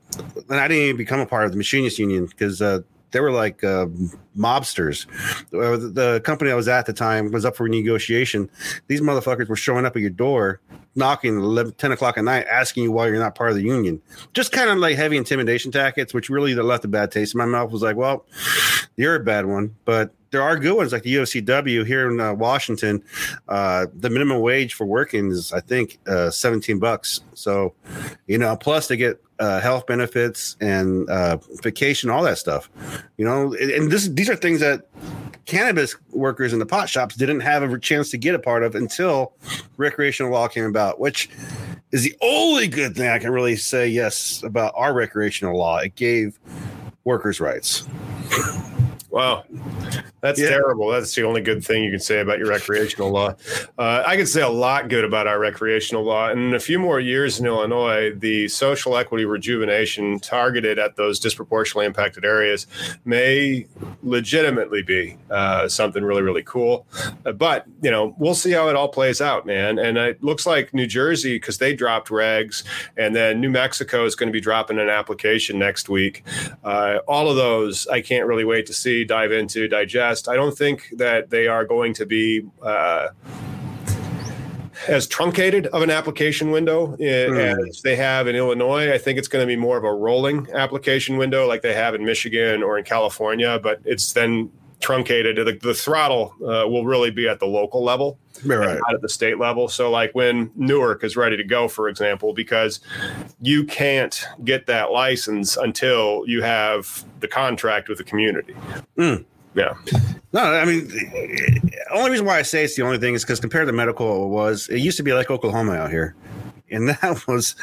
and 0.48 0.60
I 0.60 0.68
didn't 0.68 0.84
even 0.84 0.96
become 0.96 1.20
a 1.20 1.26
part 1.26 1.46
of 1.46 1.52
the 1.52 1.58
machinists 1.58 1.98
union 1.98 2.26
because 2.26 2.62
uh, 2.62 2.80
they 3.10 3.20
were 3.20 3.30
like 3.30 3.62
uh, 3.64 3.86
mobsters. 4.36 5.06
The, 5.50 5.90
the 5.92 6.20
company 6.24 6.50
I 6.50 6.54
was 6.54 6.68
at 6.68 6.80
at 6.80 6.86
the 6.86 6.92
time 6.92 7.30
was 7.30 7.44
up 7.44 7.56
for 7.56 7.68
negotiation. 7.68 8.50
These 8.88 9.00
motherfuckers 9.00 9.48
were 9.48 9.56
showing 9.56 9.86
up 9.86 9.96
at 9.96 10.02
your 10.02 10.10
door, 10.10 10.60
knocking 10.94 11.38
11, 11.38 11.74
10 11.74 11.92
o'clock 11.92 12.18
at 12.18 12.24
night, 12.24 12.46
asking 12.50 12.84
you 12.84 12.92
why 12.92 13.06
you're 13.06 13.18
not 13.18 13.34
part 13.34 13.50
of 13.50 13.56
the 13.56 13.62
union. 13.62 14.02
Just 14.34 14.52
kind 14.52 14.70
of 14.70 14.78
like 14.78 14.96
heavy 14.96 15.16
intimidation 15.16 15.70
tactics, 15.72 16.12
which 16.12 16.28
really 16.28 16.54
left 16.54 16.84
a 16.84 16.88
bad 16.88 17.10
taste 17.10 17.34
in 17.34 17.38
my 17.38 17.46
mouth. 17.46 17.70
Was 17.70 17.82
like, 17.82 17.96
well, 17.96 18.26
you're 18.96 19.14
a 19.14 19.20
bad 19.20 19.46
one, 19.46 19.76
but 19.84 20.12
there 20.36 20.42
are 20.42 20.58
good 20.58 20.76
ones 20.76 20.92
like 20.92 21.02
the 21.02 21.14
UFCW 21.14 21.86
here 21.86 22.10
in 22.10 22.20
uh, 22.20 22.34
Washington. 22.34 23.02
Uh, 23.48 23.86
the 23.94 24.10
minimum 24.10 24.42
wage 24.42 24.74
for 24.74 24.84
working 24.84 25.30
is, 25.30 25.50
I 25.50 25.60
think, 25.60 25.98
uh, 26.06 26.28
17 26.28 26.78
bucks. 26.78 27.22
So, 27.32 27.72
you 28.26 28.36
know, 28.36 28.54
plus 28.54 28.86
they 28.88 28.98
get 28.98 29.18
uh, 29.38 29.60
health 29.60 29.86
benefits 29.86 30.58
and 30.60 31.08
uh, 31.08 31.38
vacation, 31.62 32.10
all 32.10 32.22
that 32.24 32.36
stuff. 32.36 32.68
You 33.16 33.24
know, 33.24 33.54
and, 33.54 33.70
and 33.70 33.90
this 33.90 34.08
these 34.08 34.28
are 34.28 34.36
things 34.36 34.60
that 34.60 34.86
cannabis 35.46 35.96
workers 36.10 36.52
in 36.52 36.58
the 36.58 36.66
pot 36.66 36.90
shops 36.90 37.14
didn't 37.14 37.40
have 37.40 37.62
a 37.62 37.78
chance 37.78 38.10
to 38.10 38.18
get 38.18 38.34
a 38.34 38.38
part 38.38 38.62
of 38.62 38.74
until 38.74 39.32
recreational 39.78 40.30
law 40.30 40.48
came 40.48 40.64
about, 40.64 41.00
which 41.00 41.30
is 41.92 42.02
the 42.02 42.14
only 42.20 42.68
good 42.68 42.94
thing 42.94 43.08
I 43.08 43.18
can 43.18 43.30
really 43.30 43.56
say 43.56 43.88
yes 43.88 44.42
about 44.42 44.74
our 44.76 44.92
recreational 44.92 45.56
law. 45.56 45.78
It 45.78 45.94
gave 45.94 46.38
workers' 47.04 47.40
rights. 47.40 47.86
Wow. 49.16 49.44
That's 50.20 50.38
Yeah. 50.38 50.50
terrible. 50.50 50.90
That's 50.90 51.14
the 51.14 51.22
only 51.22 51.40
good 51.40 51.64
thing 51.64 51.82
you 51.82 51.90
can 51.90 52.00
say 52.00 52.20
about 52.20 52.38
your 52.38 52.48
recreational 52.48 53.10
law. 53.10 53.34
Uh, 53.78 54.02
I 54.06 54.14
can 54.14 54.26
say 54.26 54.42
a 54.42 54.48
lot 54.48 54.90
good 54.90 55.04
about 55.04 55.26
our 55.26 55.38
recreational 55.38 56.04
law. 56.04 56.28
And 56.28 56.48
in 56.48 56.54
a 56.54 56.60
few 56.60 56.78
more 56.78 57.00
years 57.00 57.40
in 57.40 57.46
Illinois, 57.46 58.12
the 58.14 58.46
social 58.48 58.94
equity 58.94 59.24
rejuvenation 59.24 60.18
targeted 60.20 60.78
at 60.78 60.96
those 60.96 61.18
disproportionately 61.18 61.86
impacted 61.86 62.26
areas 62.26 62.66
may 63.06 63.66
legitimately 64.02 64.82
be 64.82 65.16
uh, 65.30 65.66
something 65.66 66.04
really, 66.04 66.20
really 66.20 66.42
cool. 66.42 66.86
Uh, 67.24 67.32
but, 67.32 67.64
you 67.80 67.90
know, 67.90 68.14
we'll 68.18 68.34
see 68.34 68.50
how 68.50 68.68
it 68.68 68.76
all 68.76 68.88
plays 68.88 69.22
out, 69.22 69.46
man. 69.46 69.78
And 69.78 69.96
it 69.96 70.22
looks 70.22 70.44
like 70.44 70.74
New 70.74 70.86
Jersey, 70.86 71.36
because 71.36 71.56
they 71.56 71.74
dropped 71.74 72.10
regs, 72.10 72.64
and 72.98 73.16
then 73.16 73.40
New 73.40 73.50
Mexico 73.50 74.04
is 74.04 74.14
going 74.14 74.28
to 74.28 74.32
be 74.32 74.42
dropping 74.42 74.78
an 74.78 74.90
application 74.90 75.58
next 75.58 75.88
week. 75.88 76.22
Uh, 76.62 76.98
all 77.08 77.30
of 77.30 77.36
those, 77.36 77.86
I 77.86 78.02
can't 78.02 78.26
really 78.26 78.44
wait 78.44 78.66
to 78.66 78.74
see, 78.74 79.05
dive 79.06 79.32
into, 79.32 79.68
digest. 79.68 80.28
I 80.28 80.34
don't 80.34 80.56
think 80.56 80.88
that 80.96 81.30
they 81.30 81.46
are 81.46 81.64
going 81.64 81.94
to 81.94 82.06
be. 82.06 82.42
Uh, 82.62 83.08
as 84.88 85.06
truncated 85.06 85.66
of 85.68 85.82
an 85.82 85.90
application 85.90 86.50
window 86.50 86.88
Hmm. 86.88 87.02
as 87.02 87.80
they 87.82 87.96
have 87.96 88.28
in 88.28 88.36
Illinois. 88.36 88.92
I 88.92 88.98
think 88.98 89.18
it's 89.18 89.26
going 89.26 89.42
to 89.42 89.46
be 89.46 89.56
more 89.56 89.78
of 89.78 89.84
a 89.84 89.92
rolling 89.92 90.48
application 90.52 91.16
window 91.16 91.46
like 91.46 91.62
they 91.62 91.72
have 91.72 91.94
in 91.94 92.04
Michigan 92.04 92.62
or 92.62 92.78
in 92.78 92.84
California, 92.84 93.58
but 93.60 93.80
it's 93.84 94.12
then 94.12 94.50
truncated. 94.86 95.36
The, 95.36 95.58
the 95.60 95.74
throttle 95.74 96.32
uh, 96.40 96.68
will 96.68 96.84
really 96.84 97.10
be 97.10 97.28
at 97.28 97.40
the 97.40 97.46
local 97.46 97.82
level 97.82 98.18
Right. 98.44 98.78
not 98.86 98.94
at 98.94 99.00
the 99.02 99.08
state 99.08 99.38
level. 99.38 99.68
So, 99.68 99.90
like 99.90 100.14
when 100.14 100.50
Newark 100.56 101.02
is 101.04 101.16
ready 101.16 101.36
to 101.36 101.44
go, 101.44 101.68
for 101.68 101.88
example, 101.88 102.32
because 102.34 102.80
you 103.40 103.64
can't 103.64 104.24
get 104.44 104.66
that 104.66 104.92
license 104.92 105.56
until 105.56 106.22
you 106.26 106.42
have 106.42 107.04
the 107.20 107.28
contract 107.28 107.88
with 107.88 107.98
the 107.98 108.04
community. 108.04 108.54
Mm. 108.98 109.24
Yeah. 109.54 109.72
No, 110.34 110.42
I 110.42 110.66
mean, 110.66 110.86
the 110.88 111.86
only 111.92 112.10
reason 112.10 112.26
why 112.26 112.38
I 112.38 112.42
say 112.42 112.64
it's 112.64 112.76
the 112.76 112.82
only 112.82 112.98
thing 112.98 113.14
is 113.14 113.24
because 113.24 113.40
compared 113.40 113.66
to 113.68 113.72
medical 113.72 114.26
it 114.26 114.28
was, 114.28 114.68
it 114.68 114.80
used 114.80 114.98
to 114.98 115.02
be 115.02 115.14
like 115.14 115.30
Oklahoma 115.30 115.72
out 115.72 115.90
here. 115.90 116.14
and 116.70 116.88
that 117.02 117.26
was 117.26 117.56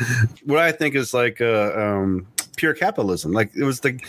what 0.44 0.60
I 0.60 0.72
think 0.72 0.96
is 0.96 1.14
like 1.14 1.40
uh, 1.40 1.72
um, 1.76 2.26
pure 2.56 2.74
capitalism. 2.74 3.32
Like 3.32 3.52
it 3.56 3.64
was 3.64 3.80
the 3.82 4.00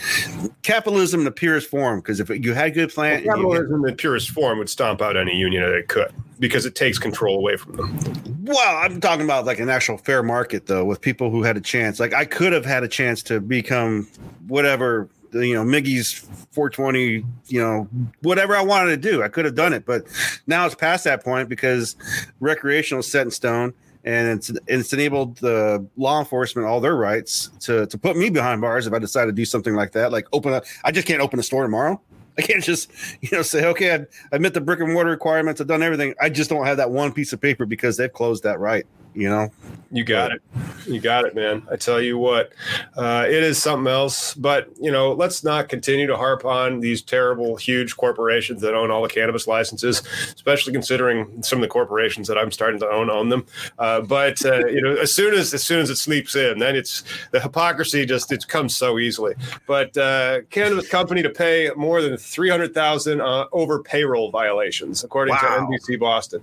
capitalism 0.63 1.21
in 1.21 1.25
the 1.25 1.31
purest 1.31 1.69
form. 1.69 1.99
Because 1.99 2.19
if 2.19 2.29
you 2.29 2.53
had 2.53 2.73
good 2.73 2.93
plan, 2.93 3.23
well, 3.25 3.35
capitalism 3.35 3.75
in 3.75 3.81
the 3.81 3.93
purest 3.93 4.31
form 4.31 4.57
would 4.59 4.69
stomp 4.69 5.01
out 5.01 5.17
any 5.17 5.35
union 5.35 5.63
that 5.63 5.73
it 5.73 5.87
could 5.87 6.13
because 6.39 6.65
it 6.65 6.75
takes 6.75 6.97
control 6.97 7.37
away 7.37 7.57
from 7.57 7.75
them. 7.77 8.43
Well, 8.43 8.77
I'm 8.77 8.99
talking 9.01 9.25
about 9.25 9.45
like 9.45 9.59
an 9.59 9.69
actual 9.69 9.97
fair 9.97 10.23
market 10.23 10.67
though, 10.67 10.85
with 10.85 11.01
people 11.01 11.29
who 11.29 11.43
had 11.43 11.57
a 11.57 11.61
chance. 11.61 11.99
Like 11.99 12.13
I 12.13 12.25
could 12.25 12.53
have 12.53 12.65
had 12.65 12.83
a 12.83 12.87
chance 12.87 13.23
to 13.23 13.39
become 13.39 14.07
whatever 14.47 15.09
you 15.33 15.53
know 15.53 15.63
Miggy's 15.63 16.13
420 16.51 17.25
you 17.47 17.61
know 17.61 17.89
whatever 18.21 18.55
I 18.55 18.61
wanted 18.61 18.91
to 18.91 18.97
do 18.97 19.21
I 19.21 19.27
could 19.27 19.43
have 19.43 19.55
done 19.55 19.73
it 19.73 19.85
but 19.85 20.05
now 20.47 20.65
it's 20.65 20.75
past 20.75 21.03
that 21.03 21.23
point 21.23 21.49
because 21.49 21.95
recreational 22.39 23.01
is 23.01 23.11
set 23.11 23.23
in 23.23 23.31
stone 23.31 23.73
and 24.05 24.37
it's 24.37 24.51
it's 24.67 24.93
enabled 24.93 25.37
the 25.37 25.85
law 25.97 26.19
enforcement 26.19 26.67
all 26.67 26.79
their 26.79 26.95
rights 26.95 27.49
to 27.59 27.85
to 27.87 27.97
put 27.97 28.15
me 28.15 28.29
behind 28.29 28.61
bars 28.61 28.87
if 28.87 28.93
I 28.93 28.99
decide 28.99 29.25
to 29.25 29.31
do 29.31 29.43
something 29.43 29.75
like 29.75 29.91
that 29.91 30.11
like 30.11 30.27
open 30.31 30.53
up 30.53 30.63
I 30.83 30.91
just 30.91 31.07
can't 31.07 31.21
open 31.21 31.39
a 31.39 31.43
store 31.43 31.63
tomorrow 31.63 31.99
I 32.37 32.41
can't 32.41 32.61
just, 32.61 32.91
you 33.21 33.29
know, 33.31 33.41
say, 33.41 33.65
okay, 33.65 33.95
I, 33.95 34.05
I 34.35 34.39
met 34.39 34.53
the 34.53 34.59
brick 34.59 34.81
and 34.81 34.91
mortar 34.91 35.09
requirements. 35.09 35.61
I've 35.61 35.67
done 35.67 35.81
everything. 35.81 36.13
I 36.19 36.29
just 36.29 36.49
don't 36.49 36.65
have 36.65 36.75
that 36.75 36.91
one 36.91 37.13
piece 37.13 37.31
of 37.31 37.39
paper 37.39 37.65
because 37.65 37.95
they've 37.95 38.11
closed 38.11 38.43
that 38.43 38.59
right 38.59 38.85
you 39.15 39.29
know? 39.29 39.51
You 39.91 40.03
got 40.03 40.31
it. 40.31 40.41
You 40.87 40.99
got 40.99 41.25
it 41.25 41.35
man. 41.35 41.63
I 41.71 41.77
tell 41.77 42.01
you 42.01 42.17
what 42.17 42.51
uh, 42.95 43.25
it 43.27 43.43
is 43.43 43.61
something 43.61 43.91
else 43.91 44.33
but 44.33 44.69
you 44.79 44.91
know 44.91 45.13
let's 45.13 45.43
not 45.43 45.69
continue 45.69 46.07
to 46.07 46.17
harp 46.17 46.45
on 46.45 46.79
these 46.79 47.01
terrible 47.01 47.55
huge 47.55 47.95
corporations 47.97 48.61
that 48.61 48.73
own 48.73 48.91
all 48.91 49.01
the 49.01 49.09
cannabis 49.09 49.47
licenses 49.47 50.01
especially 50.35 50.73
considering 50.73 51.41
some 51.41 51.59
of 51.59 51.61
the 51.61 51.67
corporations 51.67 52.27
that 52.27 52.37
i'm 52.37 52.51
starting 52.51 52.79
to 52.79 52.89
own 52.89 53.09
own 53.09 53.29
them. 53.29 53.45
Uh, 53.79 54.01
but 54.01 54.43
uh, 54.45 54.65
you 54.67 54.81
know 54.81 54.95
as 54.95 55.13
soon 55.13 55.33
as 55.33 55.53
as 55.53 55.63
soon 55.63 55.79
as 55.79 55.89
it 55.89 55.95
sleeps 55.95 56.35
in 56.35 56.59
then 56.59 56.75
it's 56.75 57.03
the 57.31 57.39
hypocrisy 57.39 58.05
just 58.05 58.31
it 58.31 58.47
comes 58.47 58.75
so 58.75 58.99
easily. 58.99 59.33
But 59.67 59.95
uh, 59.97 60.41
cannabis 60.49 60.89
company 60.89 61.21
to 61.23 61.29
pay 61.29 61.71
more 61.75 62.01
than 62.01 62.17
300000 62.17 63.21
uh, 63.21 63.45
over 63.51 63.81
payroll 63.81 64.31
violations 64.31 65.03
according 65.03 65.35
wow. 65.35 65.41
to 65.41 65.47
nbc 65.65 65.99
boston. 65.99 66.41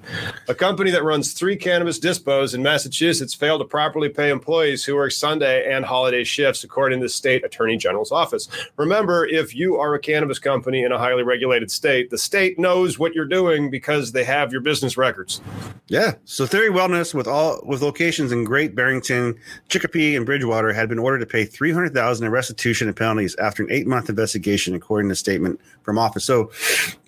A 0.48 0.54
company 0.54 0.90
that 0.90 1.04
runs 1.04 1.32
three 1.32 1.56
cannabis 1.56 1.98
dispos 1.98 2.54
in 2.54 2.61
Massachusetts 2.62 3.34
failed 3.34 3.60
to 3.60 3.64
properly 3.64 4.08
pay 4.08 4.30
employees 4.30 4.84
who 4.84 4.94
work 4.96 5.12
Sunday 5.12 5.72
and 5.72 5.84
holiday 5.84 6.24
shifts, 6.24 6.64
according 6.64 7.00
to 7.00 7.06
the 7.06 7.10
state 7.10 7.44
attorney 7.44 7.76
general's 7.76 8.12
office. 8.12 8.48
Remember, 8.76 9.26
if 9.26 9.54
you 9.54 9.76
are 9.76 9.94
a 9.94 9.98
cannabis 9.98 10.38
company 10.38 10.82
in 10.82 10.92
a 10.92 10.98
highly 10.98 11.22
regulated 11.22 11.70
state, 11.70 12.10
the 12.10 12.18
state 12.18 12.58
knows 12.58 12.98
what 12.98 13.14
you're 13.14 13.26
doing 13.26 13.70
because 13.70 14.12
they 14.12 14.24
have 14.24 14.52
your 14.52 14.60
business 14.60 14.96
records. 14.96 15.40
Yeah. 15.88 16.14
So 16.24 16.46
Theory 16.46 16.70
Wellness, 16.70 17.12
with 17.12 17.26
all 17.26 17.60
with 17.64 17.82
locations 17.82 18.32
in 18.32 18.44
Great 18.44 18.74
Barrington, 18.74 19.38
Chicopee, 19.68 20.16
and 20.16 20.24
Bridgewater, 20.24 20.72
had 20.72 20.88
been 20.88 20.98
ordered 20.98 21.18
to 21.18 21.26
pay 21.26 21.44
three 21.44 21.72
hundred 21.72 21.92
thousand 21.92 22.26
in 22.26 22.32
restitution 22.32 22.88
and 22.88 22.96
penalties 22.96 23.36
after 23.36 23.62
an 23.62 23.70
eight 23.70 23.86
month 23.86 24.08
investigation, 24.08 24.74
according 24.74 25.08
to 25.08 25.12
a 25.12 25.16
statement 25.16 25.60
from 25.82 25.98
office. 25.98 26.24
So 26.24 26.50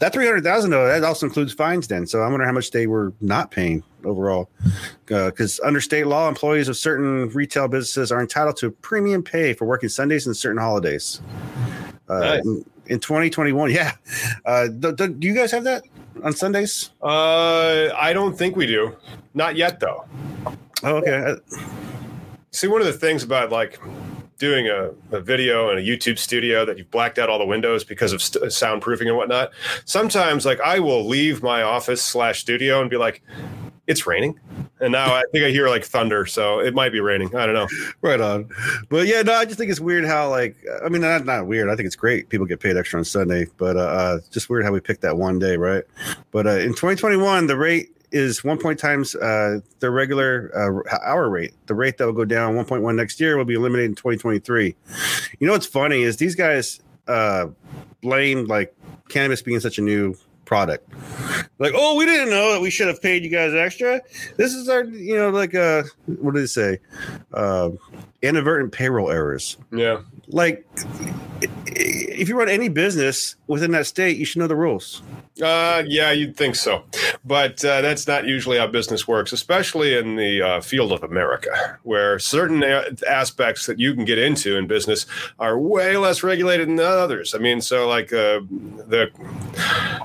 that 0.01 0.13
three 0.13 0.27
hundred 0.27 0.45
thousand, 0.45 0.71
though, 0.71 0.87
that 0.87 1.03
also 1.05 1.27
includes 1.27 1.53
fines. 1.55 1.89
Then, 1.89 2.07
so 2.07 2.21
I 2.21 2.29
wonder 2.29 2.45
how 2.45 2.53
much 2.53 2.73
they 2.73 2.87
were 2.87 3.13
not 3.21 3.51
paying 3.51 3.83
overall. 4.05 4.51
Because 5.07 5.61
uh, 5.61 5.67
under 5.67 5.81
state 5.81 6.07
law, 6.07 6.29
employees 6.29 6.69
of 6.69 6.77
certain 6.77 7.29
retail 7.31 7.69
businesses 7.69 8.11
are 8.13 8.21
entitled 8.21 8.57
to 8.59 8.71
premium 8.71 9.23
pay 9.23 9.53
for 9.53 9.65
working 9.65 9.89
Sundays 9.89 10.27
and 10.27 10.37
certain 10.37 10.59
holidays. 10.59 11.21
Uh, 12.09 12.19
nice. 12.19 12.45
in, 12.45 12.65
in, 12.87 13.01
2021, 13.01 13.71
yeah. 13.73 13.93
Uh, 14.45 14.69
do, 14.69 14.93
do, 14.93 15.17
you 15.21 15.35
guys 15.35 15.51
have 15.51 15.65
that 15.65 15.85
on 16.23 16.33
Sundays? 16.33 16.91
Uh, 17.03 17.89
I 17.97 18.13
don't 18.13 18.37
think 18.37 18.57
we 18.57 18.67
do. 18.67 18.97
Not 19.35 19.57
yet, 19.57 19.81
though. 19.81 20.05
Oh, 20.83 20.97
okay. 20.97 21.37
See, 22.51 22.69
one 22.69 22.81
of 22.81 22.87
the 22.87 22.93
things 22.93 23.25
about 23.25 23.51
like 23.51 23.81
doing 24.39 24.69
a, 24.69 24.91
a, 25.11 25.21
video 25.21 25.71
in 25.71 25.79
a 25.79 25.81
YouTube 25.81 26.19
studio 26.19 26.65
that 26.65 26.77
you've 26.77 26.91
blacked 26.91 27.19
out 27.19 27.29
all 27.29 27.39
the 27.39 27.47
windows 27.47 27.85
because 27.85 28.13
of 28.13 28.23
st- 28.23 28.45
soundproofing 28.45 29.07
and 29.07 29.17
whatnot. 29.17 29.53
Sometimes, 29.85 30.45
like 30.45 30.61
I 30.61 30.79
will 30.81 31.07
leave 31.07 31.43
my 31.43 31.63
office 31.63 32.03
slash 32.03 32.41
studio 32.41 32.81
and 32.81 32.91
be 32.91 32.97
like, 32.97 33.23
it's 33.87 34.07
raining. 34.07 34.39
And 34.81 34.93
now 34.93 35.15
I 35.15 35.23
think 35.33 35.45
I 35.45 35.51
hear 35.51 35.69
like 35.69 35.85
thunder, 35.85 36.27
so 36.27 36.61
it 36.61 36.75
might 36.75 36.91
be 36.91 37.01
raining. 37.01 37.35
I 37.35 37.47
don't 37.47 37.55
know. 37.55 37.69
Right 38.01 38.21
on. 38.21 38.49
But 38.89 39.07
yeah, 39.07 39.23
no, 39.23 39.35
I 39.35 39.45
just 39.45 39.59
think 39.59 39.71
it's 39.71 39.81
weird 39.81 40.05
how 40.05 40.31
like 40.31 40.57
I 40.85 40.89
mean 40.89 41.03
not 41.03 41.25
not 41.25 41.47
weird. 41.47 41.71
I 41.71 41.77
think 41.77 41.87
it's 41.87 41.97
great 41.97 42.29
people 42.29 42.47
get 42.47 42.61
paid 42.61 42.77
extra 42.77 42.99
on 42.99 43.05
Sunday, 43.05 43.47
but 43.57 43.77
uh, 43.77 43.81
uh 43.81 44.19
just 44.31 44.49
weird 44.51 44.65
how 44.65 44.73
we 44.73 44.81
picked 44.81 45.03
that 45.03 45.17
one 45.17 45.39
day, 45.39 45.57
right? 45.57 45.85
But 46.31 46.47
uh, 46.47 46.59
in 46.59 46.71
2021, 46.71 47.47
the 47.47 47.57
rate 47.57 47.91
is 48.15 48.45
one 48.45 48.59
point 48.59 48.79
times 48.79 49.15
uh, 49.17 49.59
the 49.81 49.91
regular 49.91 50.51
uh, 50.55 50.99
hour 51.05 51.29
rate. 51.29 51.53
The 51.67 51.75
rate 51.75 51.99
that 51.99 52.07
will 52.07 52.13
go 52.13 52.25
down 52.25 52.55
1.1 52.55 52.95
next 52.95 53.21
year 53.21 53.37
will 53.37 53.45
be 53.45 53.55
eliminated 53.55 53.91
in 53.91 53.97
2023. 53.97 54.77
You 55.41 55.47
know 55.47 55.53
what's 55.53 55.67
funny 55.67 56.03
is 56.03 56.17
these 56.17 56.37
guys 56.37 56.81
uh, 57.09 57.47
blame 58.03 58.45
like 58.45 58.75
cannabis 59.09 59.43
being 59.43 59.61
such 59.61 59.79
a 59.79 59.83
new 59.83 60.15
product. 60.45 60.89
Like, 61.59 61.73
oh, 61.75 61.95
we 61.97 62.05
didn't 62.05 62.31
know 62.31 62.53
that 62.53 62.61
we 62.61 62.71
should 62.71 62.89
have 62.89 63.01
paid 63.01 63.25
you 63.25 63.31
guys 63.31 63.55
extra. 63.55 64.01
This 64.37 64.53
is 64.55 64.69
our, 64.69 64.85
you 64.85 65.17
know, 65.17 65.31
like 65.31 65.55
uh 65.55 65.85
what 66.07 66.35
did 66.35 66.43
they 66.43 66.47
say? 66.47 66.79
Uh 67.33 67.71
inadvertent 68.23 68.73
payroll 68.73 69.11
errors. 69.11 69.57
Yeah. 69.73 70.01
Like 70.29 70.67
if 71.67 72.29
you 72.29 72.39
run 72.39 72.49
any 72.49 72.69
business 72.69 73.37
within 73.47 73.73
that 73.73 73.87
state, 73.87 74.17
you 74.17 74.25
should 74.25 74.39
know 74.39 74.47
the 74.47 74.57
rules. 74.57 75.03
Uh, 75.43 75.83
yeah, 75.89 76.13
you'd 76.13 76.37
think 76.37 76.55
so, 76.55 76.85
but 77.25 77.65
uh, 77.65 77.81
that's 77.81 78.07
not 78.07 78.25
usually 78.25 78.57
how 78.57 78.69
business 78.69 79.09
works, 79.09 79.33
especially 79.33 79.97
in 79.97 80.15
the 80.15 80.41
uh, 80.41 80.61
field 80.61 80.93
of 80.93 81.03
America, 81.03 81.77
where 81.83 82.21
certain 82.21 82.63
a- 82.63 82.85
aspects 83.09 83.67
that 83.67 83.81
you 83.81 83.95
can 83.95 84.05
get 84.05 84.17
into 84.17 84.57
in 84.57 84.69
business 84.69 85.07
are 85.41 85.59
way 85.59 85.97
less 85.97 86.23
regulated 86.23 86.69
than 86.69 86.79
others. 86.79 87.35
I 87.35 87.39
mean, 87.39 87.61
so 87.61 87.89
like 87.89 88.13
uh, 88.13 88.43
the 88.87 89.11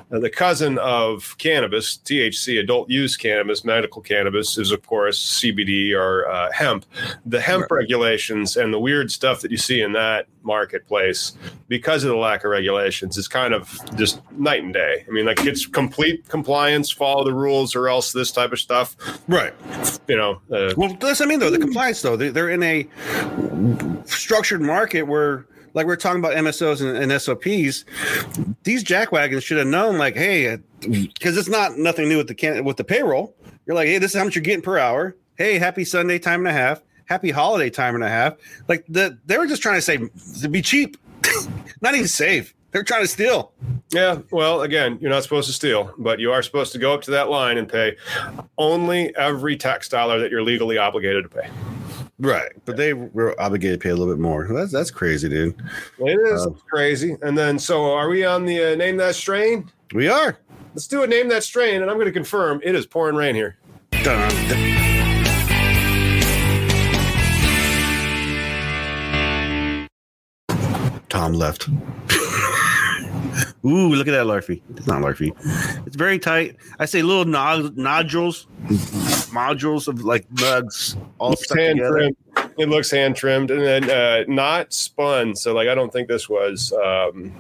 the 0.10 0.32
cousin 0.32 0.80
of 0.80 1.38
cannabis, 1.38 2.00
THC, 2.04 2.60
adult 2.60 2.90
use 2.90 3.16
cannabis, 3.16 3.64
medical 3.64 4.02
cannabis, 4.02 4.58
is 4.58 4.72
of 4.72 4.84
course 4.88 5.40
CBD 5.40 5.96
or 5.96 6.28
uh, 6.28 6.52
hemp. 6.54 6.88
The 7.28 7.40
hemp 7.40 7.70
right. 7.70 7.82
regulations 7.82 8.58
and 8.58 8.74
the 8.74 8.80
weird 8.80 9.12
stuff 9.12 9.42
that 9.42 9.52
you 9.52 9.58
see 9.58 9.80
in 9.80 9.94
that 9.94 10.09
marketplace 10.44 11.34
because 11.68 12.04
of 12.04 12.10
the 12.10 12.16
lack 12.16 12.44
of 12.44 12.52
regulations 12.52 13.18
is 13.18 13.28
kind 13.28 13.54
of 13.54 13.78
just 13.96 14.22
night 14.32 14.64
and 14.64 14.74
day. 14.74 15.06
I 15.08 15.12
mean, 15.12 15.26
like 15.26 15.46
it's 15.46 15.66
complete 15.66 16.28
compliance, 16.28 16.92
follow 16.92 17.24
the 17.24 17.34
rules, 17.34 17.76
or 17.76 17.88
else 17.88 18.12
this 18.12 18.32
type 18.32 18.52
of 18.52 18.60
stuff. 18.60 18.96
Right. 19.28 19.54
You 20.08 20.18
know. 20.18 20.42
Uh, 20.52 20.74
well, 20.76 20.96
that's 21.00 21.22
I 21.22 21.26
mean 21.26 21.40
though 21.40 21.50
the 21.50 21.60
compliance 21.60 22.02
though 22.02 22.16
they, 22.16 22.40
are 22.40 22.50
in 22.50 22.64
a 22.64 22.88
structured 24.06 24.62
market 24.62 25.04
where. 25.04 25.46
Like 25.76 25.86
we're 25.86 25.98
talking 25.98 26.20
about 26.20 26.34
MSOs 26.34 26.82
and, 26.82 26.98
and 26.98 27.22
SOPs, 27.22 27.86
these 28.64 28.84
jackwagons 28.84 29.44
should 29.44 29.60
have 29.60 29.68
known. 29.68 30.00
Like, 30.00 30.16
hey, 30.16 30.58
because 30.80 31.38
it's 31.38 31.48
not 31.48 31.78
nothing 31.78 32.10
new 32.10 32.18
with 32.18 32.28
the 32.28 32.34
can 32.34 32.64
with 32.64 32.78
the 32.78 32.84
payroll. 32.84 33.36
You're 33.68 33.76
like, 33.76 33.88
hey, 33.88 34.00
this 34.00 34.12
is 34.12 34.18
how 34.18 34.24
much 34.24 34.34
you're 34.34 34.42
getting 34.42 34.64
per 34.64 34.80
hour. 34.80 35.16
Hey, 35.38 35.60
happy 35.60 35.86
Sunday 35.86 36.18
time 36.18 36.40
and 36.40 36.48
a 36.48 36.52
half 36.52 36.82
happy 37.10 37.32
holiday 37.32 37.70
time 37.70 37.96
and 37.96 38.04
a 38.04 38.10
half. 38.10 38.36
Like 38.68 38.86
the 38.88 39.18
they 39.26 39.38
were 39.38 39.48
just 39.48 39.62
trying 39.62 39.76
to 39.76 39.82
say 39.82 39.98
to 40.42 40.48
be 40.48 40.62
cheap, 40.62 40.96
not 41.82 41.96
even 41.96 42.08
save. 42.08 42.54
They're 42.72 42.84
trying 42.84 43.02
to 43.02 43.08
steal. 43.08 43.52
Yeah, 43.90 44.20
well, 44.30 44.62
again, 44.62 45.00
you're 45.02 45.10
not 45.10 45.24
supposed 45.24 45.48
to 45.48 45.54
steal, 45.54 45.92
but 45.98 46.20
you 46.20 46.32
are 46.32 46.44
supposed 46.44 46.72
to 46.74 46.78
go 46.78 46.94
up 46.94 47.02
to 47.04 47.12
that 47.12 47.28
line 47.28 47.58
and 47.58 47.68
pay 47.68 47.98
only 48.60 49.16
every 49.16 49.58
tax 49.58 49.90
dollar 49.90 50.20
that 50.20 50.30
you're 50.30 50.44
legally 50.44 50.78
obligated 50.78 51.24
to 51.24 51.30
pay. 51.30 51.50
Right, 52.20 52.52
but 52.66 52.78
they 52.78 52.94
were 52.94 53.40
obligated 53.42 53.80
to 53.80 53.84
pay 53.84 53.90
a 53.90 53.96
little 53.96 54.14
bit 54.14 54.22
more. 54.22 54.48
That's 54.48 54.72
that's 54.72 54.92
crazy, 54.92 55.30
dude. 55.30 55.60
It 55.98 56.20
is 56.32 56.46
uh, 56.46 56.52
crazy. 56.70 57.18
And 57.24 57.36
then, 57.36 57.58
so 57.58 57.92
are 57.92 58.08
we 58.08 58.24
on 58.24 58.46
the 58.46 58.74
uh, 58.74 58.76
name 58.76 58.98
that 58.98 59.16
strain? 59.16 59.72
We 59.96 60.08
are. 60.08 60.38
Let's 60.76 60.86
do 60.86 61.02
a 61.02 61.08
name 61.08 61.30
that 61.30 61.44
strain, 61.44 61.82
and 61.82 61.90
I'm 61.90 61.98
going 61.98 62.06
to 62.06 62.12
confirm 62.12 62.62
it 62.64 62.76
is 62.76 62.86
pouring 62.86 63.16
rain 63.16 63.34
here. 63.34 63.58
Dun, 64.04 64.30
dun. 64.48 64.89
Tom 71.20 71.34
left. 71.34 71.68
Ooh, 73.66 73.90
look 73.90 74.08
at 74.08 74.12
that 74.12 74.26
Larfy. 74.26 74.62
It's 74.78 74.88
not 74.88 75.02
Larfy. 75.02 75.36
It's 75.86 75.98
very 75.98 76.18
tight. 76.18 76.56
I 76.80 76.86
say 76.86 77.02
little 77.02 77.26
nod- 77.26 77.76
nodules, 77.76 78.48
modules 79.34 79.90
of 79.90 80.06
like 80.06 80.30
nugs 80.30 80.96
all 81.18 81.36
stuck 81.36 81.58
together. 81.58 81.92
Trimmed. 81.92 82.16
It 82.58 82.70
looks 82.70 82.90
hand 82.90 83.18
trimmed 83.18 83.52
and 83.52 83.62
then 83.62 83.90
uh, 83.90 84.24
not 84.30 84.72
spun. 84.72 85.36
So 85.36 85.54
like 85.54 85.68
I 85.68 85.76
don't 85.76 85.92
think 85.92 86.08
this 86.08 86.30
was 86.30 86.72
um, 86.72 87.36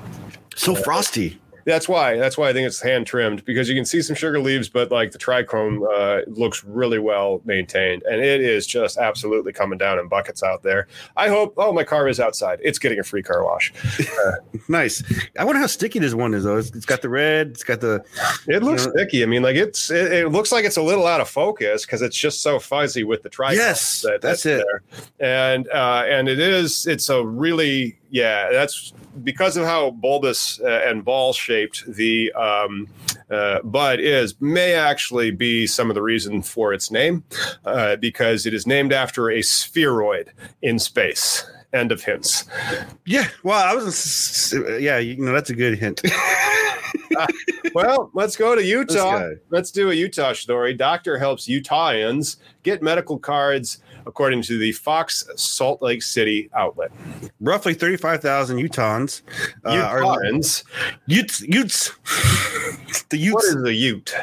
so 0.57 0.73
uh, 0.75 0.81
frosty. 0.81 1.39
That's 1.65 1.87
why. 1.87 2.17
That's 2.17 2.37
why 2.37 2.49
I 2.49 2.53
think 2.53 2.67
it's 2.67 2.81
hand 2.81 3.07
trimmed 3.07 3.45
because 3.45 3.69
you 3.69 3.75
can 3.75 3.85
see 3.85 4.01
some 4.01 4.15
sugar 4.15 4.39
leaves, 4.39 4.69
but 4.69 4.91
like 4.91 5.11
the 5.11 5.17
trichome 5.17 5.83
uh, 5.91 6.21
looks 6.27 6.63
really 6.63 6.99
well 6.99 7.41
maintained, 7.45 8.03
and 8.03 8.21
it 8.21 8.41
is 8.41 8.65
just 8.65 8.97
absolutely 8.97 9.53
coming 9.53 9.77
down 9.77 9.99
in 9.99 10.07
buckets 10.07 10.43
out 10.43 10.63
there. 10.63 10.87
I 11.15 11.29
hope. 11.29 11.53
Oh, 11.57 11.71
my 11.71 11.83
car 11.83 12.07
is 12.07 12.19
outside. 12.19 12.59
It's 12.63 12.79
getting 12.79 12.99
a 12.99 13.03
free 13.03 13.23
car 13.23 13.43
wash. 13.43 13.73
Uh, 13.99 14.31
nice. 14.67 15.03
I 15.37 15.43
wonder 15.43 15.59
how 15.59 15.67
sticky 15.67 15.99
this 15.99 16.13
one 16.13 16.33
is 16.33 16.43
though. 16.43 16.57
it's, 16.57 16.71
it's 16.71 16.85
got 16.85 17.01
the 17.01 17.09
red. 17.09 17.49
It's 17.49 17.63
got 17.63 17.81
the. 17.81 18.03
It 18.47 18.63
looks 18.63 18.85
know, 18.85 18.93
sticky. 18.93 19.23
I 19.23 19.25
mean, 19.25 19.41
like 19.41 19.55
it's. 19.55 19.91
It, 19.91 20.11
it, 20.11 20.29
looks 20.29 20.51
like 20.51 20.65
it's 20.65 20.77
a 20.77 20.81
little 20.81 21.07
out 21.07 21.21
of 21.21 21.29
focus 21.29 21.85
because 21.85 22.01
it's 22.01 22.17
just 22.17 22.41
so 22.41 22.59
fuzzy 22.59 23.03
with 23.03 23.23
the 23.23 23.29
trichome. 23.29 23.55
Yes, 23.55 24.01
that, 24.01 24.21
that's, 24.21 24.43
that's 24.43 24.45
it. 24.45 24.65
There. 25.19 25.53
And 25.53 25.67
uh, 25.69 26.03
and 26.07 26.27
it 26.27 26.39
is. 26.39 26.87
It's 26.87 27.09
a 27.09 27.25
really 27.25 27.98
yeah, 28.09 28.49
that's 28.51 28.93
because 29.23 29.57
of 29.57 29.65
how 29.65 29.91
bulbous 29.91 30.59
uh, 30.61 30.83
and 30.85 31.03
ball 31.03 31.33
shaped 31.33 31.85
the 31.87 32.31
um, 32.33 32.87
uh, 33.29 33.61
bud 33.63 33.99
is, 33.99 34.39
may 34.41 34.73
actually 34.73 35.31
be 35.31 35.67
some 35.67 35.89
of 35.89 35.95
the 35.95 36.01
reason 36.01 36.41
for 36.41 36.73
its 36.73 36.91
name, 36.91 37.23
uh, 37.65 37.95
because 37.97 38.45
it 38.45 38.53
is 38.53 38.65
named 38.65 38.93
after 38.93 39.29
a 39.29 39.41
spheroid 39.41 40.31
in 40.61 40.79
space. 40.79 41.49
End 41.71 41.91
of 41.91 42.01
hints. 42.01 42.45
Yeah, 43.05 43.27
well, 43.43 43.63
I 43.63 43.75
was, 43.75 44.55
yeah, 44.79 44.97
you 44.97 45.17
know, 45.17 45.33
that's 45.33 45.51
a 45.51 45.55
good 45.55 45.77
hint. 45.77 46.01
uh, 47.17 47.27
well, 47.75 48.09
let's 48.15 48.35
go 48.35 48.55
to 48.55 48.63
Utah. 48.63 49.29
Let's 49.51 49.69
do 49.69 49.91
a 49.91 49.93
Utah 49.93 50.33
story. 50.33 50.73
Doctor 50.73 51.19
helps 51.19 51.47
Utahans 51.47 52.37
get 52.63 52.81
medical 52.81 53.19
cards 53.19 53.83
according 54.09 54.41
to 54.41 54.57
the 54.57 54.71
Fox 54.71 55.29
Salt 55.35 55.81
Lake 55.81 56.01
City 56.01 56.49
outlet. 56.55 56.91
Roughly 57.39 57.75
35,000 57.75 58.57
Utahns. 58.57 59.21
Uh, 59.63 59.75
Utahns? 59.75 60.63
Utes. 61.05 61.41
Utes. 61.41 61.91
the 63.09 63.17
Utes. 63.17 63.35
What 63.35 63.45
is 63.45 63.63
a 63.63 63.73
Ute? 63.73 64.15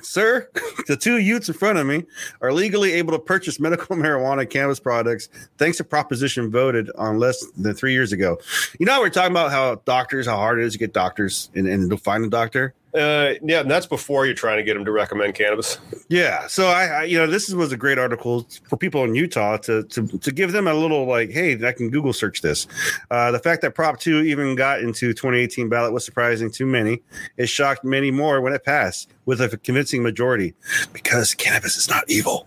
Sir, 0.00 0.48
the 0.86 0.96
two 0.96 1.18
Utes 1.18 1.48
in 1.48 1.54
front 1.54 1.78
of 1.78 1.86
me 1.86 2.04
are 2.40 2.52
legally 2.52 2.94
able 2.94 3.12
to 3.12 3.18
purchase 3.18 3.60
medical 3.60 3.94
marijuana 3.96 4.48
cannabis 4.48 4.80
products 4.80 5.28
thanks 5.58 5.76
to 5.76 5.84
proposition 5.84 6.50
voted 6.50 6.90
on 6.96 7.18
less 7.18 7.44
than 7.52 7.74
three 7.74 7.92
years 7.92 8.12
ago. 8.12 8.38
You 8.80 8.86
know, 8.86 9.00
we're 9.00 9.10
talking 9.10 9.32
about 9.32 9.50
how 9.50 9.76
doctors, 9.84 10.26
how 10.26 10.36
hard 10.36 10.58
it 10.58 10.64
is 10.64 10.72
to 10.72 10.78
get 10.78 10.94
doctors 10.94 11.50
and, 11.54 11.68
and 11.68 11.90
to 11.90 11.98
find 11.98 12.24
a 12.24 12.28
doctor. 12.28 12.74
Uh, 12.98 13.34
yeah, 13.42 13.60
and 13.60 13.70
that's 13.70 13.86
before 13.86 14.26
you're 14.26 14.34
trying 14.34 14.56
to 14.56 14.62
get 14.62 14.74
them 14.74 14.84
to 14.84 14.90
recommend 14.90 15.34
cannabis. 15.34 15.78
Yeah, 16.08 16.46
so 16.48 16.66
I, 16.66 16.84
I, 16.84 17.04
you 17.04 17.16
know, 17.16 17.26
this 17.26 17.48
was 17.50 17.70
a 17.70 17.76
great 17.76 17.98
article 17.98 18.46
for 18.64 18.76
people 18.76 19.04
in 19.04 19.14
Utah 19.14 19.56
to 19.58 19.84
to 19.84 20.06
to 20.06 20.32
give 20.32 20.52
them 20.52 20.66
a 20.66 20.74
little 20.74 21.06
like, 21.06 21.30
hey, 21.30 21.64
I 21.64 21.72
can 21.72 21.90
Google 21.90 22.12
search 22.12 22.42
this. 22.42 22.66
Uh, 23.10 23.30
the 23.30 23.38
fact 23.38 23.62
that 23.62 23.74
Prop 23.74 24.00
Two 24.00 24.22
even 24.22 24.54
got 24.56 24.80
into 24.80 25.12
2018 25.12 25.68
ballot 25.68 25.92
was 25.92 26.04
surprising 26.04 26.50
to 26.52 26.66
many. 26.66 27.00
It 27.36 27.48
shocked 27.48 27.84
many 27.84 28.10
more 28.10 28.40
when 28.40 28.52
it 28.52 28.64
passed 28.64 29.08
with 29.28 29.42
a 29.42 29.58
convincing 29.58 30.02
majority 30.02 30.54
because 30.94 31.34
cannabis 31.34 31.76
is 31.76 31.86
not 31.86 32.02
evil. 32.08 32.46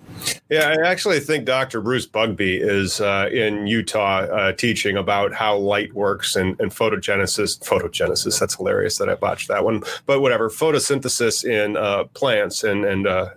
Yeah, 0.49 0.75
I 0.75 0.89
actually 0.89 1.19
think 1.19 1.45
Dr. 1.45 1.79
Bruce 1.79 2.07
Bugbee 2.07 2.59
is 2.59 2.99
uh, 2.99 3.29
in 3.32 3.67
Utah 3.67 4.21
uh, 4.21 4.51
teaching 4.53 4.97
about 4.97 5.32
how 5.32 5.55
light 5.57 5.93
works 5.93 6.36
and, 6.36 6.59
and 6.59 6.71
photogenesis. 6.71 7.63
Photogenesis, 7.63 8.39
that's 8.39 8.55
hilarious 8.55 8.97
that 8.97 9.09
I 9.09 9.13
botched 9.13 9.47
that 9.49 9.63
one. 9.63 9.84
But 10.07 10.21
whatever, 10.21 10.49
photosynthesis 10.49 11.45
in 11.45 11.77
uh, 11.77 12.05
plants 12.15 12.63
and, 12.63 12.84
and 12.84 13.05
uh, 13.05 13.29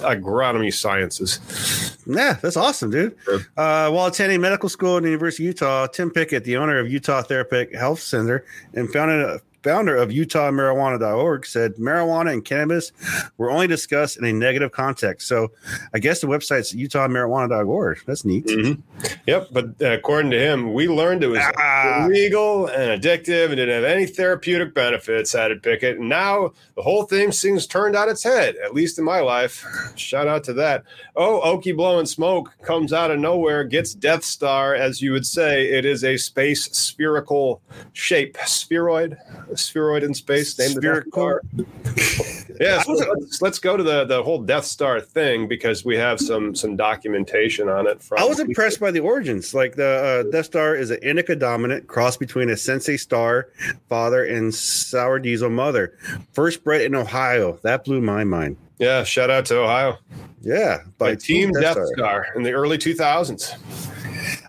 agronomy 0.00 0.72
sciences. 0.72 1.96
Yeah, 2.06 2.34
that's 2.34 2.58
awesome, 2.58 2.90
dude. 2.90 3.16
Sure. 3.24 3.38
Uh, 3.56 3.90
while 3.90 4.08
attending 4.08 4.42
medical 4.42 4.68
school 4.68 4.98
at 4.98 5.04
the 5.04 5.08
University 5.08 5.44
of 5.44 5.54
Utah, 5.54 5.86
Tim 5.86 6.10
Pickett, 6.10 6.44
the 6.44 6.58
owner 6.58 6.78
of 6.78 6.92
Utah 6.92 7.22
Therapeutic 7.22 7.74
Health 7.74 8.00
Center 8.00 8.44
and 8.74 8.92
founded 8.92 9.40
founder 9.62 9.96
of 9.96 10.10
UtahMarijuana.org, 10.10 11.46
said 11.46 11.74
marijuana 11.74 12.32
and 12.32 12.44
cannabis 12.44 12.92
were 13.36 13.50
only 13.50 13.66
discussed 13.66 14.16
in 14.16 14.24
a 14.24 14.32
negative 14.32 14.72
context. 14.72 15.28
So 15.28 15.52
I 15.94 15.98
guess 15.98 16.20
the 16.20 16.26
website's 16.26 16.74
UtahMarijuana.org. 16.74 18.02
That's 18.06 18.24
neat. 18.24 18.46
Mm-hmm. 18.46 18.80
Yep. 19.26 19.48
But 19.52 19.66
uh, 19.80 19.92
according 19.92 20.30
to 20.32 20.38
him, 20.38 20.72
we 20.72 20.88
learned 20.88 21.24
it 21.24 21.28
was 21.28 21.40
ah. 21.56 22.06
illegal 22.06 22.66
and 22.66 23.00
addictive 23.00 23.46
and 23.46 23.56
didn't 23.56 23.74
have 23.74 23.84
any 23.84 24.06
therapeutic 24.06 24.74
benefits, 24.74 25.34
added 25.34 25.62
Pickett. 25.62 25.98
And 25.98 26.08
now 26.08 26.52
the 26.76 26.82
whole 26.82 27.04
thing 27.04 27.32
seems 27.32 27.66
turned 27.66 27.96
on 27.96 28.08
its 28.08 28.22
head, 28.22 28.56
at 28.56 28.74
least 28.74 28.98
in 28.98 29.04
my 29.04 29.20
life. 29.20 29.64
Shout 29.96 30.28
out 30.28 30.44
to 30.44 30.52
that. 30.54 30.84
Oh, 31.16 31.40
Okie 31.44 31.76
blowing 31.76 32.06
smoke 32.06 32.54
comes 32.62 32.92
out 32.92 33.10
of 33.10 33.18
nowhere, 33.18 33.64
gets 33.64 33.94
Death 33.94 34.24
Star, 34.24 34.74
as 34.74 35.02
you 35.02 35.12
would 35.12 35.26
say. 35.26 35.68
It 35.68 35.84
is 35.84 36.04
a 36.04 36.16
space 36.16 36.64
spherical 36.66 37.60
shape, 37.92 38.36
spheroid 38.46 39.16
spheroid 39.56 40.02
in 40.02 40.14
space 40.14 40.58
named 40.58 40.76
Spherical. 40.76 41.40
the 41.52 41.64
Star. 41.94 42.56
yeah, 42.60 42.82
so 42.82 42.92
let's, 42.92 43.42
let's, 43.42 43.58
go 43.58 43.76
to 43.76 43.82
the 43.82 44.04
the 44.04 44.22
whole 44.22 44.40
Death 44.40 44.64
Star 44.64 45.00
thing 45.00 45.48
because 45.48 45.84
we 45.84 45.96
have 45.96 46.20
some 46.20 46.54
some 46.54 46.76
documentation 46.76 47.68
on 47.68 47.86
it. 47.86 48.02
From 48.02 48.18
I 48.18 48.24
was 48.24 48.40
impressed 48.40 48.80
by 48.80 48.90
the 48.90 49.00
origins. 49.00 49.54
Like 49.54 49.76
the 49.76 50.24
uh, 50.26 50.30
Death 50.30 50.46
Star 50.46 50.74
is 50.74 50.90
an 50.90 50.98
indica 51.02 51.36
dominant 51.36 51.86
cross 51.86 52.16
between 52.16 52.50
a 52.50 52.56
Sensi 52.56 52.96
Star 52.96 53.48
father 53.88 54.24
and 54.24 54.54
Sour 54.54 55.18
Diesel 55.18 55.50
mother. 55.50 55.96
First 56.32 56.64
bred 56.64 56.82
in 56.82 56.94
Ohio. 56.94 57.58
That 57.62 57.84
blew 57.84 58.00
my 58.00 58.24
mind. 58.24 58.56
Yeah, 58.78 59.04
shout 59.04 59.30
out 59.30 59.44
to 59.46 59.60
Ohio. 59.60 59.98
Yeah, 60.40 60.84
by, 60.96 61.10
by 61.10 61.14
Team 61.16 61.52
Death, 61.52 61.76
Death 61.76 61.86
Star. 61.94 62.24
Star 62.24 62.26
in 62.34 62.42
the 62.42 62.52
early 62.52 62.78
2000s. 62.78 63.54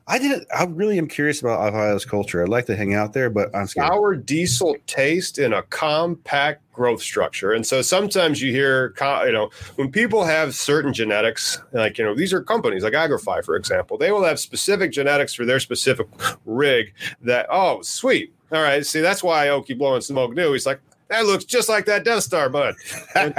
I 0.07 0.19
didn't. 0.19 0.47
I 0.55 0.65
really 0.65 0.97
am 0.97 1.07
curious 1.07 1.41
about 1.41 1.59
Ohio's 1.73 2.05
culture. 2.05 2.41
I'd 2.41 2.49
like 2.49 2.65
to 2.65 2.75
hang 2.75 2.93
out 2.93 3.13
there, 3.13 3.29
but 3.29 3.55
I'm 3.55 3.67
scared. 3.67 4.25
Diesel 4.25 4.75
taste 4.87 5.37
in 5.37 5.53
a 5.53 5.61
compact 5.63 6.61
growth 6.73 7.01
structure, 7.01 7.51
and 7.51 7.65
so 7.65 7.81
sometimes 7.81 8.41
you 8.41 8.51
hear, 8.51 8.93
you 8.99 9.31
know, 9.31 9.49
when 9.75 9.91
people 9.91 10.23
have 10.23 10.55
certain 10.55 10.91
genetics, 10.93 11.61
like 11.71 11.97
you 11.97 12.03
know, 12.03 12.15
these 12.15 12.33
are 12.33 12.41
companies 12.41 12.83
like 12.83 12.93
Agrify, 12.93 13.43
for 13.43 13.55
example, 13.55 13.97
they 13.97 14.11
will 14.11 14.23
have 14.23 14.39
specific 14.39 14.91
genetics 14.91 15.33
for 15.33 15.45
their 15.45 15.59
specific 15.59 16.07
rig. 16.45 16.93
That 17.21 17.47
oh, 17.49 17.81
sweet. 17.81 18.33
All 18.51 18.61
right, 18.61 18.85
see 18.85 18.99
that's 18.99 19.23
why 19.23 19.47
Okie 19.47 19.77
blowing 19.77 20.01
smoke 20.01 20.33
knew. 20.33 20.51
He's 20.51 20.65
like, 20.65 20.81
that 21.11 21.25
looks 21.25 21.43
just 21.43 21.67
like 21.67 21.85
that 21.85 22.05
Death 22.05 22.23
Star, 22.23 22.49
bud. 22.49 22.75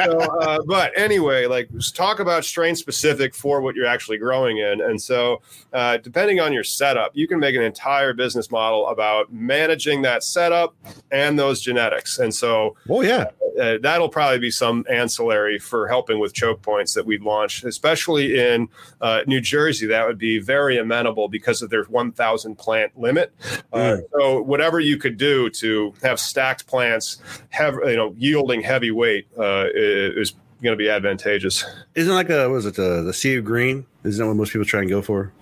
So, 0.03 0.19
uh, 0.19 0.59
but 0.67 0.93
anyway, 0.97 1.47
like 1.47 1.69
talk 1.95 2.21
about 2.21 2.45
strain 2.45 2.77
specific 2.77 3.35
for 3.35 3.61
what 3.61 3.75
you're 3.75 3.87
actually 3.87 4.19
growing 4.19 4.59
in. 4.59 4.81
And 4.81 5.01
so, 5.01 5.41
uh, 5.73 5.97
depending 5.97 6.41
on 6.41 6.53
your 6.53 6.65
setup, 6.65 7.13
you 7.15 7.27
can 7.27 7.41
make 7.41 7.57
an 7.57 7.63
entire 7.63 8.13
business 8.13 8.51
model 8.51 8.87
about 8.89 9.33
managing 9.33 10.03
that 10.03 10.23
setup 10.23 10.75
and 11.11 11.39
those 11.39 11.61
genetics. 11.61 12.19
And 12.19 12.35
so, 12.35 12.77
oh 12.89 13.01
yeah, 13.01 13.27
uh, 13.61 13.79
that'll 13.81 14.09
probably 14.09 14.39
be 14.39 14.51
some 14.51 14.85
ancillary 14.91 15.59
for 15.59 15.89
helping 15.89 16.19
with 16.19 16.33
choke 16.33 16.63
points 16.63 16.95
that 16.95 17.05
we'd 17.05 17.23
launch, 17.23 17.65
especially 17.65 18.39
in 18.39 18.69
uh, 19.01 19.23
New 19.27 19.41
Jersey. 19.41 19.87
That 19.87 20.07
would 20.07 20.19
be 20.19 20.39
very 20.39 20.79
amenable 20.79 21.29
because 21.29 21.63
of 21.63 21.71
their 21.71 21.85
1,000 21.85 22.57
plant 22.57 22.99
limit. 22.99 23.33
Mm. 23.73 24.03
So, 24.13 24.43
whatever 24.43 24.81
you 24.81 24.97
could 24.97 25.17
do 25.17 25.51
to 25.51 25.95
have 26.03 26.21
stacked 26.21 26.67
plants 26.67 27.21
have 27.63 27.79
you 27.85 27.97
know 27.97 28.15
yielding 28.19 28.61
heavy 28.61 28.91
weight 28.91 29.27
uh, 29.39 29.67
is 29.75 30.35
going 30.63 30.73
to 30.73 30.83
be 30.83 30.89
advantageous. 30.89 31.65
Isn't 31.95 32.15
like 32.15 32.31
a 32.31 32.49
was 32.49 32.67
it 32.67 32.75
the, 32.75 33.03
the 33.03 33.13
sea 33.13 33.37
of 33.37 33.45
green? 33.45 33.87
Isn't 34.05 34.23
that 34.23 34.29
what 34.29 34.37
most 34.37 34.53
people 34.53 34.65
try 34.65 34.81
and 34.81 34.89
go 34.89 35.03
for? 35.03 35.33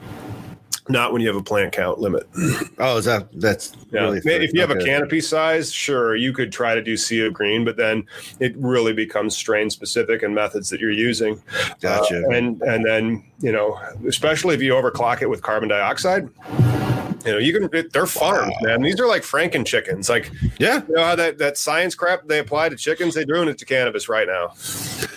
Not 0.88 1.12
when 1.12 1.22
you 1.22 1.28
have 1.28 1.36
a 1.36 1.42
plant 1.42 1.72
count 1.72 2.00
limit. 2.00 2.26
Oh, 2.82 2.96
is 2.96 3.04
that 3.04 3.28
that's 3.38 3.76
yeah. 3.92 4.00
Really 4.00 4.18
if 4.24 4.54
you 4.54 4.60
have 4.62 4.70
okay. 4.70 4.80
a 4.80 4.84
canopy 4.84 5.20
size, 5.20 5.70
sure, 5.70 6.16
you 6.16 6.32
could 6.32 6.50
try 6.50 6.74
to 6.74 6.80
do 6.80 6.96
sea 6.96 7.26
of 7.26 7.34
green, 7.34 7.62
but 7.62 7.76
then 7.76 8.06
it 8.40 8.56
really 8.56 8.94
becomes 8.94 9.36
strain 9.36 9.68
specific 9.68 10.22
and 10.22 10.34
methods 10.34 10.70
that 10.70 10.80
you're 10.80 10.90
using. 10.90 11.42
Gotcha. 11.82 12.24
Uh, 12.24 12.30
and 12.30 12.62
and 12.62 12.86
then 12.86 13.22
you 13.40 13.52
know, 13.52 13.78
especially 14.08 14.54
if 14.54 14.62
you 14.62 14.72
overclock 14.72 15.20
it 15.20 15.28
with 15.28 15.42
carbon 15.42 15.68
dioxide 15.68 16.30
you 17.24 17.32
know, 17.32 17.38
you 17.38 17.52
can 17.52 17.88
they're 17.92 18.06
farms, 18.06 18.52
wow. 18.60 18.68
man. 18.68 18.82
These 18.82 19.00
are 19.00 19.06
like 19.06 19.22
Franken 19.22 19.66
chickens. 19.66 20.08
Like, 20.08 20.30
yeah, 20.58 20.82
you 20.88 20.94
know 20.94 21.04
how 21.04 21.16
that, 21.16 21.38
that 21.38 21.56
science 21.58 21.94
crap 21.94 22.26
they 22.26 22.38
apply 22.38 22.68
to 22.68 22.76
chickens, 22.76 23.14
they're 23.14 23.24
doing 23.24 23.48
it 23.48 23.58
to 23.58 23.64
cannabis 23.64 24.08
right 24.08 24.26
now. 24.26 24.48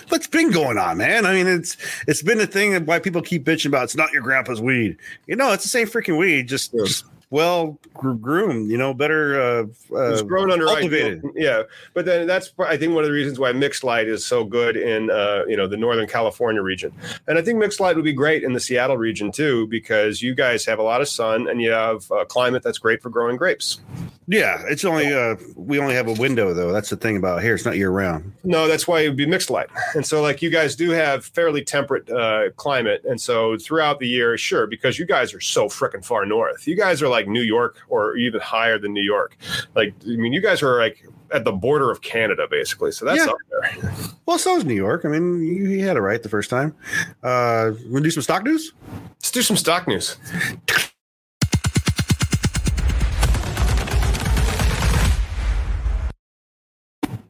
What's 0.08 0.26
been 0.26 0.50
going 0.50 0.78
on, 0.78 0.98
man? 0.98 1.26
I 1.26 1.34
mean, 1.34 1.46
it's 1.46 1.76
it's 2.06 2.22
been 2.22 2.40
a 2.40 2.46
thing 2.46 2.72
that 2.72 2.86
why 2.86 2.98
people 2.98 3.22
keep 3.22 3.44
bitching 3.44 3.66
about 3.66 3.84
it's 3.84 3.96
not 3.96 4.12
your 4.12 4.22
grandpa's 4.22 4.60
weed. 4.60 4.96
You 5.26 5.36
know, 5.36 5.52
it's 5.52 5.62
the 5.64 5.68
same 5.68 5.86
freaking 5.86 6.18
weed, 6.18 6.48
just, 6.48 6.72
yeah. 6.74 6.84
just 6.84 7.04
well 7.30 7.78
groomed, 7.94 8.70
you 8.70 8.78
know, 8.78 8.94
better 8.94 9.40
uh, 9.40 9.94
uh 9.94 10.22
grown 10.22 10.50
under 10.50 10.66
cultivated. 10.66 11.22
Yeah, 11.34 11.62
but 11.92 12.04
then 12.04 12.26
that's 12.26 12.52
I 12.58 12.76
think 12.76 12.94
one 12.94 13.04
of 13.04 13.08
the 13.08 13.14
reasons 13.14 13.38
why 13.38 13.52
mixed 13.52 13.84
light 13.84 14.08
is 14.08 14.24
so 14.24 14.44
good 14.44 14.76
in 14.76 15.10
uh, 15.10 15.44
you 15.48 15.56
know 15.56 15.66
the 15.66 15.76
Northern 15.76 16.06
California 16.06 16.62
region, 16.62 16.92
and 17.26 17.38
I 17.38 17.42
think 17.42 17.58
mixed 17.58 17.80
light 17.80 17.96
would 17.96 18.04
be 18.04 18.12
great 18.12 18.42
in 18.42 18.52
the 18.52 18.60
Seattle 18.60 18.96
region 18.96 19.32
too 19.32 19.66
because 19.68 20.22
you 20.22 20.34
guys 20.34 20.64
have 20.66 20.78
a 20.78 20.82
lot 20.82 21.00
of 21.00 21.08
sun 21.08 21.48
and 21.48 21.60
you 21.60 21.70
have 21.70 22.10
a 22.10 22.24
climate 22.24 22.62
that's 22.62 22.78
great 22.78 23.02
for 23.02 23.10
growing 23.10 23.36
grapes. 23.36 23.80
Yeah, 24.26 24.62
it's 24.66 24.84
only 24.84 25.12
uh 25.12 25.36
we 25.54 25.78
only 25.78 25.94
have 25.94 26.08
a 26.08 26.14
window 26.14 26.54
though. 26.54 26.72
That's 26.72 26.88
the 26.88 26.96
thing 26.96 27.16
about 27.16 27.42
here. 27.42 27.54
It's 27.54 27.64
not 27.66 27.76
year 27.76 27.90
round. 27.90 28.32
No, 28.42 28.66
that's 28.66 28.88
why 28.88 29.00
it 29.02 29.08
would 29.08 29.16
be 29.18 29.26
mixed 29.26 29.50
light. 29.50 29.68
And 29.94 30.04
so, 30.06 30.22
like, 30.22 30.40
you 30.40 30.48
guys 30.50 30.74
do 30.76 30.90
have 30.90 31.26
fairly 31.26 31.62
temperate 31.62 32.08
uh, 32.10 32.50
climate. 32.56 33.04
And 33.04 33.20
so, 33.20 33.58
throughout 33.58 33.98
the 33.98 34.08
year, 34.08 34.38
sure, 34.38 34.66
because 34.66 34.98
you 34.98 35.04
guys 35.04 35.34
are 35.34 35.40
so 35.40 35.66
freaking 35.68 36.04
far 36.04 36.24
north. 36.24 36.66
You 36.66 36.74
guys 36.76 37.02
are 37.02 37.08
like 37.08 37.28
New 37.28 37.42
York 37.42 37.76
or 37.88 38.16
even 38.16 38.40
higher 38.40 38.78
than 38.78 38.92
New 38.94 39.02
York. 39.02 39.36
Like, 39.74 39.92
I 40.04 40.16
mean, 40.16 40.32
you 40.32 40.40
guys 40.40 40.62
are 40.62 40.78
like 40.78 41.06
at 41.32 41.44
the 41.44 41.52
border 41.52 41.90
of 41.90 42.00
Canada, 42.00 42.46
basically. 42.50 42.92
So 42.92 43.04
that's 43.04 43.24
Yeah. 43.26 43.32
up 43.32 43.38
there. 43.50 43.92
Well, 44.26 44.38
so 44.38 44.56
is 44.56 44.64
New 44.64 44.74
York. 44.74 45.04
I 45.04 45.08
mean, 45.08 45.42
you, 45.42 45.68
you 45.68 45.86
had 45.86 45.96
it 45.96 46.00
right 46.00 46.22
the 46.22 46.28
first 46.28 46.48
time. 46.48 46.74
Uh, 47.22 47.72
to 47.72 48.00
do 48.00 48.10
some 48.10 48.22
stock 48.22 48.44
news? 48.44 48.72
Let's 49.16 49.30
do 49.32 49.42
some 49.42 49.56
stock 49.56 49.86
news. 49.88 50.16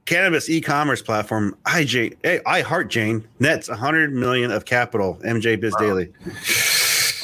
Cannabis 0.07 0.51
e-commerce 0.51 1.01
platform 1.01 1.57
IJ, 1.65 2.17
eh, 2.25 2.39
I 2.45 2.61
Heart 2.61 2.91
Jane 2.91 3.27
nets 3.41 3.69
100 3.69 4.13
million 4.13 4.51
of 4.51 4.65
capital. 4.65 5.19
MJ 5.25 5.59
Biz 5.59 5.75
Daily. 5.77 6.13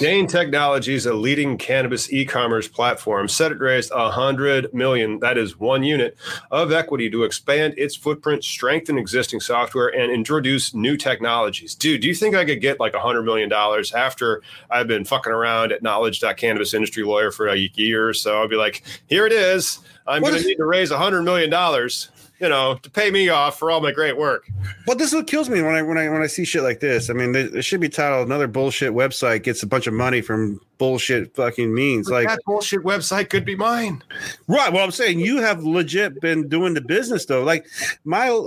Jane 0.00 0.26
Technologies, 0.26 1.04
a 1.04 1.12
leading 1.12 1.58
cannabis 1.58 2.10
e-commerce 2.10 2.66
platform, 2.66 3.28
said 3.28 3.52
it 3.52 3.60
raised 3.60 3.92
hundred 3.92 4.72
million, 4.72 5.18
that 5.20 5.36
is 5.36 5.60
one 5.60 5.82
unit, 5.82 6.16
of 6.50 6.72
equity 6.72 7.10
to 7.10 7.22
expand 7.24 7.74
its 7.76 7.94
footprint, 7.94 8.42
strengthen 8.42 8.96
existing 8.96 9.40
software, 9.40 9.88
and 9.88 10.10
introduce 10.10 10.72
new 10.72 10.96
technologies. 10.96 11.74
Dude, 11.74 12.00
do 12.00 12.08
you 12.08 12.14
think 12.14 12.34
I 12.34 12.46
could 12.46 12.62
get 12.62 12.80
like 12.80 12.94
hundred 12.94 13.24
million 13.24 13.50
dollars 13.50 13.92
after 13.92 14.40
I've 14.70 14.88
been 14.88 15.04
fucking 15.04 15.32
around 15.32 15.70
at 15.70 15.82
knowledge.cannabis 15.82 16.72
industry 16.72 17.02
lawyer 17.04 17.30
for 17.30 17.48
a 17.48 17.56
year 17.74 18.08
or 18.08 18.14
so? 18.14 18.40
I'll 18.40 18.48
be 18.48 18.56
like, 18.56 18.82
here 19.06 19.26
it 19.26 19.34
is. 19.34 19.80
I'm 20.06 20.22
going 20.22 20.40
to 20.40 20.46
need 20.46 20.56
to 20.56 20.64
raise 20.64 20.90
hundred 20.90 21.24
million 21.24 21.50
dollars, 21.50 22.08
you 22.40 22.48
know, 22.48 22.76
to 22.82 22.90
pay 22.90 23.10
me 23.10 23.28
off 23.28 23.58
for 23.58 23.70
all 23.70 23.80
my 23.80 23.92
great 23.92 24.16
work. 24.16 24.48
Well, 24.86 24.96
this 24.96 25.08
is 25.08 25.14
what 25.14 25.26
kills 25.26 25.48
me 25.48 25.62
when 25.62 25.74
I 25.74 25.82
when 25.82 25.98
I 25.98 26.08
when 26.08 26.22
I 26.22 26.26
see 26.26 26.44
shit 26.44 26.62
like 26.62 26.80
this. 26.80 27.10
I 27.10 27.12
mean, 27.12 27.34
it 27.34 27.62
should 27.64 27.80
be 27.80 27.88
titled 27.88 28.26
"Another 28.26 28.46
bullshit 28.46 28.92
website 28.92 29.42
gets 29.42 29.62
a 29.62 29.66
bunch 29.66 29.86
of 29.86 29.94
money 29.94 30.20
from 30.20 30.60
bullshit 30.78 31.34
fucking 31.36 31.72
means." 31.72 32.08
Like, 32.08 32.28
that 32.28 32.40
bullshit 32.46 32.80
website 32.80 33.28
could 33.28 33.44
be 33.44 33.56
mine. 33.56 34.02
right? 34.48 34.72
Well, 34.72 34.82
I'm 34.82 34.90
saying 34.90 35.20
you 35.20 35.38
have 35.38 35.62
legit 35.62 36.20
been 36.20 36.48
doing 36.48 36.74
the 36.74 36.80
business 36.80 37.26
though. 37.26 37.42
Like, 37.42 37.66
my, 38.04 38.46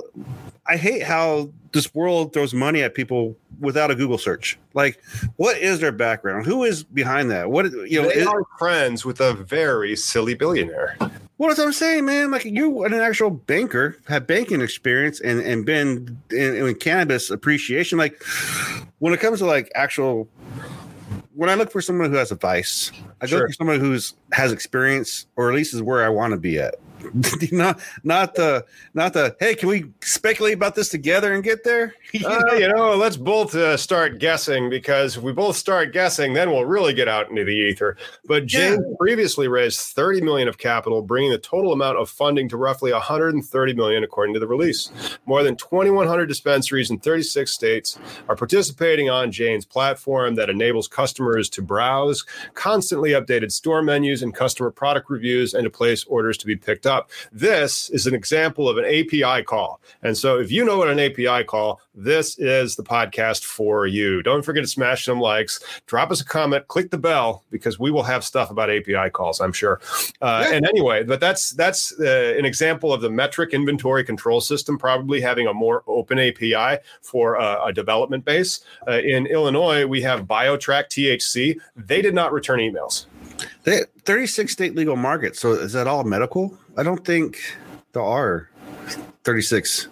I 0.66 0.78
hate 0.78 1.04
how 1.04 1.52
this 1.72 1.94
world 1.94 2.34
throws 2.34 2.54
money 2.54 2.82
at 2.82 2.96
people 2.96 3.36
without 3.60 3.92
a 3.92 3.96
Google 3.96 4.18
search. 4.18 4.58
Like, 4.74 5.02
what 5.38 5.58
is 5.58 5.80
their 5.80 5.92
background? 5.92 6.46
Who 6.46 6.64
is 6.64 6.84
behind 6.84 7.30
that? 7.32 7.50
What 7.52 7.72
you 7.72 8.02
know? 8.02 8.08
they 8.10 8.16
is- 8.16 8.28
are 8.28 8.44
friends 8.58 9.06
with 9.06 9.22
a 9.22 9.34
very 9.34 9.96
silly 9.96 10.34
billionaire. 10.34 10.98
What 11.38 11.52
is 11.52 11.60
I'm 11.60 11.74
saying, 11.74 12.06
man? 12.06 12.32
Like 12.32 12.46
you, 12.46 12.84
an 12.84 12.94
actual 12.94 13.30
banker, 13.32 13.98
have 14.08 14.28
banking 14.28 14.62
experience 14.62 15.20
and 15.20 15.40
and 15.40 15.66
been 15.66 16.18
in, 16.30 16.56
in 16.68 16.76
cannabis 16.76 17.30
appreciation. 17.30 17.98
Like 17.98 18.24
when 19.00 19.14
it 19.14 19.20
comes 19.20 19.40
to 19.40 19.46
like 19.46 19.72
actual, 19.76 20.28
when 21.34 21.50
I 21.50 21.56
look 21.56 21.72
for 21.72 21.82
someone 21.82 22.12
who 22.12 22.18
has 22.18 22.32
advice, 22.32 22.92
I 23.20 23.26
go 23.26 23.38
Sure. 23.38 23.48
for 23.48 23.54
someone 23.54 23.80
who's 23.80 24.14
has 24.32 24.52
experience, 24.52 25.26
or 25.36 25.50
at 25.50 25.56
least 25.56 25.74
is 25.74 25.82
where 25.82 26.04
I 26.06 26.10
want 26.10 26.32
to 26.34 26.38
be 26.38 26.60
at. 26.60 26.76
not 27.52 27.80
not 28.04 28.36
the 28.36 28.66
not 28.94 29.14
the 29.14 29.36
hey, 29.40 29.56
can 29.56 29.70
we 29.70 29.86
speculate 30.02 30.54
about 30.54 30.76
this 30.76 30.90
together 30.90 31.34
and 31.34 31.44
get 31.44 31.64
there? 31.64 31.96
You 32.12 32.28
Uh, 32.34 32.40
know? 32.40 32.54
you 32.54 32.68
know, 32.74 32.96
let's 32.96 33.18
both 33.18 33.54
uh, 33.54 33.76
start 33.76 34.20
guessing 34.20 34.70
because 34.70 35.18
if 35.18 35.24
we 35.24 35.34
both 35.34 35.58
start 35.58 35.92
guessing, 35.94 36.34
then 36.34 36.52
we'll 36.52 36.66
really 36.66 36.94
get 36.94 37.08
out 37.08 37.30
into 37.30 37.44
the 37.44 37.52
ether. 37.52 37.98
But 38.26 38.46
Jane 38.46 38.96
previously 39.00 39.48
raised 39.48 39.80
30 39.82 40.22
million 40.22 40.48
of 40.48 40.58
capital, 40.58 41.02
bringing 41.02 41.32
the 41.32 41.38
total 41.38 41.74
amount 41.74 41.98
of 41.98 42.10
funding 42.10 42.48
to 42.50 42.58
roughly 42.58 42.92
130 42.92 43.74
million, 43.74 44.04
according 44.04 44.34
to 44.36 44.40
the 44.40 44.48
release. 44.48 44.92
More 45.26 45.44
than 45.44 45.56
2,100 45.58 46.26
dispensaries 46.28 46.90
in 46.92 47.00
36 47.00 47.52
states 47.52 48.00
are 48.30 48.36
participating 48.36 49.10
on 49.10 49.32
Jane's 49.32 49.66
platform 49.66 50.36
that 50.36 50.50
enables 50.50 50.88
customers 50.88 51.50
to 51.50 51.62
browse 51.62 52.26
constantly 52.54 53.12
updated 53.12 53.52
store 53.52 53.82
menus 53.82 54.22
and 54.22 54.34
customer 54.34 54.72
product 54.72 55.10
reviews 55.10 55.54
and 55.54 55.64
to 55.64 55.70
place 55.70 56.04
orders 56.06 56.38
to 56.38 56.46
be 56.46 56.56
picked 56.56 56.86
up. 56.86 56.93
This 57.32 57.90
is 57.90 58.08
an 58.08 58.16
example 58.16 58.70
of 58.70 58.78
an 58.78 58.86
API 58.86 59.44
call. 59.44 59.80
And 60.02 60.18
so 60.18 60.40
if 60.40 60.52
you 60.52 60.66
know 60.66 60.78
what 60.78 60.90
an 60.90 61.00
API 61.00 61.44
call, 61.44 61.80
this 61.96 62.38
is 62.40 62.76
the 62.76 62.84
podcast 62.84 63.44
for 63.44 63.86
you. 63.86 64.24
Don't 64.24 64.44
forget 64.44 64.64
to 64.64 64.68
smash 64.68 65.06
some 65.06 65.20
likes, 65.20 65.60
drop 65.86 66.12
us 66.12 66.22
a 66.22 66.26
comment, 66.26 66.68
click 66.68 66.92
the 66.92 66.98
bell 66.98 67.44
because 67.52 67.80
we 67.80 67.92
will 67.92 68.04
have 68.04 68.24
stuff 68.24 68.50
about 68.52 68.70
API 68.70 69.10
calls, 69.12 69.40
I'm 69.40 69.54
sure. 69.54 69.80
Uh, 70.22 70.42
Yeah. 70.44 70.56
And 70.56 70.66
anyway, 70.66 71.04
but 71.04 71.20
that's 71.20 71.52
that's 71.52 71.94
uh, 72.00 72.36
an 72.38 72.46
example 72.46 72.94
of 72.94 73.02
the 73.02 73.10
Metrc 73.10 73.52
inventory 73.52 74.04
control 74.04 74.42
system 74.42 74.78
probably 74.78 75.22
having 75.22 75.48
a 75.48 75.54
more 75.54 75.84
open 75.88 76.20
API 76.20 76.82
for 77.02 77.40
uh, 77.40 77.66
a 77.66 77.74
development 77.74 78.26
base. 78.26 78.62
Uh, 78.88 79.00
in 79.00 79.26
Illinois, 79.28 79.86
we 79.86 80.02
have 80.02 80.26
BioTrack 80.26 80.88
THC. 80.90 81.58
They 81.76 82.02
did 82.02 82.14
not 82.14 82.32
return 82.34 82.60
emails. 82.60 83.06
They, 83.64 83.82
36 84.06 84.52
state 84.52 84.76
legal 84.76 84.96
markets. 84.96 85.40
So 85.40 85.54
is 85.54 85.74
that 85.74 85.88
all 85.88 86.04
medical? 86.04 86.58
I 86.78 86.84
don't 86.84 87.04
think 87.06 87.40
there 87.94 88.02
are 88.04 88.50
36 89.24 89.88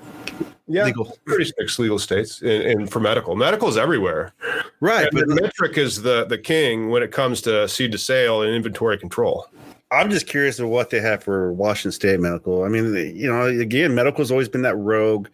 Yeah, 0.68 0.86
legal. 0.86 1.18
36 1.28 1.80
legal 1.80 2.00
states 2.00 2.42
in, 2.42 2.62
in 2.62 2.88
for 2.88 3.00
medical. 3.00 3.36
Medical 3.36 3.68
is 3.70 3.78
everywhere. 3.78 4.34
Right, 4.80 5.08
And 5.08 5.12
but 5.14 5.28
the 5.28 5.36
Metrc 5.42 5.78
is 5.78 6.02
the 6.02 6.26
the 6.26 6.38
king 6.38 6.89
when 6.89 7.04
it 7.04 7.12
comes 7.12 7.42
to 7.42 7.68
seed 7.68 7.92
to 7.94 7.98
sale 7.98 8.42
and 8.42 8.54
inventory 8.54 8.98
control. 8.98 9.48
I'm 9.92 10.10
just 10.10 10.26
curious 10.26 10.58
of 10.60 10.70
what 10.70 10.89
they 10.89 11.02
have 11.02 11.22
for 11.22 11.52
Washington 11.52 11.92
State 11.92 12.20
Medical. 12.22 12.64
I 12.64 12.70
mean, 12.70 12.94
you 13.16 13.28
know, 13.30 13.46
again, 13.48 13.94
medical 13.94 14.20
has 14.20 14.32
always 14.32 14.48
been 14.48 14.62
that 14.62 14.78
rogue 14.78 15.28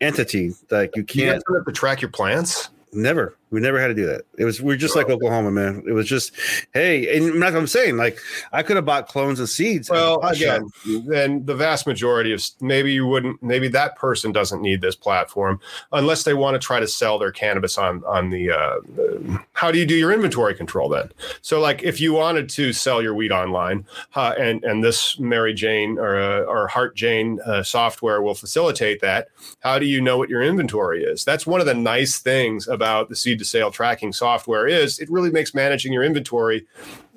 entity. 0.00 0.52
Like 0.70 0.94
you 0.94 1.00
You 1.02 1.04
can't 1.06 1.42
don't 1.44 1.56
have 1.56 1.66
to 1.66 1.72
track 1.72 2.00
your 2.00 2.10
plants. 2.12 2.70
never. 2.92 3.36
We 3.50 3.60
never 3.60 3.80
had 3.80 3.88
to 3.88 3.94
do 3.94 4.06
that. 4.06 4.22
It 4.38 4.44
was 4.44 4.60
we're 4.60 4.76
just 4.76 4.96
like 4.96 5.08
Oklahoma, 5.08 5.52
man. 5.52 5.84
It 5.86 5.92
was 5.92 6.06
just 6.06 6.32
hey, 6.74 7.16
and 7.16 7.40
that's 7.40 7.52
what 7.52 7.60
I'm 7.60 7.66
saying. 7.66 7.96
Like 7.96 8.18
I 8.52 8.62
could 8.62 8.76
have 8.76 8.84
bought 8.84 9.08
clones 9.08 9.38
and 9.38 9.48
seeds. 9.48 9.88
Well, 9.88 10.20
a 10.22 10.28
again, 10.28 10.68
then 10.84 11.46
the 11.46 11.54
vast 11.54 11.86
majority 11.86 12.32
of 12.32 12.44
maybe 12.60 12.92
you 12.92 13.06
wouldn't, 13.06 13.40
maybe 13.42 13.68
that 13.68 13.96
person 13.96 14.32
doesn't 14.32 14.62
need 14.62 14.80
this 14.80 14.96
platform 14.96 15.60
unless 15.92 16.24
they 16.24 16.34
want 16.34 16.54
to 16.54 16.58
try 16.58 16.80
to 16.80 16.88
sell 16.88 17.18
their 17.18 17.30
cannabis 17.30 17.78
on 17.78 18.02
on 18.04 18.30
the. 18.30 18.50
Uh, 18.50 19.38
how 19.52 19.70
do 19.70 19.78
you 19.78 19.86
do 19.86 19.94
your 19.94 20.12
inventory 20.12 20.54
control 20.54 20.88
then? 20.88 21.10
So, 21.40 21.60
like, 21.60 21.82
if 21.82 22.00
you 22.00 22.12
wanted 22.12 22.48
to 22.50 22.72
sell 22.72 23.00
your 23.00 23.14
weed 23.14 23.30
online, 23.30 23.86
uh, 24.16 24.34
and 24.38 24.64
and 24.64 24.82
this 24.82 25.18
Mary 25.20 25.54
Jane 25.54 25.98
or 25.98 26.18
uh, 26.18 26.40
or 26.42 26.66
Heart 26.66 26.96
Jane 26.96 27.38
uh, 27.46 27.62
software 27.62 28.20
will 28.22 28.34
facilitate 28.34 29.00
that. 29.00 29.28
How 29.60 29.78
do 29.78 29.86
you 29.86 30.00
know 30.00 30.18
what 30.18 30.28
your 30.28 30.42
inventory 30.42 31.04
is? 31.04 31.24
That's 31.24 31.46
one 31.46 31.60
of 31.60 31.66
the 31.66 31.74
nice 31.74 32.18
things 32.18 32.66
about 32.68 33.08
the 33.08 33.16
seed 33.36 33.38
to 33.38 33.44
sale 33.44 33.70
tracking 33.70 34.12
software 34.12 34.66
is 34.66 34.98
it 34.98 35.10
really 35.10 35.30
makes 35.30 35.54
managing 35.54 35.92
your 35.92 36.04
inventory 36.04 36.66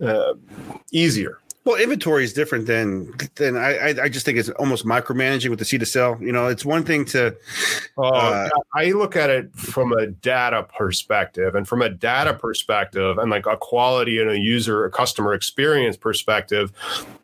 uh, 0.02 0.34
easier. 0.92 1.40
Well, 1.66 1.76
inventory 1.76 2.24
is 2.24 2.34
different 2.34 2.66
than 2.66 3.14
than 3.36 3.56
I, 3.58 3.78
I. 3.78 4.04
I 4.04 4.10
just 4.10 4.26
think 4.26 4.40
it's 4.40 4.50
almost 4.52 4.86
micromanaging 4.86 5.50
with 5.50 5.60
the 5.60 5.66
seed 5.66 5.82
to 5.82 5.86
sell. 5.86 6.18
You 6.20 6.32
know, 6.32 6.48
it's 6.48 6.66
one 6.66 6.84
thing 6.84 7.06
to 7.06 7.36
Uh, 7.98 8.02
Uh, 8.02 8.50
I 8.74 8.92
look 8.92 9.16
at 9.16 9.30
it 9.30 9.54
from 9.56 9.92
a 9.92 10.08
data 10.08 10.64
perspective, 10.64 11.56
and 11.56 11.68
from 11.68 11.82
a 11.82 11.90
data 11.90 12.34
perspective, 12.34 13.18
and 13.18 13.30
like 13.30 13.46
a 13.46 13.58
quality 13.58 14.20
and 14.20 14.30
a 14.32 14.40
user, 14.40 14.86
a 14.86 14.90
customer 14.90 15.34
experience 15.34 15.98
perspective. 15.98 16.72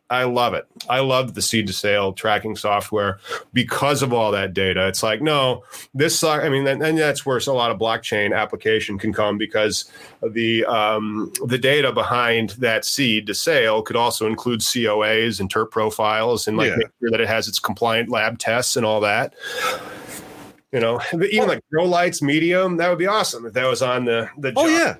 I 0.08 0.22
love 0.22 0.54
it. 0.54 0.66
I 0.88 1.00
love 1.00 1.34
the 1.34 1.42
seed 1.42 1.66
to 1.66 1.72
sale 1.72 2.12
tracking 2.12 2.54
software 2.54 3.18
because 3.52 4.02
of 4.02 4.12
all 4.12 4.30
that 4.30 4.54
data. 4.54 4.86
It's 4.86 5.02
like, 5.02 5.20
no, 5.20 5.64
this, 5.94 6.22
I 6.22 6.48
mean, 6.48 6.64
and, 6.68 6.80
and 6.80 6.96
that's 6.96 7.26
where 7.26 7.38
a 7.38 7.52
lot 7.52 7.72
of 7.72 7.78
blockchain 7.78 8.36
application 8.36 8.98
can 8.98 9.12
come 9.12 9.36
because 9.36 9.90
the 10.22 10.64
um, 10.66 11.32
the 11.46 11.58
data 11.58 11.92
behind 11.92 12.50
that 12.50 12.84
seed 12.84 13.26
to 13.26 13.34
sale 13.34 13.82
could 13.82 13.96
also 13.96 14.28
include 14.28 14.60
COAs 14.60 15.40
and 15.40 15.52
terp 15.52 15.72
profiles 15.72 16.46
and 16.46 16.56
like 16.56 16.70
Yeah. 16.70 16.76
make 16.76 16.88
sure 17.00 17.10
that 17.10 17.20
it 17.20 17.28
has 17.28 17.48
its 17.48 17.58
compliant 17.58 18.08
lab 18.08 18.38
tests 18.38 18.76
and 18.76 18.86
all 18.86 19.00
that. 19.00 19.34
You 20.72 20.80
know, 20.80 21.00
even 21.12 21.48
like 21.48 21.64
grow 21.72 21.84
lights, 21.84 22.22
medium, 22.22 22.76
that 22.76 22.88
would 22.90 22.98
be 22.98 23.06
awesome 23.06 23.44
if 23.46 23.54
that 23.54 23.66
was 23.66 23.82
on 23.82 24.04
the 24.04 24.28
the. 24.38 24.52
Oh 24.54 24.68
yeah. 24.68 24.96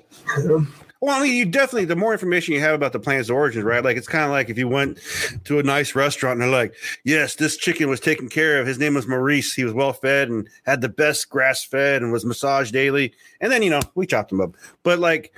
Well, 0.99 1.19
I 1.19 1.23
mean, 1.23 1.35
you 1.35 1.45
definitely 1.45 1.85
the 1.85 1.95
more 1.95 2.11
information 2.11 2.53
you 2.53 2.59
have 2.59 2.73
about 2.73 2.91
the 2.91 2.99
plant's 2.99 3.29
origins, 3.29 3.63
right? 3.63 3.83
Like 3.83 3.97
it's 3.97 4.07
kind 4.07 4.25
of 4.25 4.31
like 4.31 4.49
if 4.49 4.57
you 4.57 4.67
went 4.67 4.99
to 5.45 5.59
a 5.59 5.63
nice 5.63 5.95
restaurant 5.95 6.33
and 6.33 6.41
they're 6.41 6.59
like, 6.59 6.73
"Yes, 7.03 7.35
this 7.35 7.55
chicken 7.55 7.89
was 7.89 7.99
taken 7.99 8.29
care 8.29 8.59
of. 8.59 8.67
His 8.67 8.79
name 8.79 8.95
was 8.95 9.07
Maurice. 9.07 9.53
He 9.53 9.63
was 9.63 9.73
well 9.73 9.93
fed 9.93 10.29
and 10.29 10.49
had 10.65 10.81
the 10.81 10.89
best 10.89 11.29
grass 11.29 11.63
fed 11.63 12.01
and 12.01 12.11
was 12.11 12.25
massaged 12.25 12.73
daily." 12.73 13.13
And 13.41 13.51
then 13.51 13.61
you 13.61 13.69
know 13.69 13.81
we 13.95 14.07
chopped 14.07 14.31
him 14.31 14.41
up. 14.41 14.55
But 14.83 14.99
like 14.99 15.33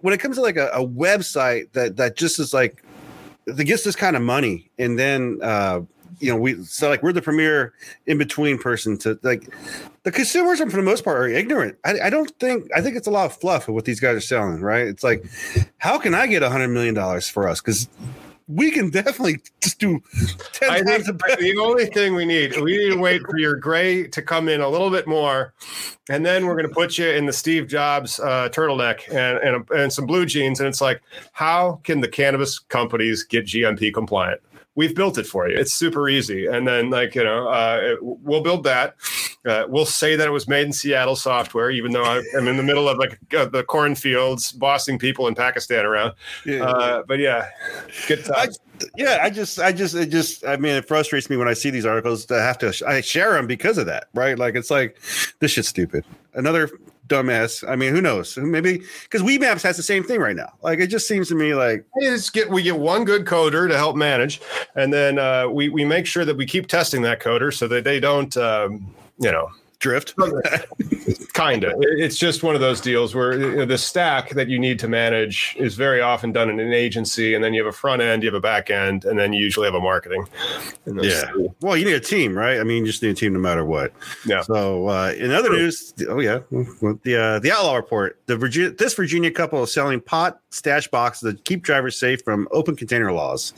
when 0.00 0.14
it 0.14 0.20
comes 0.20 0.36
to 0.36 0.42
like 0.42 0.56
a, 0.56 0.68
a 0.68 0.86
website 0.86 1.72
that 1.72 1.96
that 1.96 2.16
just 2.16 2.38
is 2.38 2.54
like 2.54 2.84
that 3.46 3.64
gets 3.64 3.84
this 3.84 3.96
kind 3.96 4.14
of 4.14 4.22
money, 4.22 4.70
and 4.78 4.98
then 4.98 5.40
uh, 5.42 5.80
you 6.20 6.30
know 6.30 6.36
we 6.36 6.62
so 6.64 6.88
like 6.88 7.02
we're 7.02 7.12
the 7.12 7.22
premier 7.22 7.74
in 8.06 8.18
between 8.18 8.58
person 8.58 8.96
to 8.98 9.18
like 9.22 9.52
the 10.06 10.12
consumers 10.12 10.60
for 10.60 10.66
the 10.66 10.82
most 10.82 11.02
part 11.02 11.16
are 11.16 11.26
ignorant. 11.26 11.76
I, 11.84 11.98
I 12.04 12.10
don't 12.10 12.30
think 12.38 12.70
I 12.72 12.80
think 12.80 12.96
it's 12.96 13.08
a 13.08 13.10
lot 13.10 13.26
of 13.26 13.36
fluff 13.36 13.66
of 13.66 13.74
what 13.74 13.86
these 13.86 13.98
guys 13.98 14.14
are 14.14 14.20
selling, 14.20 14.60
right? 14.60 14.86
It's 14.86 15.02
like, 15.02 15.24
how 15.78 15.98
can 15.98 16.14
I 16.14 16.28
get 16.28 16.44
a 16.44 16.48
hundred 16.48 16.68
million 16.68 16.94
dollars 16.94 17.28
for 17.28 17.48
us? 17.48 17.60
Because 17.60 17.88
we 18.46 18.70
can 18.70 18.90
definitely 19.02 19.40
just 19.60 19.80
do 19.80 20.00
ten 20.52 20.70
I 20.70 20.74
think 20.76 21.04
times 21.04 21.06
the 21.06 21.36
the 21.40 21.58
only 21.60 21.86
thing 21.86 22.14
we 22.14 22.24
need, 22.24 22.56
we 22.60 22.76
need 22.76 22.92
to 22.92 23.00
wait 23.00 23.20
for 23.22 23.36
your 23.36 23.56
gray 23.56 24.06
to 24.06 24.22
come 24.22 24.48
in 24.48 24.60
a 24.60 24.68
little 24.68 24.90
bit 24.90 25.08
more, 25.08 25.54
and 26.08 26.24
then 26.24 26.46
we're 26.46 26.54
going 26.54 26.68
to 26.68 26.74
put 26.74 26.98
you 26.98 27.08
in 27.08 27.26
the 27.26 27.32
Steve 27.32 27.66
Jobs 27.66 28.20
uh, 28.20 28.48
turtleneck 28.50 29.12
and 29.12 29.38
and, 29.38 29.68
and 29.70 29.92
some 29.92 30.06
blue 30.06 30.24
jeans, 30.24 30.60
and 30.60 30.68
it's 30.68 30.80
like, 30.80 31.02
how 31.32 31.80
can 31.82 32.00
the 32.00 32.08
cannabis 32.08 32.60
companies 32.60 33.24
get 33.24 33.46
GMP 33.46 33.92
compliant? 33.92 34.40
We've 34.76 34.94
built 34.94 35.18
it 35.18 35.26
for 35.26 35.48
you. 35.48 35.56
It's 35.56 35.72
super 35.72 36.08
easy, 36.08 36.46
and 36.46 36.68
then 36.68 36.90
like 36.90 37.14
you 37.14 37.24
know, 37.24 37.48
uh, 37.48 37.78
it- 37.82 37.98
we'll 38.02 38.42
build 38.42 38.62
that. 38.64 38.94
Uh, 39.44 39.64
we'll 39.68 39.86
say 39.86 40.16
that 40.16 40.26
it 40.26 40.30
was 40.30 40.46
made 40.48 40.66
in 40.66 40.72
Seattle 40.72 41.16
software, 41.16 41.70
even 41.70 41.92
though 41.92 42.04
I- 42.04 42.22
I'm 42.36 42.46
in 42.46 42.56
the 42.56 42.62
middle 42.62 42.88
of 42.88 42.98
like 42.98 43.18
uh, 43.36 43.46
the 43.46 43.64
cornfields, 43.64 44.52
bossing 44.52 44.98
people 44.98 45.28
in 45.28 45.34
Pakistan 45.34 45.84
around. 45.84 46.12
Yeah. 46.44 46.64
Uh, 46.64 47.02
but 47.08 47.18
yeah, 47.18 47.48
good 48.06 48.28
I, 48.30 48.46
times. 48.46 48.58
yeah, 48.96 49.20
I 49.22 49.30
just, 49.30 49.58
I 49.58 49.72
just, 49.72 49.94
it 49.94 50.06
just, 50.06 50.44
I 50.44 50.56
mean, 50.56 50.74
it 50.74 50.86
frustrates 50.86 51.30
me 51.30 51.36
when 51.36 51.48
I 51.48 51.54
see 51.54 51.70
these 51.70 51.86
articles 51.86 52.26
to 52.26 52.34
have 52.40 52.58
to, 52.58 52.74
I 52.86 53.00
share 53.00 53.32
them 53.32 53.46
because 53.46 53.78
of 53.78 53.86
that, 53.86 54.08
right? 54.14 54.38
Like, 54.38 54.56
it's 54.56 54.70
like, 54.70 55.00
this 55.38 55.52
shit's 55.52 55.68
stupid. 55.68 56.04
Another 56.34 56.68
dumbass. 57.06 57.68
I 57.68 57.76
mean, 57.76 57.94
who 57.94 58.00
knows? 58.00 58.36
Maybe 58.36 58.82
because 59.02 59.22
Weedmaps 59.22 59.62
has 59.62 59.76
the 59.76 59.82
same 59.82 60.02
thing 60.02 60.20
right 60.20 60.36
now. 60.36 60.52
Like, 60.62 60.78
it 60.78 60.88
just 60.88 61.08
seems 61.08 61.28
to 61.28 61.34
me 61.34 61.54
like, 61.54 61.84
We 61.94 62.18
get 62.32 62.50
we 62.50 62.62
get 62.62 62.78
one 62.78 63.04
good 63.04 63.24
coder 63.24 63.68
to 63.68 63.76
help 63.76 63.96
manage, 63.96 64.40
and 64.74 64.92
then 64.92 65.18
uh, 65.18 65.48
we 65.48 65.68
we 65.68 65.84
make 65.84 66.06
sure 66.06 66.24
that 66.24 66.36
we 66.36 66.46
keep 66.46 66.66
testing 66.66 67.02
that 67.02 67.20
coder 67.20 67.52
so 67.52 67.68
that 67.68 67.84
they 67.84 68.00
don't, 68.00 68.36
um, 68.36 68.94
you 69.18 69.30
know, 69.30 69.48
drift. 69.86 70.14
kind 71.32 71.64
of. 71.64 71.74
It's 71.78 72.16
just 72.16 72.42
one 72.42 72.54
of 72.54 72.60
those 72.60 72.80
deals 72.80 73.14
where 73.14 73.38
you 73.38 73.56
know, 73.56 73.64
the 73.64 73.78
stack 73.78 74.30
that 74.30 74.48
you 74.48 74.58
need 74.58 74.78
to 74.80 74.88
manage 74.88 75.54
is 75.58 75.74
very 75.74 76.00
often 76.00 76.32
done 76.32 76.50
in 76.50 76.58
an 76.58 76.72
agency, 76.72 77.34
and 77.34 77.44
then 77.44 77.54
you 77.54 77.64
have 77.64 77.72
a 77.72 77.76
front 77.76 78.02
end, 78.02 78.22
you 78.22 78.28
have 78.28 78.34
a 78.34 78.40
back 78.40 78.70
end, 78.70 79.04
and 79.04 79.18
then 79.18 79.32
you 79.32 79.42
usually 79.42 79.66
have 79.66 79.74
a 79.74 79.80
marketing. 79.80 80.26
Yeah. 80.86 81.30
Well, 81.60 81.76
you 81.76 81.84
need 81.84 81.94
a 81.94 82.00
team, 82.00 82.36
right? 82.36 82.58
I 82.58 82.64
mean, 82.64 82.84
you 82.84 82.90
just 82.90 83.02
need 83.02 83.10
a 83.10 83.14
team 83.14 83.32
no 83.32 83.38
matter 83.38 83.64
what. 83.64 83.92
Yeah. 84.24 84.40
So, 84.42 84.88
uh, 84.88 85.14
in 85.16 85.30
other 85.30 85.50
news, 85.50 85.94
oh 86.08 86.20
yeah, 86.20 86.40
the 86.50 87.16
uh, 87.16 87.38
the 87.38 87.52
outlaw 87.52 87.76
report: 87.76 88.20
the 88.26 88.36
Virginia, 88.36 88.70
this 88.70 88.94
Virginia 88.94 89.30
couple 89.30 89.62
is 89.62 89.72
selling 89.72 90.00
pot 90.00 90.40
stash 90.50 90.88
boxes 90.88 91.22
that 91.22 91.44
keep 91.44 91.62
drivers 91.62 91.98
safe 91.98 92.22
from 92.22 92.48
open 92.50 92.74
container 92.74 93.12
laws. 93.12 93.52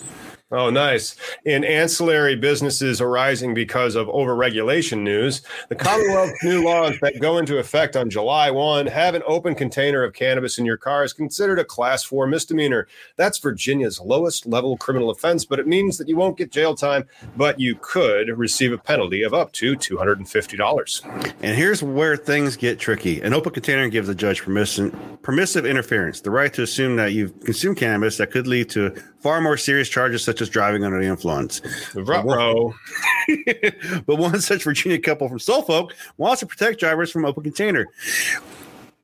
Oh, 0.50 0.70
nice. 0.70 1.14
In 1.44 1.62
ancillary 1.62 2.34
businesses 2.34 3.02
arising 3.02 3.52
because 3.52 3.94
of 3.94 4.06
overregulation 4.06 5.00
news, 5.00 5.42
the 5.68 5.74
Commonwealth's 5.74 6.42
new 6.42 6.64
laws 6.64 6.94
that 7.02 7.20
go 7.20 7.36
into 7.36 7.58
effect 7.58 7.96
on 7.96 8.08
July 8.08 8.50
1 8.50 8.86
have 8.86 9.14
an 9.14 9.22
open 9.26 9.54
container 9.54 10.02
of 10.02 10.14
cannabis 10.14 10.56
in 10.56 10.64
your 10.64 10.78
car 10.78 11.04
is 11.04 11.12
considered 11.12 11.58
a 11.58 11.66
class 11.66 12.02
four 12.02 12.26
misdemeanor. 12.26 12.88
That's 13.16 13.36
Virginia's 13.36 14.00
lowest 14.00 14.46
level 14.46 14.78
criminal 14.78 15.10
offense, 15.10 15.44
but 15.44 15.58
it 15.58 15.66
means 15.66 15.98
that 15.98 16.08
you 16.08 16.16
won't 16.16 16.38
get 16.38 16.50
jail 16.50 16.74
time, 16.74 17.04
but 17.36 17.60
you 17.60 17.74
could 17.82 18.30
receive 18.30 18.72
a 18.72 18.78
penalty 18.78 19.24
of 19.24 19.34
up 19.34 19.52
to 19.52 19.76
$250. 19.76 21.34
And 21.42 21.58
here's 21.58 21.82
where 21.82 22.16
things 22.16 22.56
get 22.56 22.78
tricky: 22.78 23.20
an 23.20 23.34
open 23.34 23.52
container 23.52 23.86
gives 23.90 24.08
the 24.08 24.14
judge 24.14 24.40
permission, 24.40 25.18
permissive 25.20 25.66
inference, 25.66 26.22
the 26.22 26.30
right 26.30 26.54
to 26.54 26.62
assume 26.62 26.96
that 26.96 27.12
you've 27.12 27.38
consumed 27.40 27.76
cannabis 27.76 28.16
that 28.16 28.30
could 28.30 28.46
lead 28.46 28.70
to 28.70 28.94
far 29.28 29.42
more 29.42 29.58
serious 29.58 29.90
charges, 29.90 30.24
such 30.24 30.40
as 30.40 30.48
driving 30.48 30.84
under 30.84 30.98
the 30.98 31.06
influence. 31.06 31.60
Ruh-roh. 31.94 32.74
but 34.06 34.16
one 34.16 34.40
such 34.40 34.64
Virginia 34.64 34.98
couple 34.98 35.28
from 35.28 35.38
Suffolk 35.38 35.94
wants 36.16 36.40
to 36.40 36.46
protect 36.46 36.80
drivers 36.80 37.10
from 37.10 37.26
open 37.26 37.42
container. 37.42 37.88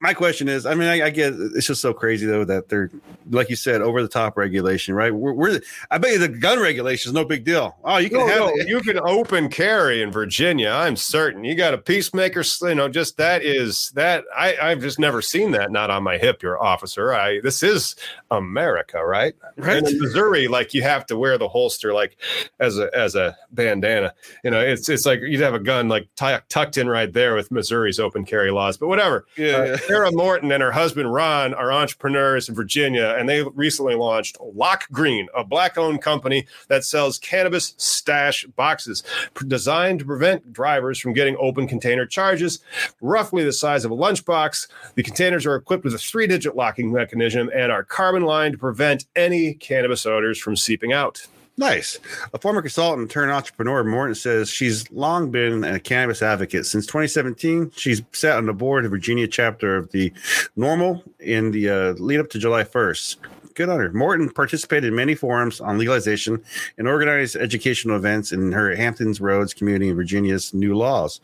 My 0.04 0.12
question 0.12 0.48
is, 0.48 0.66
I 0.66 0.74
mean, 0.74 0.86
I, 0.86 1.06
I 1.06 1.08
get 1.10 1.32
it's 1.32 1.66
just 1.66 1.80
so 1.80 1.94
crazy 1.94 2.26
though 2.26 2.44
that 2.44 2.68
they're, 2.68 2.90
like 3.30 3.48
you 3.48 3.56
said, 3.56 3.80
over 3.80 4.02
the 4.02 4.08
top 4.08 4.36
regulation, 4.36 4.94
right? 4.94 5.14
We're, 5.14 5.32
we're 5.32 5.60
I 5.90 5.96
bet 5.96 6.12
you 6.12 6.18
the 6.18 6.28
gun 6.28 6.60
regulation 6.60 7.08
is 7.08 7.14
no 7.14 7.24
big 7.24 7.42
deal. 7.42 7.74
Oh, 7.82 7.96
you 7.96 8.10
can 8.10 8.18
No, 8.18 8.26
have 8.26 8.38
no, 8.38 8.52
you 8.66 8.80
can 8.82 9.00
open 9.00 9.48
carry 9.48 10.02
in 10.02 10.12
Virginia. 10.12 10.68
I'm 10.68 10.94
certain 10.96 11.42
you 11.42 11.54
got 11.54 11.72
a 11.72 11.78
peacemaker. 11.78 12.42
You 12.60 12.74
know, 12.74 12.86
just 12.90 13.16
that 13.16 13.42
is 13.42 13.92
that 13.94 14.24
I 14.36 14.54
I've 14.60 14.82
just 14.82 14.98
never 14.98 15.22
seen 15.22 15.52
that. 15.52 15.72
Not 15.72 15.88
on 15.88 16.02
my 16.02 16.18
hip, 16.18 16.42
your 16.42 16.62
officer. 16.62 17.14
I 17.14 17.40
this 17.40 17.62
is 17.62 17.96
America, 18.30 19.02
right? 19.02 19.34
Right. 19.56 19.78
And 19.78 19.88
in 19.88 19.98
Missouri, 20.02 20.48
like 20.48 20.74
you 20.74 20.82
have 20.82 21.06
to 21.06 21.16
wear 21.16 21.38
the 21.38 21.48
holster 21.48 21.94
like 21.94 22.18
as 22.60 22.78
a 22.78 22.94
as 22.94 23.14
a 23.14 23.34
bandana. 23.52 24.12
You 24.44 24.50
know, 24.50 24.60
it's 24.60 24.86
it's 24.90 25.06
like 25.06 25.20
you'd 25.22 25.40
have 25.40 25.54
a 25.54 25.58
gun 25.58 25.88
like 25.88 26.08
tu- 26.14 26.40
tucked 26.50 26.76
in 26.76 26.90
right 26.90 27.10
there 27.10 27.34
with 27.34 27.50
Missouri's 27.50 27.98
open 27.98 28.26
carry 28.26 28.50
laws. 28.50 28.76
But 28.76 28.88
whatever. 28.88 29.24
Yeah, 29.38 29.56
Uh, 29.56 29.64
yeah. 29.64 29.76
Sarah 29.94 30.10
Morton 30.10 30.50
and 30.50 30.60
her 30.60 30.72
husband 30.72 31.14
Ron 31.14 31.54
are 31.54 31.70
entrepreneurs 31.70 32.48
in 32.48 32.54
Virginia, 32.56 33.14
and 33.16 33.28
they 33.28 33.44
recently 33.54 33.94
launched 33.94 34.36
Lock 34.40 34.88
Green, 34.90 35.28
a 35.36 35.44
black-owned 35.44 36.02
company 36.02 36.48
that 36.66 36.84
sells 36.84 37.16
cannabis 37.20 37.74
stash 37.76 38.44
boxes 38.56 39.04
designed 39.46 40.00
to 40.00 40.04
prevent 40.04 40.52
drivers 40.52 40.98
from 40.98 41.12
getting 41.12 41.36
open 41.38 41.68
container 41.68 42.06
charges, 42.06 42.58
roughly 43.00 43.44
the 43.44 43.52
size 43.52 43.84
of 43.84 43.92
a 43.92 43.96
lunchbox. 43.96 44.66
The 44.96 45.04
containers 45.04 45.46
are 45.46 45.54
equipped 45.54 45.84
with 45.84 45.94
a 45.94 45.98
three-digit 45.98 46.56
locking 46.56 46.92
mechanism 46.92 47.48
and 47.54 47.70
are 47.70 47.84
carbon-lined 47.84 48.54
to 48.54 48.58
prevent 48.58 49.06
any 49.14 49.54
cannabis 49.54 50.06
odors 50.06 50.40
from 50.40 50.56
seeping 50.56 50.92
out. 50.92 51.24
Nice. 51.56 52.00
A 52.32 52.38
former 52.38 52.62
consultant 52.62 53.10
turned 53.10 53.30
entrepreneur, 53.30 53.84
Morton 53.84 54.16
says 54.16 54.50
she's 54.50 54.90
long 54.90 55.30
been 55.30 55.62
a 55.62 55.78
cannabis 55.78 56.20
advocate. 56.20 56.66
Since 56.66 56.86
2017, 56.86 57.70
she's 57.76 58.02
sat 58.12 58.36
on 58.38 58.46
the 58.46 58.52
board 58.52 58.84
of 58.84 58.90
Virginia 58.90 59.28
chapter 59.28 59.76
of 59.76 59.90
the 59.92 60.12
NORML 60.58 61.02
in 61.20 61.52
the 61.52 61.70
uh, 61.70 61.92
lead 61.92 62.18
up 62.18 62.30
to 62.30 62.38
July 62.38 62.64
1st. 62.64 63.16
Good 63.54 63.68
on 63.68 63.78
her. 63.78 63.92
Morton 63.92 64.30
participated 64.30 64.88
in 64.88 64.96
many 64.96 65.14
forums 65.14 65.60
on 65.60 65.78
legalization 65.78 66.42
and 66.76 66.88
organized 66.88 67.36
educational 67.36 67.96
events 67.96 68.32
in 68.32 68.50
her 68.50 68.74
Hamptons 68.74 69.20
Roads 69.20 69.54
community 69.54 69.88
in 69.90 69.96
Virginia's 69.96 70.52
new 70.52 70.74
laws. 70.76 71.20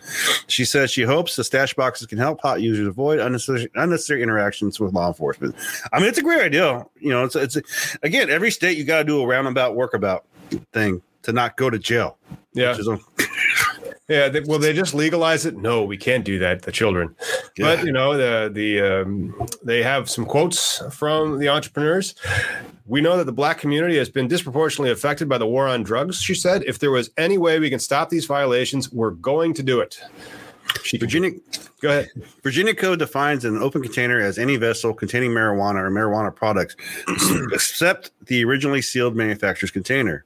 She 0.47 0.65
says 0.65 0.93
she 0.93 1.03
hopes 1.03 1.35
the 1.35 1.43
stash 1.43 1.75
boxes 1.75 2.07
can 2.07 2.19
help 2.19 2.41
pot 2.41 2.61
users 2.63 2.87
avoid 2.87 3.19
unnecessary, 3.19 3.69
unnecessary 3.75 4.23
interactions 4.23 4.79
with 4.79 4.95
law 4.95 5.09
enforcement. 5.09 5.57
I 5.93 5.99
mean, 5.99 6.09
it's 6.09 6.19
a 6.19 6.23
great 6.23 6.41
idea. 6.41 6.87
You 7.01 7.11
know, 7.11 7.25
it's 7.25 7.35
it's 7.35 7.57
again 8.05 8.31
every 8.31 8.53
state 8.53 8.79
you 8.79 8.85
got 8.85 8.99
to 8.99 9.05
do 9.05 9.21
a 9.21 9.27
roundabout 9.27 9.77
workabout 9.77 10.21
thing 10.73 11.03
to 11.23 11.33
not 11.33 11.57
go 11.57 11.69
to 11.69 11.79
jail. 11.79 12.17
Yeah, 12.53 12.71
Which 12.71 12.81
is 12.81 12.89
a- 12.89 12.99
yeah. 14.11 14.29
They, 14.29 14.41
will 14.41 14.59
they 14.59 14.73
just 14.73 14.93
legalize 14.95 15.47
it? 15.47 15.57
No, 15.57 15.85
we 15.85 15.97
can't 15.97 16.25
do 16.25 16.39
that. 16.39 16.63
The 16.63 16.73
children. 16.73 17.15
Yeah. 17.57 17.77
But 17.77 17.85
you 17.85 17.93
know, 17.93 18.17
the 18.17 18.51
the 18.53 18.81
um, 18.81 19.49
they 19.63 19.83
have 19.83 20.11
some 20.11 20.27
quotes 20.27 20.83
from 20.95 21.39
the 21.39 21.49
entrepreneurs. 21.49 22.15
We 22.87 23.01
know 23.01 23.17
that 23.17 23.25
the 23.25 23.33
black 23.33 23.59
community 23.59 23.97
has 23.99 24.09
been 24.09 24.29
disproportionately 24.29 24.91
affected 24.91 25.29
by 25.29 25.39
the 25.39 25.47
war 25.47 25.69
on 25.69 25.83
drugs. 25.83 26.21
She 26.21 26.35
said, 26.35 26.65
"If 26.67 26.79
there 26.79 26.91
was 26.91 27.11
any 27.17 27.39
way 27.39 27.59
we 27.59 27.71
can 27.71 27.79
stop 27.79 28.11
these 28.11 28.27
violations, 28.27 28.93
we're 28.93 29.13
going 29.13 29.55
to 29.55 29.63
do 29.63 29.81
it." 29.81 30.01
She 30.83 30.99
Virginia 30.99 31.33
go 31.81 31.89
ahead. 31.89 32.11
Virginia 32.43 32.75
code 32.75 32.99
defines 32.99 33.45
an 33.45 33.59
open 33.59 33.83
container 33.83 34.21
as 34.21 34.39
any 34.39 34.57
vessel 34.57 34.95
containing 34.95 35.31
marijuana 35.31 35.77
or 35.77 35.91
marijuana 35.91 36.35
products, 36.35 36.77
except 37.53 38.11
the 38.27 38.45
originally 38.45 38.83
sealed 38.83 39.17
manufacturer's 39.17 39.71
container. 39.71 40.25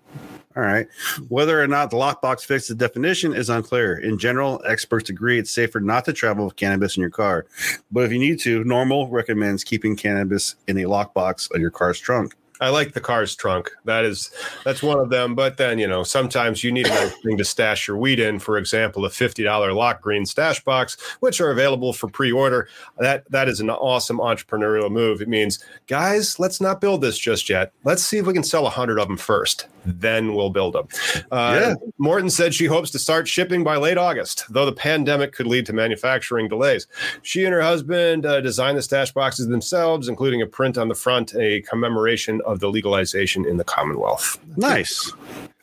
All 0.57 0.63
right. 0.63 0.87
Whether 1.29 1.61
or 1.61 1.67
not 1.67 1.91
the 1.91 1.97
lockbox 1.97 2.45
fits 2.45 2.69
the 2.69 2.77
definition 2.77 3.35
is 3.35 3.49
unclear. 3.49 3.99
In 3.99 4.19
general, 4.19 4.63
experts 4.65 5.11
agree 5.11 5.39
it's 5.39 5.51
safer 5.51 5.81
not 5.81 6.05
to 6.05 6.13
travel 6.13 6.45
with 6.45 6.55
cannabis 6.55 6.97
in 6.97 7.01
your 7.01 7.11
car. 7.11 7.47
But 7.91 8.05
if 8.05 8.13
you 8.13 8.21
need 8.21 8.39
to, 8.41 8.63
NORML 8.63 9.11
recommends 9.11 9.65
keeping 9.65 9.97
cannabis 9.97 10.55
in 10.69 10.79
a 10.79 10.85
lockbox 10.85 11.53
of 11.53 11.61
your 11.61 11.71
car's 11.71 11.99
trunk. 11.99 12.35
I 12.61 12.69
like 12.69 12.93
the 12.93 13.01
car's 13.01 13.35
trunk. 13.35 13.71
That 13.85 14.05
is 14.05 14.31
that's 14.65 14.83
one 14.83 14.99
of 14.99 15.11
them. 15.11 15.35
But 15.35 15.57
then 15.57 15.79
you 15.79 15.87
know 15.89 16.05
sometimes 16.05 16.63
you 16.63 16.71
need 16.71 16.87
a 16.87 17.09
thing 17.09 17.37
to 17.39 17.45
stash 17.45 17.89
your 17.89 17.97
weed 17.97 18.21
in. 18.21 18.39
For 18.39 18.59
example, 18.59 19.05
a 19.05 19.11
fifty 19.11 19.43
dollar 19.43 19.73
Lock 19.73 20.01
Green 20.01 20.25
stash 20.25 20.63
box, 20.63 20.97
which 21.21 21.41
are 21.41 21.51
available 21.51 21.93
for 21.93 22.09
pre 22.09 22.31
order. 22.31 22.69
That 22.99 23.29
that 23.31 23.49
is 23.49 23.61
an 23.61 23.71
awesome 23.71 24.19
entrepreneurial 24.19 24.91
move. 24.91 25.21
It 25.21 25.29
means 25.29 25.65
guys, 25.89 26.39
let's 26.39 26.61
not 26.61 26.81
build 26.81 27.01
this 27.01 27.19
just 27.19 27.49
yet. 27.49 27.73
Let's 27.83 28.05
see 28.05 28.19
if 28.19 28.27
we 28.27 28.33
can 28.33 28.45
sell 28.45 28.67
a 28.67 28.71
hundred 28.71 28.99
of 28.99 29.09
them 29.09 29.17
first. 29.17 29.67
Then 29.87 30.35
we'll 30.35 30.49
build 30.51 30.73
them. 30.75 30.89
Uh, 31.31 31.59
Yeah. 31.61 31.75
Morton 31.99 32.31
said 32.31 32.55
she 32.55 32.65
hopes 32.65 32.91
to 32.93 32.99
start 32.99 33.29
shipping 33.29 33.63
by 33.63 33.77
late 33.77 33.99
August, 33.99 34.47
though 34.49 34.65
the 34.65 34.73
pandemic 34.73 35.33
could 35.33 35.47
lead 35.47 35.67
to 35.67 35.75
manufacturing 35.75 36.49
delays. 36.49 36.87
She 37.21 37.45
and 37.45 37.53
her 37.53 37.61
husband 37.61 38.25
uh, 38.25 38.41
designed 38.41 38.79
the 38.79 38.83
stash 38.83 39.13
boxes 39.13 39.47
themselves, 39.49 40.09
including 40.09 40.41
a 40.41 40.47
print 40.47 40.79
on 40.79 40.89
the 40.89 40.95
front, 40.95 41.35
a 41.35 41.61
commemoration 41.63 42.41
of 42.45 42.61
the 42.61 42.69
legalization 42.69 43.47
in 43.47 43.57
the 43.57 43.65
Commonwealth. 43.65 44.39
Nice. 44.57 45.13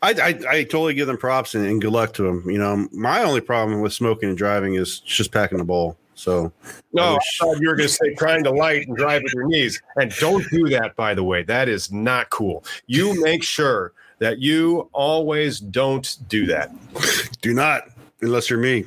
I, 0.02 0.12
I, 0.12 0.28
I 0.50 0.64
totally 0.64 0.94
give 0.94 1.08
them 1.08 1.18
props 1.18 1.54
and, 1.56 1.66
and 1.66 1.82
good 1.82 1.94
luck 1.94 2.14
to 2.16 2.24
them. 2.24 2.50
You 2.50 2.58
know, 2.58 2.88
my 2.92 3.24
only 3.24 3.42
problem 3.42 3.82
with 3.82 3.94
smoking 3.94 4.30
and 4.30 4.38
driving 4.38 4.76
is 4.76 5.00
just 5.00 5.32
packing 5.32 5.60
the 5.60 5.64
bowl. 5.64 5.98
So 6.16 6.52
No, 6.94 7.04
I 7.04 7.16
I 7.16 7.20
thought 7.40 7.60
you 7.60 7.70
were 7.70 7.76
going 7.76 7.90
to 7.90 7.94
say 7.94 8.14
trying 8.16 8.44
to 8.44 8.52
light 8.52 8.88
and 8.88 8.96
drive 8.96 9.24
with 9.24 9.34
your 9.34 9.48
knees. 9.48 9.82
And 9.96 10.12
don't 10.20 10.46
do 10.52 10.70
that, 10.70 10.96
by 10.96 11.14
the 11.14 11.24
way. 11.24 11.44
That 11.44 11.70
is 11.70 11.92
not 11.92 12.30
cool. 12.30 12.64
You 12.88 13.22
make 13.24 13.44
sure 13.44 13.94
that 14.20 14.40
you 14.40 14.90
always 14.94 15.60
don't 15.60 16.18
do 16.28 16.46
that. 16.46 16.72
do 17.42 17.54
not, 17.54 17.90
unless 18.22 18.50
you're 18.50 18.60
me. 18.60 18.86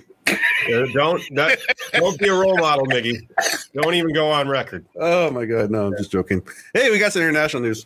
Don't 0.93 1.23
that, 1.35 1.59
don't 1.93 2.19
be 2.19 2.29
a 2.29 2.33
role 2.33 2.57
model, 2.57 2.87
Miggy. 2.87 3.29
Don't 3.75 3.95
even 3.95 4.13
go 4.13 4.31
on 4.31 4.49
record. 4.49 4.85
Oh 4.97 5.31
my 5.31 5.45
god, 5.45 5.71
no, 5.71 5.87
I'm 5.87 5.97
just 5.97 6.11
joking. 6.11 6.43
Hey, 6.73 6.91
we 6.91 6.99
got 6.99 7.13
some 7.13 7.23
international 7.23 7.63
news. 7.63 7.85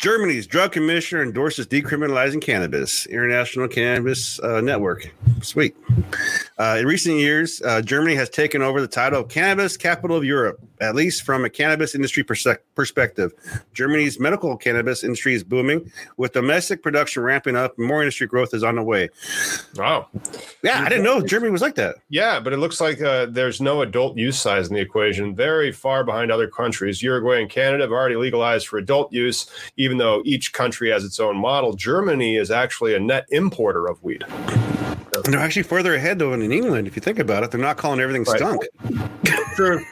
Germany's 0.00 0.46
drug 0.46 0.72
commissioner 0.72 1.22
endorses 1.22 1.66
decriminalizing 1.66 2.40
cannabis. 2.40 3.04
International 3.04 3.68
Cannabis 3.68 4.40
uh, 4.40 4.62
Network. 4.62 5.12
Sweet. 5.42 5.76
Uh, 6.58 6.78
in 6.80 6.86
recent 6.86 7.18
years, 7.18 7.60
uh, 7.66 7.82
Germany 7.82 8.14
has 8.14 8.30
taken 8.30 8.62
over 8.62 8.80
the 8.80 8.88
title 8.88 9.20
of 9.20 9.28
cannabis 9.28 9.76
capital 9.76 10.16
of 10.16 10.24
Europe, 10.24 10.58
at 10.80 10.94
least 10.94 11.22
from 11.22 11.44
a 11.44 11.50
cannabis 11.50 11.94
industry 11.94 12.24
perse- 12.24 12.46
perspective. 12.74 13.32
Germany's 13.74 14.18
medical 14.18 14.56
cannabis 14.56 15.04
industry 15.04 15.34
is 15.34 15.44
booming, 15.44 15.92
with 16.16 16.32
domestic 16.32 16.82
production 16.82 17.22
ramping 17.22 17.54
up. 17.54 17.76
And 17.76 17.86
more 17.86 18.00
industry 18.00 18.26
growth 18.26 18.54
is 18.54 18.64
on 18.64 18.76
the 18.76 18.82
way. 18.82 19.10
Wow. 19.76 20.08
Yeah, 20.62 20.82
I 20.82 20.88
didn't 20.88 21.04
know 21.04 21.20
Germany 21.20 21.52
was 21.52 21.60
like 21.60 21.74
that. 21.74 21.96
Yeah, 22.08 22.40
but 22.40 22.54
it 22.54 22.56
looks 22.56 22.80
like 22.80 23.02
uh, 23.02 23.26
there's 23.26 23.60
no 23.60 23.82
adult 23.82 24.16
use 24.16 24.40
size 24.40 24.68
in 24.68 24.74
the 24.74 24.80
equation. 24.80 25.34
Very 25.34 25.72
far 25.72 26.04
behind 26.04 26.32
other 26.32 26.48
countries. 26.48 27.02
Uruguay 27.02 27.42
and 27.42 27.50
Canada 27.50 27.84
have 27.84 27.92
already 27.92 28.16
legalized 28.16 28.66
for 28.66 28.78
adult 28.78 29.12
use, 29.12 29.50
even 29.76 29.89
though 29.98 30.22
each 30.24 30.52
country 30.52 30.90
has 30.90 31.04
its 31.04 31.18
own 31.20 31.36
model. 31.36 31.72
Germany 31.74 32.36
is 32.36 32.50
actually 32.50 32.94
a 32.94 33.00
net 33.00 33.26
importer 33.30 33.86
of 33.86 34.02
weed. 34.02 34.24
And 35.24 35.34
they're 35.34 35.40
actually 35.40 35.64
further 35.64 35.94
ahead 35.94 36.18
though 36.18 36.32
in 36.32 36.50
England. 36.52 36.86
If 36.86 36.96
you 36.96 37.02
think 37.02 37.18
about 37.18 37.42
it, 37.44 37.50
they're 37.50 37.60
not 37.60 37.76
calling 37.76 38.00
everything 38.00 38.24
Right. 38.24 38.38
skunk. 38.38 38.62
True. 39.56 39.84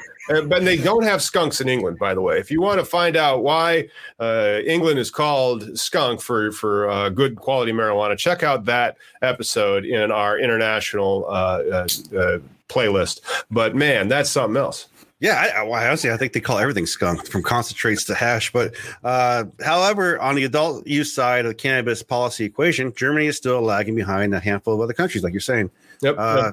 But 0.46 0.62
they 0.64 0.76
don't 0.76 1.04
have 1.04 1.22
skunks 1.22 1.62
in 1.62 1.70
England, 1.70 1.98
by 1.98 2.12
the 2.12 2.20
way. 2.20 2.38
If 2.38 2.50
you 2.50 2.60
want 2.60 2.78
to 2.80 2.84
find 2.84 3.16
out 3.16 3.42
why 3.42 3.88
uh, 4.20 4.58
England 4.66 4.98
is 4.98 5.10
called 5.10 5.78
skunk 5.78 6.20
for 6.20 6.52
for 6.52 6.88
uh, 6.90 7.08
good 7.08 7.36
quality 7.36 7.72
marijuana, 7.72 8.16
check 8.18 8.42
out 8.42 8.66
that 8.66 8.98
episode 9.22 9.86
in 9.86 10.10
our 10.10 10.38
international 10.38 11.24
uh, 11.28 11.30
uh, 11.32 11.86
uh, 12.18 12.38
playlist. 12.68 13.20
But 13.50 13.74
man, 13.74 14.08
that's 14.08 14.28
something 14.28 14.58
else. 14.58 14.88
Yeah, 15.20 15.50
I, 15.56 15.62
well, 15.64 15.84
honestly, 15.84 16.12
I 16.12 16.16
think 16.16 16.32
they 16.32 16.40
call 16.40 16.58
everything 16.58 16.86
skunk 16.86 17.26
from 17.26 17.42
concentrates 17.42 18.04
to 18.04 18.14
hash. 18.14 18.52
But 18.52 18.74
uh, 19.02 19.44
however, 19.64 20.20
on 20.20 20.36
the 20.36 20.44
adult 20.44 20.86
use 20.86 21.12
side 21.12 21.44
of 21.44 21.50
the 21.50 21.54
cannabis 21.56 22.04
policy 22.04 22.44
equation, 22.44 22.92
Germany 22.94 23.26
is 23.26 23.36
still 23.36 23.60
lagging 23.60 23.96
behind 23.96 24.32
a 24.32 24.38
handful 24.38 24.74
of 24.74 24.80
other 24.80 24.92
countries, 24.92 25.24
like 25.24 25.32
you're 25.32 25.40
saying. 25.40 25.70
Yep. 26.02 26.14
Uh, 26.18 26.52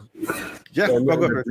yeah, 0.75 0.87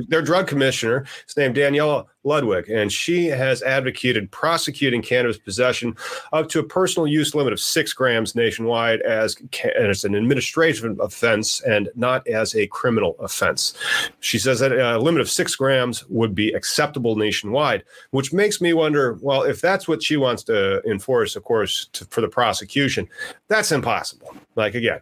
their, 0.07 0.21
drug 0.21 0.47
commissioner 0.47 1.05
is 1.27 1.35
named 1.35 1.55
Daniela 1.55 2.05
Ludwig, 2.23 2.69
and 2.69 2.91
she 2.91 3.27
has 3.27 3.61
advocated 3.61 4.31
prosecuting 4.31 5.01
cannabis 5.01 5.37
possession 5.37 5.95
up 6.33 6.49
to 6.49 6.59
a 6.59 6.63
personal 6.63 7.07
use 7.07 7.35
limit 7.35 7.53
of 7.53 7.59
six 7.59 7.93
grams 7.93 8.35
nationwide 8.35 9.01
as, 9.01 9.35
as 9.77 10.03
an 10.03 10.15
administrative 10.15 10.99
offense 10.99 11.61
and 11.61 11.89
not 11.95 12.27
as 12.27 12.55
a 12.55 12.67
criminal 12.67 13.15
offense. 13.19 13.73
She 14.19 14.37
says 14.37 14.59
that 14.59 14.71
a 14.71 14.99
limit 14.99 15.21
of 15.21 15.29
six 15.29 15.55
grams 15.55 16.07
would 16.07 16.35
be 16.35 16.51
acceptable 16.53 17.15
nationwide, 17.15 17.83
which 18.11 18.33
makes 18.33 18.61
me 18.61 18.73
wonder 18.73 19.17
well, 19.21 19.43
if 19.43 19.61
that's 19.61 19.87
what 19.87 20.03
she 20.03 20.17
wants 20.17 20.43
to 20.43 20.81
enforce, 20.89 21.35
of 21.35 21.43
course, 21.43 21.87
to, 21.93 22.05
for 22.05 22.21
the 22.21 22.27
prosecution, 22.27 23.07
that's 23.47 23.71
impossible. 23.71 24.35
Like, 24.55 24.75
again, 24.75 25.01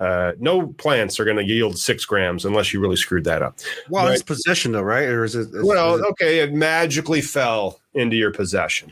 uh, 0.00 0.32
no 0.38 0.68
plants 0.68 1.18
are 1.20 1.24
going 1.24 1.36
to 1.36 1.44
yield 1.44 1.78
six 1.78 2.04
grams 2.04 2.44
unless 2.44 2.72
you 2.72 2.80
really 2.80 2.96
screwed 2.96 3.24
that 3.24 3.42
up. 3.42 3.58
well, 3.88 4.06
right. 4.06 4.14
it's 4.14 4.22
possession, 4.22 4.72
though, 4.72 4.82
right? 4.82 5.08
Or 5.08 5.24
is 5.24 5.34
it? 5.34 5.48
Is, 5.54 5.64
Well, 5.64 5.94
is 5.96 6.00
it- 6.00 6.06
okay, 6.10 6.38
it 6.40 6.52
magically 6.52 7.20
fell 7.20 7.80
into 7.98 8.16
your 8.16 8.30
possession. 8.30 8.90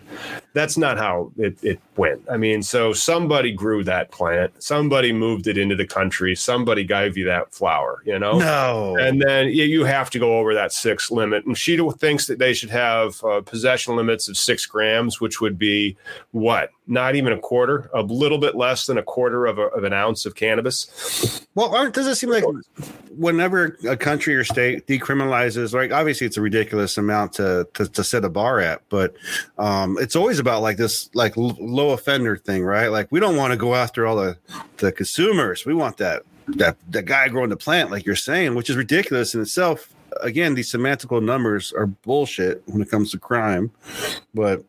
That's 0.52 0.76
not 0.76 0.98
how 0.98 1.32
it, 1.38 1.62
it 1.62 1.80
went. 1.96 2.22
I 2.30 2.36
mean, 2.36 2.62
so 2.62 2.92
somebody 2.92 3.52
grew 3.52 3.84
that 3.84 4.10
plant, 4.10 4.62
somebody 4.62 5.12
moved 5.12 5.46
it 5.46 5.56
into 5.56 5.76
the 5.76 5.86
country, 5.86 6.34
somebody 6.34 6.84
gave 6.84 7.16
you 7.16 7.24
that 7.26 7.54
flower, 7.54 8.02
you 8.04 8.18
know? 8.18 8.38
no. 8.38 8.96
And 8.98 9.22
then 9.22 9.48
you- 9.48 9.86
have 9.86 10.10
to 10.10 10.18
go 10.18 10.38
over 10.38 10.52
that 10.54 10.72
six 10.72 11.10
limit. 11.10 11.46
And 11.46 11.56
she 11.56 11.78
thinks 11.98 12.26
that 12.26 12.38
they 12.38 12.52
should 12.52 12.70
have 12.70 13.22
uh, 13.24 13.40
possession 13.40 13.96
limits 13.96 14.28
of 14.28 14.36
six 14.36 14.66
grams, 14.66 15.20
which 15.20 15.40
would 15.40 15.58
be 15.58 15.96
what? 16.32 16.70
Not 16.86 17.16
even 17.16 17.32
a 17.32 17.38
quarter, 17.38 17.90
a 17.94 18.02
little 18.02 18.38
bit 18.38 18.54
less 18.54 18.86
than 18.86 18.98
a 18.98 19.02
quarter 19.02 19.46
of, 19.46 19.58
a, 19.58 19.66
of 19.68 19.84
an 19.84 19.92
ounce 19.92 20.26
of 20.26 20.34
cannabis. 20.34 21.46
Well, 21.54 21.74
aren't, 21.74 21.94
does 21.94 22.06
it 22.06 22.16
seem 22.16 22.30
like 22.30 22.44
whenever 23.16 23.78
a 23.88 23.96
country 23.96 24.34
or 24.34 24.44
state 24.44 24.86
decriminalizes, 24.86 25.72
like 25.72 25.92
obviously 25.92 26.26
it's 26.26 26.36
a 26.36 26.42
ridiculous 26.42 26.98
amount 26.98 27.32
to 27.34 27.66
to, 27.74 27.88
to 27.88 28.04
set 28.04 28.24
a 28.24 28.28
bar 28.28 28.60
at, 28.60 28.82
but 28.88 28.95
um, 29.58 29.98
it's 30.00 30.16
always 30.16 30.38
about 30.38 30.62
like 30.62 30.76
this 30.76 31.10
like 31.14 31.36
l- 31.36 31.56
low 31.60 31.90
offender 31.90 32.36
thing, 32.36 32.64
right? 32.64 32.88
Like 32.88 33.08
we 33.10 33.20
don't 33.20 33.36
want 33.36 33.52
to 33.52 33.56
go 33.56 33.74
after 33.74 34.06
all 34.06 34.16
the 34.16 34.36
the 34.78 34.92
consumers. 34.92 35.64
We 35.64 35.74
want 35.74 35.96
that 35.98 36.22
that 36.48 36.76
that 36.90 37.04
guy 37.04 37.28
growing 37.28 37.50
the 37.50 37.56
plant, 37.56 37.90
like 37.90 38.04
you're 38.06 38.16
saying, 38.16 38.54
which 38.54 38.70
is 38.70 38.76
ridiculous 38.76 39.34
in 39.34 39.40
itself. 39.40 39.92
Again, 40.22 40.54
these 40.54 40.70
semantical 40.72 41.22
numbers 41.22 41.72
are 41.72 41.86
bullshit 41.86 42.62
when 42.66 42.80
it 42.80 42.90
comes 42.90 43.10
to 43.10 43.18
crime, 43.18 43.70
but 44.32 44.64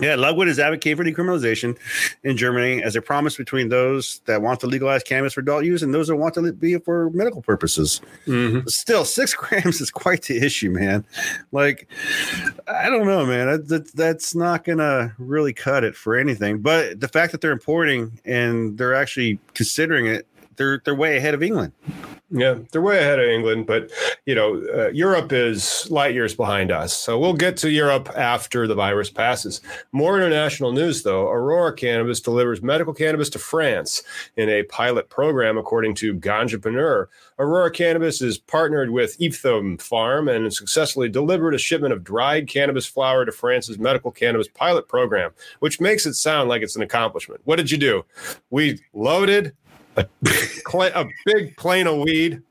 yeah, 0.00 0.14
Ludwig 0.14 0.48
is 0.48 0.58
advocating 0.58 0.96
for 0.96 1.04
decriminalization 1.04 1.76
in 2.22 2.36
Germany 2.36 2.82
as 2.82 2.96
a 2.96 3.02
promise 3.02 3.36
between 3.36 3.68
those 3.68 4.20
that 4.26 4.42
want 4.42 4.60
to 4.60 4.66
legalize 4.66 5.02
cannabis 5.02 5.34
for 5.34 5.40
adult 5.40 5.64
use 5.64 5.82
and 5.82 5.92
those 5.92 6.08
that 6.08 6.16
want 6.16 6.34
to 6.34 6.52
be 6.52 6.78
for 6.78 7.10
medical 7.10 7.42
purposes. 7.42 8.00
Mm-hmm. 8.26 8.66
Still, 8.68 9.04
six 9.04 9.34
grams 9.40 9.80
is 9.80 9.90
quite 9.90 10.22
the 10.22 10.38
issue, 10.38 10.70
man. 10.70 11.04
Like, 11.52 11.88
I 12.66 12.88
don't 12.88 13.06
know, 13.06 13.26
man. 13.26 13.46
That, 13.46 13.68
that, 13.68 13.92
that's 13.92 14.34
not 14.34 14.64
going 14.64 14.78
to 14.78 15.12
really 15.18 15.52
cut 15.52 15.84
it 15.84 15.96
for 15.96 16.16
anything. 16.16 16.60
But 16.60 17.00
the 17.00 17.08
fact 17.08 17.32
that 17.32 17.40
they're 17.40 17.52
importing 17.52 18.20
and 18.24 18.78
they're 18.78 18.94
actually 18.94 19.38
considering 19.54 20.06
it, 20.06 20.26
they're 20.56 20.82
they're 20.84 20.94
way 20.94 21.16
ahead 21.16 21.32
of 21.32 21.42
England. 21.42 21.72
Yeah, 22.32 22.58
they're 22.70 22.80
way 22.80 22.98
ahead 22.98 23.18
of 23.18 23.26
England, 23.26 23.66
but 23.66 23.90
you 24.24 24.36
know, 24.36 24.62
uh, 24.72 24.90
Europe 24.90 25.32
is 25.32 25.90
light 25.90 26.14
years 26.14 26.32
behind 26.32 26.70
us. 26.70 26.96
So 26.96 27.18
we'll 27.18 27.34
get 27.34 27.56
to 27.58 27.70
Europe 27.70 28.08
after 28.16 28.68
the 28.68 28.74
virus 28.76 29.10
passes. 29.10 29.60
More 29.90 30.16
international 30.16 30.70
news, 30.70 31.02
though. 31.02 31.28
Aurora 31.28 31.72
Cannabis 31.72 32.20
delivers 32.20 32.62
medical 32.62 32.94
cannabis 32.94 33.30
to 33.30 33.40
France 33.40 34.04
in 34.36 34.48
a 34.48 34.62
pilot 34.64 35.10
program, 35.10 35.58
according 35.58 35.94
to 35.96 36.14
Ganjapreneur. 36.14 37.08
Aurora 37.40 37.70
Cannabis 37.72 38.22
is 38.22 38.38
partnered 38.38 38.90
with 38.90 39.18
Ethypharm 39.18 40.30
and 40.32 40.54
successfully 40.54 41.08
delivered 41.08 41.54
a 41.54 41.58
shipment 41.58 41.92
of 41.92 42.04
dried 42.04 42.46
cannabis 42.46 42.86
flower 42.86 43.24
to 43.24 43.32
France's 43.32 43.78
medical 43.78 44.12
cannabis 44.12 44.46
pilot 44.46 44.86
program, 44.86 45.32
which 45.58 45.80
makes 45.80 46.06
it 46.06 46.14
sound 46.14 46.48
like 46.48 46.62
it's 46.62 46.76
an 46.76 46.82
accomplishment. 46.82 47.40
What 47.44 47.56
did 47.56 47.72
you 47.72 47.78
do? 47.78 48.04
We 48.50 48.78
loaded 48.92 49.56
a, 49.96 50.06
cla- 50.64 50.92
a 50.94 51.08
big 51.26 51.56
plane 51.56 51.86
of 51.86 51.98
weed 51.98 52.42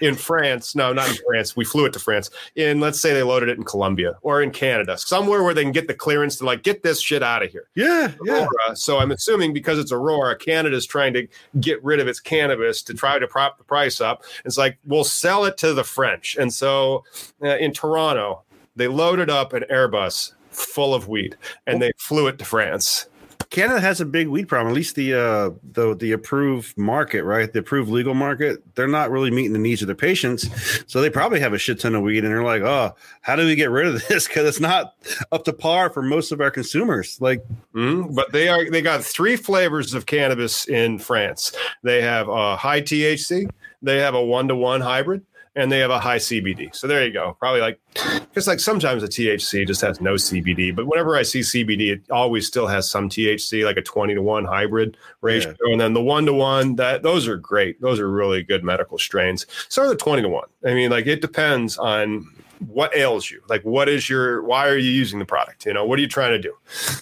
in 0.00 0.14
France. 0.14 0.74
No, 0.74 0.92
not 0.92 1.08
in 1.08 1.16
France. 1.26 1.56
We 1.56 1.64
flew 1.64 1.84
it 1.84 1.92
to 1.94 1.98
France. 1.98 2.30
In 2.54 2.80
let's 2.80 3.00
say 3.00 3.12
they 3.12 3.22
loaded 3.22 3.48
it 3.48 3.58
in 3.58 3.64
Colombia 3.64 4.16
or 4.22 4.42
in 4.42 4.50
Canada, 4.50 4.96
somewhere 4.98 5.42
where 5.42 5.54
they 5.54 5.62
can 5.62 5.72
get 5.72 5.88
the 5.88 5.94
clearance 5.94 6.36
to 6.36 6.44
like 6.44 6.62
get 6.62 6.82
this 6.82 7.00
shit 7.00 7.22
out 7.22 7.42
of 7.42 7.50
here. 7.50 7.68
Yeah, 7.74 8.12
yeah. 8.24 8.46
So 8.74 8.98
I'm 8.98 9.10
assuming 9.10 9.52
because 9.52 9.78
it's 9.78 9.92
Aurora, 9.92 10.36
Canada's 10.36 10.86
trying 10.86 11.12
to 11.14 11.26
get 11.60 11.82
rid 11.84 12.00
of 12.00 12.08
its 12.08 12.20
cannabis 12.20 12.82
to 12.82 12.94
try 12.94 13.18
to 13.18 13.26
prop 13.26 13.58
the 13.58 13.64
price 13.64 14.00
up. 14.00 14.24
It's 14.44 14.58
like 14.58 14.78
we'll 14.86 15.04
sell 15.04 15.44
it 15.44 15.56
to 15.58 15.74
the 15.74 15.84
French. 15.84 16.36
And 16.36 16.52
so 16.52 17.04
uh, 17.42 17.56
in 17.56 17.72
Toronto, 17.72 18.42
they 18.76 18.88
loaded 18.88 19.30
up 19.30 19.52
an 19.52 19.64
Airbus 19.70 20.32
full 20.50 20.94
of 20.94 21.08
weed 21.08 21.36
and 21.66 21.82
they 21.82 21.92
flew 21.98 22.28
it 22.28 22.38
to 22.38 22.44
France. 22.44 23.06
Canada 23.50 23.80
has 23.80 24.00
a 24.00 24.04
big 24.04 24.28
weed 24.28 24.48
problem. 24.48 24.72
At 24.72 24.74
least 24.76 24.94
the 24.96 25.14
uh, 25.14 25.50
the 25.72 25.94
the 25.94 26.12
approved 26.12 26.76
market, 26.76 27.22
right? 27.24 27.52
The 27.52 27.60
approved 27.60 27.90
legal 27.90 28.14
market. 28.14 28.62
They're 28.74 28.88
not 28.88 29.10
really 29.10 29.30
meeting 29.30 29.52
the 29.52 29.58
needs 29.58 29.82
of 29.82 29.86
their 29.86 29.94
patients, 29.96 30.48
so 30.86 31.00
they 31.00 31.10
probably 31.10 31.40
have 31.40 31.52
a 31.52 31.58
shit 31.58 31.78
ton 31.80 31.94
of 31.94 32.02
weed, 32.02 32.24
and 32.24 32.32
they're 32.32 32.42
like, 32.42 32.62
"Oh, 32.62 32.94
how 33.20 33.36
do 33.36 33.46
we 33.46 33.54
get 33.54 33.70
rid 33.70 33.86
of 33.86 34.04
this? 34.08 34.26
Because 34.26 34.46
it's 34.48 34.60
not 34.60 34.94
up 35.32 35.44
to 35.44 35.52
par 35.52 35.90
for 35.90 36.02
most 36.02 36.32
of 36.32 36.40
our 36.40 36.50
consumers." 36.50 37.18
Like, 37.20 37.42
Mhm. 37.74 38.14
But 38.14 38.32
they 38.32 38.48
are 38.48 38.68
they 38.70 38.82
got 38.82 39.04
three 39.04 39.36
flavors 39.36 39.94
of 39.94 40.06
cannabis 40.06 40.66
in 40.68 40.98
France. 40.98 41.52
They 41.82 42.02
have 42.02 42.28
a 42.28 42.56
high 42.56 42.80
THC, 42.80 43.48
they 43.82 43.98
have 43.98 44.14
a 44.14 44.24
one 44.24 44.48
to 44.48 44.56
one 44.56 44.80
hybrid, 44.80 45.22
and 45.56 45.72
they 45.72 45.78
have 45.78 45.90
a 45.90 45.98
high 45.98 46.18
CBD. 46.18 46.74
So 46.74 46.86
there 46.86 47.04
you 47.04 47.12
go. 47.12 47.36
Probably 47.40 47.60
like 47.60 47.80
because 47.94 48.46
like 48.46 48.60
sometimes 48.60 49.02
the 49.02 49.08
THC 49.08 49.66
just 49.66 49.80
has 49.80 50.00
no 50.00 50.14
CBD, 50.14 50.74
but 50.74 50.86
whenever 50.86 51.16
I 51.16 51.22
see 51.22 51.40
CBD, 51.40 51.92
it 51.92 52.10
always 52.10 52.46
still 52.46 52.66
has 52.66 52.88
some 52.88 53.08
THC, 53.08 53.64
like 53.64 53.76
a 53.76 53.82
twenty 53.82 54.14
to 54.14 54.22
one 54.22 54.44
hybrid 54.44 54.96
ratio. 55.20 55.54
And 55.64 55.80
then 55.80 55.94
the 55.94 56.02
one 56.02 56.26
to 56.26 56.32
one 56.32 56.76
that 56.76 57.02
those 57.02 57.26
are 57.26 57.36
great. 57.36 57.80
Those 57.80 57.98
are 57.98 58.10
really 58.10 58.42
good 58.42 58.62
medical 58.62 58.98
strains. 58.98 59.46
So 59.68 59.82
are 59.82 59.88
the 59.88 59.96
twenty 59.96 60.22
to 60.22 60.28
one. 60.28 60.48
I 60.64 60.74
mean, 60.74 60.90
like 60.90 61.06
it 61.06 61.20
depends 61.20 61.76
on 61.78 62.28
what 62.68 62.96
ails 62.96 63.30
you 63.30 63.42
like 63.50 63.62
what 63.66 63.86
is 63.86 64.08
your 64.08 64.42
why 64.42 64.66
are 64.66 64.78
you 64.78 64.90
using 64.90 65.18
the 65.18 65.26
product 65.26 65.66
you 65.66 65.74
know 65.74 65.84
what 65.84 65.98
are 65.98 66.00
you 66.00 66.08
trying 66.08 66.30
to 66.30 66.38
do 66.38 66.54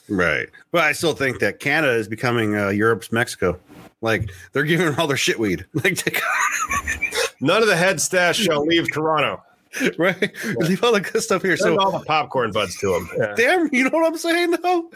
right? 0.09 0.49
But 0.73 0.85
I 0.85 0.93
still 0.93 1.15
think 1.15 1.41
that 1.41 1.61
Canada 1.61 1.95
is 1.95 2.09
becoming 2.09 2.57
uh, 2.57 2.69
Europe's 2.69 3.13
Mexico. 3.13 3.59
Like, 4.01 4.31
they're 4.53 4.65
giving 4.65 4.95
all 4.97 5.07
their 5.07 5.17
shit 5.17 5.39
weed. 5.39 5.65
Like, 5.85 6.05
None 7.45 7.63
of 7.63 7.69
the 7.69 7.77
head 7.77 8.01
stash 8.01 8.39
shall 8.39 8.65
leave 8.65 8.91
Toronto. 8.93 9.43
right? 9.99 10.33
Leave 10.59 10.83
all 10.85 10.93
the 10.93 11.01
good 11.01 11.21
stuff 11.23 11.43
here. 11.43 11.57
Send 11.57 11.75
So, 11.75 11.81
all 11.85 11.99
the 11.99 12.05
popcorn 12.05 12.53
buds 12.53 12.77
to 12.79 12.93
them. 12.93 13.11
Yeah. 13.19 13.35
damn, 13.37 13.69
you 13.73 13.85
know 13.85 13.91
what 13.99 14.07
I'm 14.07 14.17
saying? 14.17 14.53
though. 14.53 14.91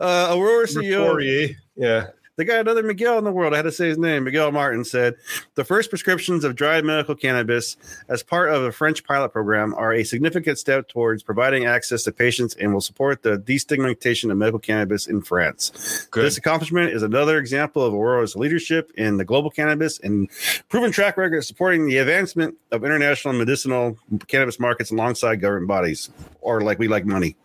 uh, 0.00 0.28
Aurora 0.34 0.66
CEO. 0.66 1.54
Yeah. 1.76 2.06
They 2.40 2.46
got 2.46 2.60
another 2.60 2.82
Miguel 2.82 3.18
in 3.18 3.24
the 3.24 3.30
world. 3.30 3.52
I 3.52 3.58
had 3.58 3.64
to 3.64 3.72
say 3.72 3.88
his 3.88 3.98
name. 3.98 4.24
Miguel 4.24 4.50
Martin 4.50 4.82
said 4.82 5.16
the 5.56 5.64
first 5.64 5.90
prescriptions 5.90 6.42
of 6.42 6.56
dried 6.56 6.86
medical 6.86 7.14
cannabis 7.14 7.76
as 8.08 8.22
part 8.22 8.50
of 8.50 8.62
a 8.62 8.72
French 8.72 9.04
pilot 9.04 9.28
program 9.28 9.74
are 9.74 9.92
a 9.92 10.04
significant 10.04 10.58
step 10.58 10.88
towards 10.88 11.22
providing 11.22 11.66
access 11.66 12.02
to 12.04 12.12
patients 12.12 12.54
and 12.54 12.72
will 12.72 12.80
support 12.80 13.22
the 13.22 13.36
destigmatization 13.36 14.30
of 14.30 14.38
medical 14.38 14.58
cannabis 14.58 15.06
in 15.06 15.20
France. 15.20 16.06
Good. 16.10 16.24
This 16.24 16.38
accomplishment 16.38 16.94
is 16.94 17.02
another 17.02 17.36
example 17.36 17.82
of 17.82 17.92
Aurora's 17.92 18.34
leadership 18.34 18.90
in 18.96 19.18
the 19.18 19.24
global 19.26 19.50
cannabis 19.50 19.98
and 19.98 20.30
proven 20.70 20.92
track 20.92 21.18
record 21.18 21.44
supporting 21.44 21.88
the 21.88 21.98
advancement 21.98 22.56
of 22.72 22.84
international 22.84 23.34
medicinal 23.34 23.98
cannabis 24.28 24.58
markets 24.58 24.90
alongside 24.90 25.42
government 25.42 25.68
bodies, 25.68 26.08
or 26.40 26.62
like 26.62 26.78
we 26.78 26.88
like 26.88 27.04
money. 27.04 27.36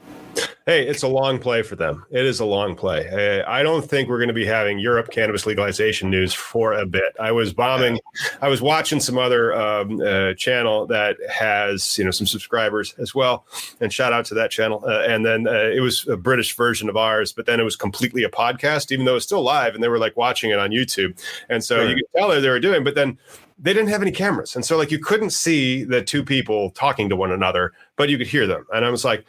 Hey, 0.68 0.88
it's 0.88 1.03
a 1.03 1.07
long 1.07 1.38
play 1.38 1.61
for 1.61 1.76
them. 1.76 2.07
It 2.09 2.26
is 2.26 2.39
a 2.39 2.45
long 2.45 2.76
play. 2.76 3.43
I 3.43 3.61
don't 3.61 3.88
think 3.88 4.09
we're 4.09 4.18
going 4.18 4.30
to 4.30 4.34
be 4.34 4.47
having 4.47 4.80
Europe 4.80 5.11
cannabis 5.11 5.45
legalization 5.45 6.09
news 6.09 6.34
for 6.34 6.74
a 6.74 6.88
bit. 6.88 7.16
I 7.20 7.32
was 7.34 7.53
bombing. 7.53 7.99
I 8.41 8.47
was 8.47 8.63
watching 8.63 8.99
some 8.99 9.20
other 9.20 9.53
um, 9.53 10.01
uh, 10.01 10.34
channel 10.34 10.88
that 10.88 11.18
has 11.32 11.99
you 11.99 12.03
know 12.03 12.09
some 12.09 12.26
subscribers 12.26 12.95
as 12.97 13.13
well, 13.13 13.45
and 13.80 13.93
shout 13.93 14.11
out 14.11 14.26
to 14.26 14.34
that 14.34 14.49
channel. 14.49 14.84
Uh, 14.88 15.03
and 15.07 15.24
then 15.24 15.47
uh, 15.47 15.51
it 15.72 15.82
was 15.82 16.07
a 16.07 16.18
British 16.18 16.55
version 16.55 16.89
of 16.89 16.97
ours, 16.97 17.32
but 17.32 17.45
then 17.45 17.59
it 17.59 17.63
was 17.63 17.76
completely 17.76 18.24
a 18.24 18.30
podcast, 18.30 18.91
even 18.91 19.05
though 19.05 19.18
it's 19.18 19.26
still 19.26 19.43
live, 19.43 19.76
and 19.76 19.84
they 19.84 19.88
were 19.88 19.99
like 19.99 20.18
watching 20.18 20.49
it 20.49 20.57
on 20.57 20.72
YouTube. 20.72 21.16
And 21.47 21.63
so 21.63 21.78
Right. 21.78 21.89
you 21.89 21.95
could 21.97 22.05
tell 22.16 22.30
they 22.41 22.49
were 22.49 22.59
doing, 22.59 22.84
but 22.84 22.95
then 22.95 23.20
they 23.59 23.72
didn't 23.72 23.89
have 23.89 24.01
any 24.01 24.11
cameras, 24.11 24.55
and 24.55 24.66
so 24.66 24.78
like 24.78 24.89
you 24.89 24.97
couldn't 24.97 25.30
see 25.30 25.84
the 25.84 26.01
two 26.01 26.24
people 26.24 26.72
talking 26.72 27.07
to 27.09 27.16
one 27.16 27.32
another, 27.32 27.72
but 27.97 28.09
you 28.09 28.18
could 28.18 28.26
hear 28.26 28.47
them. 28.47 28.66
And 28.74 28.84
I 28.84 28.89
was 28.89 29.05
like. 29.05 29.26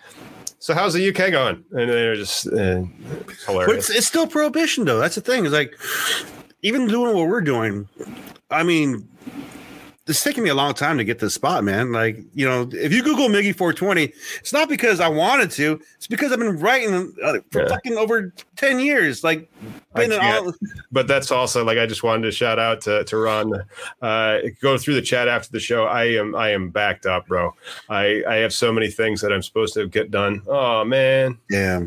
So 0.59 0.74
how's 0.74 0.94
the 0.94 1.09
UK 1.09 1.30
going? 1.30 1.64
And 1.72 1.90
they're 1.90 2.16
just 2.16 2.46
uh, 2.48 2.52
it's 3.28 3.44
But 3.44 3.52
hilarious. 3.52 3.88
it's, 3.90 3.98
it's 3.98 4.07
still 4.07 4.26
prohibition, 4.26 4.84
though. 4.84 4.98
That's 4.98 5.14
the 5.14 5.20
thing. 5.20 5.44
Is 5.44 5.52
like 5.52 5.74
even 6.62 6.86
doing 6.88 7.14
what 7.14 7.28
we're 7.28 7.40
doing. 7.42 7.88
I 8.50 8.62
mean, 8.62 9.09
it's 10.09 10.22
taking 10.22 10.44
me 10.44 10.50
a 10.50 10.54
long 10.54 10.72
time 10.72 10.98
to 10.98 11.04
get 11.04 11.18
this 11.18 11.34
spot, 11.34 11.64
man. 11.64 11.90
Like 11.92 12.18
you 12.34 12.46
know, 12.46 12.68
if 12.72 12.92
you 12.92 13.02
Google 13.02 13.28
Miggy 13.28 13.57
420, 13.57 14.12
it's 14.38 14.52
not 14.52 14.68
because 14.68 15.00
I 15.00 15.09
wanted 15.09 15.50
to. 15.52 15.80
It's 15.96 16.07
because 16.07 16.30
I've 16.32 16.38
been 16.38 16.59
writing 16.59 17.12
uh, 17.24 17.38
for 17.50 17.62
Yeah. 17.62 17.68
fucking 17.68 17.96
over 17.96 18.32
ten 18.54 18.78
years. 18.78 19.24
Like, 19.24 19.50
all, 20.44 20.52
but 20.92 21.09
that's 21.09 21.30
also 21.32 21.64
like 21.64 21.78
I 21.78 21.86
just 21.86 22.02
wanted 22.04 22.22
to 22.22 22.32
shout 22.32 22.59
out 22.59 22.80
to, 22.82 23.02
to 23.04 23.16
Ron. 23.16 23.52
Uh, 24.00 24.38
go 24.62 24.78
through 24.78 24.94
the 24.94 25.02
chat 25.02 25.26
after 25.26 25.50
the 25.50 25.61
show. 25.61 25.86
I 25.86 26.04
am 26.04 26.34
I 26.36 26.50
am 26.50 26.70
backed 26.70 27.07
up, 27.07 27.26
bro. 27.26 27.54
I 27.88 28.22
I 28.28 28.36
have 28.36 28.52
so 28.52 28.72
many 28.72 28.90
things 28.90 29.20
that 29.22 29.32
I'm 29.32 29.42
supposed 29.42 29.74
to 29.74 29.88
get 29.88 30.11
done. 30.11 30.42
Oh 30.46 30.84
man. 30.84 31.38
yeah. 31.50 31.84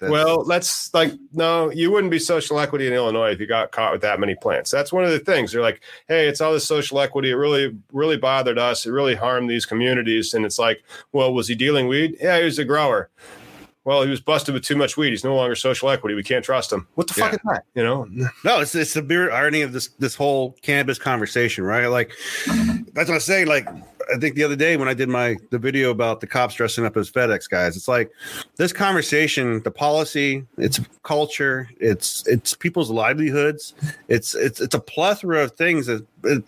That's- 0.00 0.10
Well, 0.10 0.44
that's 0.44 0.92
like 0.94 1.12
no, 1.32 1.70
you 1.70 1.90
wouldn't 1.92 2.10
be 2.10 2.18
social 2.18 2.58
equity 2.58 2.86
in 2.86 2.92
Illinois 2.92 3.30
if 3.32 3.38
you 3.40 3.46
got 3.46 3.70
caught 3.70 3.92
with 3.92 4.00
that 4.00 4.18
many 4.18 4.34
plants. 4.34 4.70
That's 4.70 4.92
one 4.92 5.04
of 5.04 5.10
the 5.10 5.18
things. 5.18 5.52
They're 5.52 5.60
like, 5.62 5.82
hey, 6.08 6.26
it's 6.26 6.40
all 6.40 6.52
this 6.52 6.66
social 6.66 6.98
equity. 7.00 7.30
It 7.30 7.34
really, 7.34 7.76
really 7.92 8.16
bothered 8.16 8.58
us. 8.58 8.86
It 8.86 8.90
really 8.90 9.14
harmed 9.14 9.48
these 9.50 9.66
communities. 9.66 10.34
And 10.34 10.44
it's 10.44 10.58
like, 10.58 10.82
well, 11.12 11.32
was 11.32 11.46
he 11.48 11.54
dealing 11.54 11.86
weed? 11.86 12.16
Yeah, 12.20 12.38
he 12.38 12.44
was 12.44 12.58
a 12.58 12.64
grower. 12.64 13.10
Well, 13.90 14.04
he 14.04 14.08
was 14.08 14.20
busted 14.20 14.54
with 14.54 14.62
too 14.62 14.76
much 14.76 14.96
weed. 14.96 15.10
He's 15.10 15.24
no 15.24 15.34
longer 15.34 15.56
social 15.56 15.90
equity. 15.90 16.14
We 16.14 16.22
can't 16.22 16.44
trust 16.44 16.72
him. 16.72 16.86
What 16.94 17.08
the 17.08 17.14
fuck 17.14 17.32
is 17.32 17.40
that? 17.42 17.64
You 17.74 17.82
know? 17.82 18.06
No, 18.44 18.60
it's 18.60 18.72
it's 18.72 18.94
the 18.94 19.02
beer 19.02 19.32
irony 19.32 19.62
of 19.62 19.72
this 19.72 19.88
this 19.98 20.14
whole 20.14 20.52
cannabis 20.62 20.96
conversation, 20.96 21.64
right? 21.64 21.88
Like 21.88 22.12
that's 22.94 23.08
what 23.08 23.14
I'm 23.16 23.18
saying. 23.18 23.48
Like 23.48 23.66
I 24.14 24.16
think 24.20 24.36
the 24.36 24.44
other 24.44 24.54
day 24.54 24.76
when 24.76 24.86
I 24.86 24.94
did 24.94 25.08
my 25.08 25.34
the 25.50 25.58
video 25.58 25.90
about 25.90 26.20
the 26.20 26.28
cops 26.28 26.54
dressing 26.54 26.86
up 26.86 26.96
as 26.96 27.10
FedEx 27.10 27.50
guys, 27.50 27.76
it's 27.76 27.88
like 27.88 28.12
this 28.54 28.72
conversation, 28.72 29.60
the 29.64 29.72
policy, 29.72 30.46
it's 30.56 30.78
culture, 31.02 31.68
it's 31.80 32.24
it's 32.28 32.54
people's 32.54 32.92
livelihoods, 32.92 33.74
it's 34.06 34.36
it's 34.36 34.60
it's 34.60 34.76
a 34.76 34.80
plethora 34.80 35.42
of 35.42 35.56
things 35.56 35.86
that 35.86 36.06
it, 36.22 36.44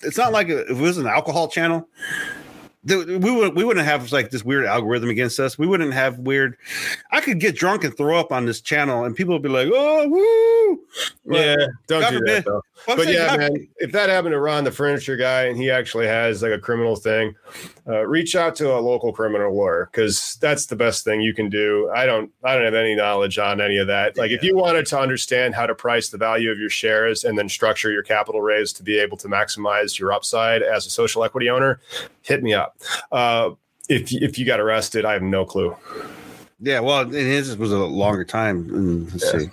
it's 0.00 0.18
not 0.18 0.32
like 0.32 0.48
if 0.48 0.68
it 0.68 0.76
was 0.76 0.98
an 0.98 1.06
alcohol 1.06 1.46
channel. 1.46 1.88
Th- 2.86 3.06
We 3.06 3.30
would 3.30 3.54
we 3.54 3.64
wouldn't 3.64 3.86
have 3.86 4.10
like 4.12 4.30
this 4.30 4.44
weird 4.44 4.64
algorithm 4.66 5.08
against 5.10 5.38
us. 5.40 5.58
We 5.58 5.66
wouldn't 5.66 5.92
have 5.92 6.18
weird. 6.18 6.56
I 7.10 7.20
could 7.20 7.40
get 7.40 7.56
drunk 7.56 7.84
and 7.84 7.96
throw 7.96 8.18
up 8.18 8.32
on 8.32 8.46
this 8.46 8.60
channel, 8.60 9.04
and 9.04 9.14
people 9.16 9.34
would 9.34 9.42
be 9.42 9.48
like, 9.48 9.68
"Oh, 9.72 10.08
woo!" 10.08 10.80
Yeah, 11.34 11.56
don't 11.86 12.00
God 12.02 12.10
do 12.10 12.18
forbid. 12.18 12.36
that 12.36 12.44
though. 12.44 12.62
But 12.86 13.08
yeah, 13.08 13.36
man, 13.36 13.68
if 13.78 13.92
that 13.92 14.08
happened 14.08 14.32
to 14.32 14.40
Ron, 14.40 14.64
the 14.64 14.70
furniture 14.70 15.16
guy, 15.16 15.44
and 15.44 15.56
he 15.56 15.70
actually 15.70 16.06
has 16.06 16.42
like 16.42 16.52
a 16.52 16.58
criminal 16.58 16.96
thing, 16.96 17.34
uh, 17.86 18.06
reach 18.06 18.34
out 18.36 18.54
to 18.56 18.74
a 18.74 18.80
local 18.80 19.12
criminal 19.12 19.54
lawyer 19.54 19.88
because 19.90 20.36
that's 20.40 20.66
the 20.66 20.76
best 20.76 21.04
thing 21.04 21.20
you 21.20 21.34
can 21.34 21.48
do. 21.48 21.90
I 21.94 22.06
don't, 22.06 22.30
I 22.44 22.54
don't 22.54 22.64
have 22.64 22.74
any 22.74 22.94
knowledge 22.94 23.38
on 23.38 23.60
any 23.60 23.78
of 23.78 23.86
that. 23.88 24.16
Like, 24.16 24.30
if 24.30 24.42
you 24.42 24.56
wanted 24.56 24.86
to 24.86 24.98
understand 24.98 25.54
how 25.54 25.66
to 25.66 25.74
price 25.74 26.08
the 26.08 26.18
value 26.18 26.50
of 26.50 26.58
your 26.58 26.70
shares 26.70 27.24
and 27.24 27.38
then 27.38 27.48
structure 27.48 27.90
your 27.90 28.02
capital 28.02 28.40
raise 28.40 28.72
to 28.74 28.82
be 28.82 28.98
able 28.98 29.16
to 29.18 29.28
maximize 29.28 29.98
your 29.98 30.12
upside 30.12 30.62
as 30.62 30.86
a 30.86 30.90
social 30.90 31.24
equity 31.24 31.50
owner, 31.50 31.80
hit 32.22 32.42
me 32.42 32.54
up. 32.54 32.76
Uh, 33.10 33.50
if 33.88 34.12
if 34.12 34.38
you 34.38 34.46
got 34.46 34.60
arrested, 34.60 35.04
I 35.04 35.12
have 35.12 35.22
no 35.22 35.44
clue. 35.44 35.76
Yeah, 36.64 36.78
well, 36.78 37.00
and 37.00 37.12
his 37.12 37.56
was 37.56 37.72
a 37.72 37.78
longer 37.78 38.24
time. 38.24 39.08
Let's 39.10 39.32
see, 39.32 39.50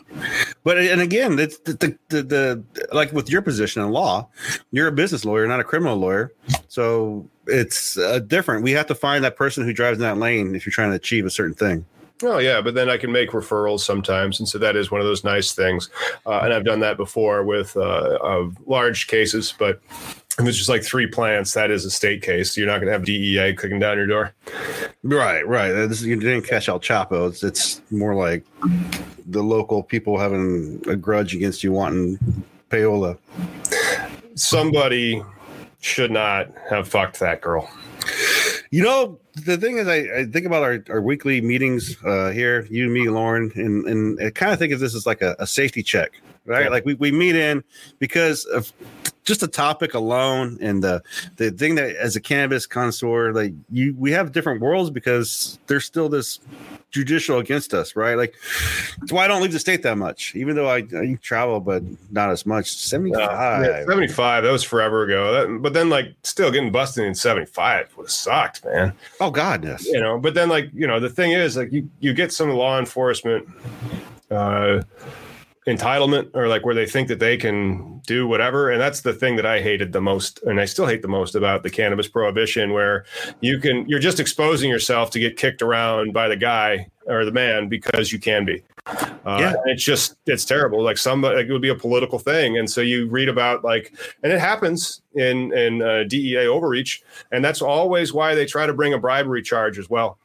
but 0.64 0.78
and 0.78 1.02
again, 1.02 1.40
it's 1.40 1.58
the, 1.58 1.74
the, 1.74 1.98
the 2.10 2.24
the 2.24 2.88
like 2.94 3.12
with 3.12 3.32
your 3.32 3.42
position 3.42 3.82
in 3.82 3.90
law, 3.90 4.30
you're 4.70 4.88
a 4.88 4.92
business 4.92 5.26
lawyer, 5.26 5.48
not 5.48 5.60
a 5.60 5.64
criminal 5.64 5.98
lawyer, 5.98 6.32
so 6.68 7.28
it's 7.48 7.98
uh, 7.98 8.20
different. 8.20 8.62
We 8.62 8.72
have 8.74 8.86
to 8.88 8.96
find 8.96 9.24
that 9.24 9.36
person 9.36 9.64
who 9.64 9.74
drives 9.74 9.98
in 9.98 10.04
that 10.04 10.18
lane 10.18 10.54
if 10.54 10.68
you're 10.68 10.72
trying 10.72 10.92
to 10.92 10.98
achieve 10.98 11.26
a 11.26 11.32
certain 11.32 11.56
thing. 11.56 11.84
Oh 12.22 12.38
yeah, 12.38 12.62
but 12.62 12.76
then 12.76 12.90
I 12.90 12.98
can 12.98 13.12
make 13.12 13.32
referrals 13.32 13.80
sometimes, 13.80 14.40
and 14.40 14.48
so 14.48 14.60
that 14.60 14.76
is 14.76 14.92
one 14.92 15.02
of 15.02 15.08
those 15.08 15.24
nice 15.24 15.54
things. 15.54 15.90
Uh, 16.28 16.42
and 16.44 16.54
I've 16.54 16.66
done 16.66 16.82
that 16.82 16.98
before 16.98 17.44
with 17.44 17.76
uh, 17.76 18.50
large 18.68 19.08
cases, 19.08 19.54
but 19.58 19.82
if 20.40 20.48
it's 20.48 20.58
just 20.58 20.70
like 20.70 20.84
three 20.84 21.08
plants, 21.08 21.54
that 21.54 21.72
is 21.72 21.86
a 21.86 21.92
state 21.92 22.22
case. 22.22 22.56
You're 22.56 22.68
not 22.68 22.78
going 22.78 22.88
to 22.88 22.94
have 22.94 23.06
DEA 23.06 23.56
kicking 23.56 23.80
down 23.80 23.98
your 23.98 24.08
door. 24.08 24.34
Right, 25.04 25.46
right. 25.48 25.72
Uh, 25.72 25.88
This 25.88 26.02
you 26.02 26.16
didn't 26.16 26.48
catch 26.48 26.70
El 26.70 26.80
Chapo. 26.80 27.30
It's, 27.30 27.44
it's 27.44 27.82
more 27.92 28.16
like 28.16 28.46
the 29.26 29.44
local 29.44 29.84
people 29.84 30.18
having 30.18 30.82
a 30.88 30.96
grudge 30.96 31.36
against 31.36 31.64
you 31.64 31.72
wanting 31.72 32.18
payola. 32.70 33.18
Somebody 34.36 35.22
should 35.82 36.12
not 36.12 36.52
have 36.70 36.88
fucked 36.88 37.20
that 37.20 37.42
girl. 37.42 37.70
You 38.72 38.84
know, 38.84 39.20
the 39.46 39.58
thing 39.58 39.78
is, 39.78 39.88
I, 39.88 40.20
I 40.20 40.26
think 40.26 40.46
about 40.46 40.64
our, 40.64 40.84
our 40.90 41.02
weekly 41.02 41.42
meetings 41.42 41.98
uh, 42.06 42.30
here, 42.30 42.68
you, 42.70 42.88
me, 42.88 43.10
Lauren, 43.10 43.52
and, 43.56 43.86
and 43.86 44.20
I 44.24 44.30
kind 44.30 44.52
of 44.52 44.60
think 44.60 44.74
of 44.74 44.80
this 44.80 44.94
as 44.96 45.06
like 45.06 45.22
a, 45.22 45.36
a 45.40 45.48
safety 45.48 45.82
check, 45.82 46.12
right? 46.46 46.66
Yeah. 46.66 46.70
Like 46.70 46.86
we, 46.86 46.94
we 46.96 47.12
meet 47.12 47.36
in 47.36 47.64
because 47.98 48.46
of 48.46 48.72
just 49.30 49.42
the 49.42 49.48
topic 49.48 49.94
alone 49.94 50.58
and 50.62 50.84
the 50.84 51.02
the 51.38 51.52
thing 51.52 51.76
that 51.76 51.96
as 51.96 52.16
a 52.16 52.22
cannabis 52.22 52.68
connoisseur, 52.68 53.32
like 53.32 53.54
you, 53.72 53.96
we 53.98 54.12
have 54.12 54.32
different 54.32 54.60
worlds 54.62 54.90
because 54.90 55.58
there's 55.68 55.86
still 55.86 56.10
this 56.10 56.40
judicial 56.92 57.38
against 57.38 57.74
us, 57.74 57.96
right? 57.96 58.16
Like 58.16 58.34
that's 59.00 59.12
why 59.12 59.24
I 59.24 59.28
don't 59.28 59.42
leave 59.42 59.54
the 59.54 59.60
state 59.60 59.84
that 59.84 59.98
much, 59.98 60.36
even 60.36 60.56
though 60.56 60.68
I, 60.68 60.78
I 60.78 61.18
travel, 61.22 61.60
but 61.60 61.84
not 62.12 62.30
as 62.30 62.46
much. 62.46 62.72
Seventy 62.72 63.14
Uh, 63.14 63.62
yeah, 63.62 63.86
75, 63.86 64.44
that 64.44 64.52
was 64.52 64.64
forever 64.64 65.04
ago. 65.04 65.32
That, 65.32 65.62
but 65.62 65.74
then, 65.74 65.90
like, 65.90 66.16
still 66.24 66.52
getting 66.52 66.72
busted 66.72 67.06
in 67.06 67.14
75 67.14 67.96
would 67.96 68.04
have 68.04 68.12
sucked, 68.12 68.66
man. 68.66 68.94
Oh 69.22 69.32
God, 69.32 69.64
yes. 69.64 69.86
you 69.86 70.00
know 70.00 70.20
but 70.20 70.34
then 70.34 70.50
like 70.50 70.70
you 70.74 70.88
know 70.88 71.00
the 71.00 71.10
thing 71.10 71.32
is 71.32 71.58
like 71.58 71.72
you 71.72 71.90
you 72.00 72.14
get 72.14 72.32
some 72.32 72.50
law 72.50 72.80
enforcement 72.80 73.48
uh 74.32 74.82
entitlement 75.70 76.30
or 76.34 76.48
like 76.48 76.66
where 76.66 76.76
they 76.76 76.86
think 76.86 77.08
that 77.08 77.20
they 77.20 77.38
can 77.38 78.00
do 78.06 78.28
whatever. 78.28 78.70
And 78.72 78.82
that's 78.82 79.02
the 79.02 79.14
thing 79.14 79.36
that 79.36 79.46
i 79.46 79.62
hated 79.62 79.92
the 79.92 80.02
most 80.02 80.42
and 80.44 80.60
i 80.60 80.66
still 80.66 80.86
hate 80.86 81.02
the 81.02 81.08
most 81.08 81.36
about 81.36 81.64
the 81.64 81.70
cannabis 81.70 82.08
prohibition 82.08 82.74
where 82.74 83.06
you 83.42 83.60
can 83.60 83.88
you're 83.88 84.00
just 84.00 84.20
exposing 84.20 84.70
yourself 84.70 85.12
to 85.12 85.20
get 85.20 85.38
kicked 85.38 85.62
around 85.62 86.14
by 86.14 86.28
the 86.28 86.36
guy 86.36 86.88
or 87.10 87.26
the 87.26 87.32
man 87.32 87.68
because 87.68 88.12
you 88.12 88.20
can 88.20 88.46
be. 88.46 88.64
Uh, 88.88 89.38
Yeah. 89.40 89.54
it's 89.66 89.84
just 89.84 90.16
it's 90.26 90.46
terrible. 90.46 90.82
Like 90.82 90.98
somebody 90.98 91.36
like 91.36 91.46
it 91.48 91.52
would 91.52 91.62
be 91.62 91.70
a 91.70 91.76
political 91.76 92.18
thing. 92.20 92.58
And 92.58 92.70
so 92.70 92.82
you 92.82 93.08
read 93.08 93.30
about 93.30 93.64
like 93.64 93.94
and 94.24 94.32
it 94.32 94.40
happens 94.40 95.02
in 95.16 95.54
in 95.54 95.82
uh, 95.82 96.04
dea 96.08 96.38
overreach. 96.48 97.02
And 97.32 97.44
that's 97.44 97.62
always 97.62 98.14
why 98.14 98.34
they 98.36 98.46
try 98.46 98.66
to 98.66 98.74
bring 98.74 98.94
a 98.94 98.98
bribery 98.98 99.42
charge 99.42 99.78
as 99.78 99.90
well. 99.90 100.18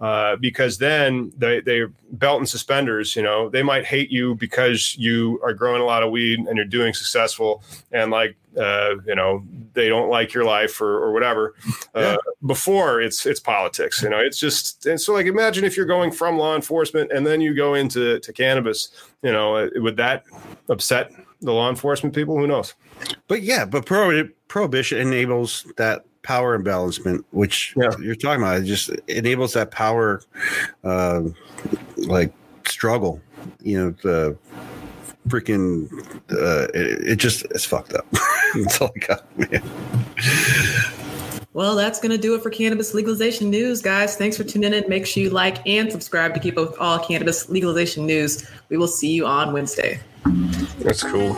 Uh, 0.00 0.36
because 0.36 0.78
then 0.78 1.32
they 1.38 1.60
they 1.60 1.84
belt 2.12 2.38
and 2.40 2.48
suspenders 2.48 3.14
you 3.14 3.22
know 3.22 3.48
they 3.48 3.62
might 3.62 3.84
hate 3.84 4.10
you 4.10 4.34
because 4.34 4.96
you 4.98 5.38
are 5.44 5.54
growing 5.54 5.80
a 5.80 5.84
lot 5.84 6.02
of 6.02 6.10
weed 6.10 6.40
and 6.40 6.56
you're 6.56 6.64
doing 6.66 6.92
successful. 6.92 7.62
And 7.92 8.10
like 8.10 8.36
uh, 8.58 8.94
you 9.06 9.14
know 9.14 9.44
they 9.74 9.88
don't 9.88 10.08
like 10.10 10.32
your 10.34 10.44
life 10.44 10.80
or, 10.80 10.98
or 11.04 11.12
whatever 11.12 11.54
uh, 11.94 12.00
Yeah. 12.00 12.16
before 12.46 13.00
it's 13.00 13.24
it's 13.26 13.40
politics 13.40 14.02
you 14.02 14.08
know 14.10 14.18
it's 14.18 14.38
just 14.38 14.86
and 14.86 15.00
so 15.00 15.12
like 15.12 15.26
imagine 15.26 15.64
if 15.64 15.76
you're 15.76 15.86
going 15.86 16.10
from 16.10 16.36
law 16.38 16.56
enforcement 16.56 17.12
and 17.12 17.26
then 17.26 17.40
you 17.40 17.54
go 17.54 17.74
into 17.74 18.18
to 18.20 18.32
cannabis 18.32 18.88
you 19.22 19.30
know 19.32 19.56
uh, 19.56 19.68
would 19.76 19.96
that 19.96 20.24
upset 20.68 21.12
the 21.42 21.52
law 21.52 21.70
enforcement 21.70 22.14
people 22.14 22.36
who 22.36 22.46
knows 22.46 22.74
But 23.28 23.42
yeah, 23.42 23.64
but 23.64 23.86
pro- 23.86 24.28
prohibition 24.48 24.98
enables 24.98 25.64
that 25.78 26.04
power 26.22 26.58
imbalancement, 26.58 27.24
which 27.30 27.72
Yeah. 27.78 27.88
you're 27.98 28.14
talking 28.14 28.42
about. 28.42 28.58
It 28.58 28.64
just 28.64 28.90
enables 29.08 29.54
that 29.54 29.70
power, 29.70 30.20
uh, 30.84 31.22
like 31.96 32.30
struggle. 32.66 33.22
You 33.62 33.78
know, 33.78 33.90
the 34.02 34.36
freaking 35.28 35.90
uh, 36.32 36.68
it, 36.74 37.08
it 37.08 37.16
just 37.16 37.44
it's 37.46 37.64
fucked 37.64 37.94
up. 37.94 38.06
That's 38.54 38.80
all 38.80 38.90
I 38.96 39.06
got, 39.06 39.38
man. 39.38 39.62
Well, 41.52 41.74
that's 41.74 41.98
going 41.98 42.12
to 42.12 42.18
do 42.18 42.36
it 42.36 42.42
for 42.42 42.50
cannabis 42.50 42.94
legalization 42.94 43.50
news, 43.50 43.82
guys. 43.82 44.16
Thanks 44.16 44.36
for 44.36 44.44
tuning 44.44 44.72
in. 44.72 44.88
Make 44.88 45.04
sure 45.04 45.20
you 45.20 45.30
like 45.30 45.66
and 45.66 45.90
subscribe 45.90 46.32
to 46.34 46.40
keep 46.40 46.56
up 46.56 46.70
with 46.70 46.78
all 46.78 47.00
cannabis 47.00 47.48
legalization 47.48 48.06
news. 48.06 48.48
We 48.68 48.76
will 48.76 48.86
see 48.86 49.12
you 49.12 49.26
on 49.26 49.52
Wednesday. 49.52 50.00
That's 50.78 51.02
cool. 51.02 51.34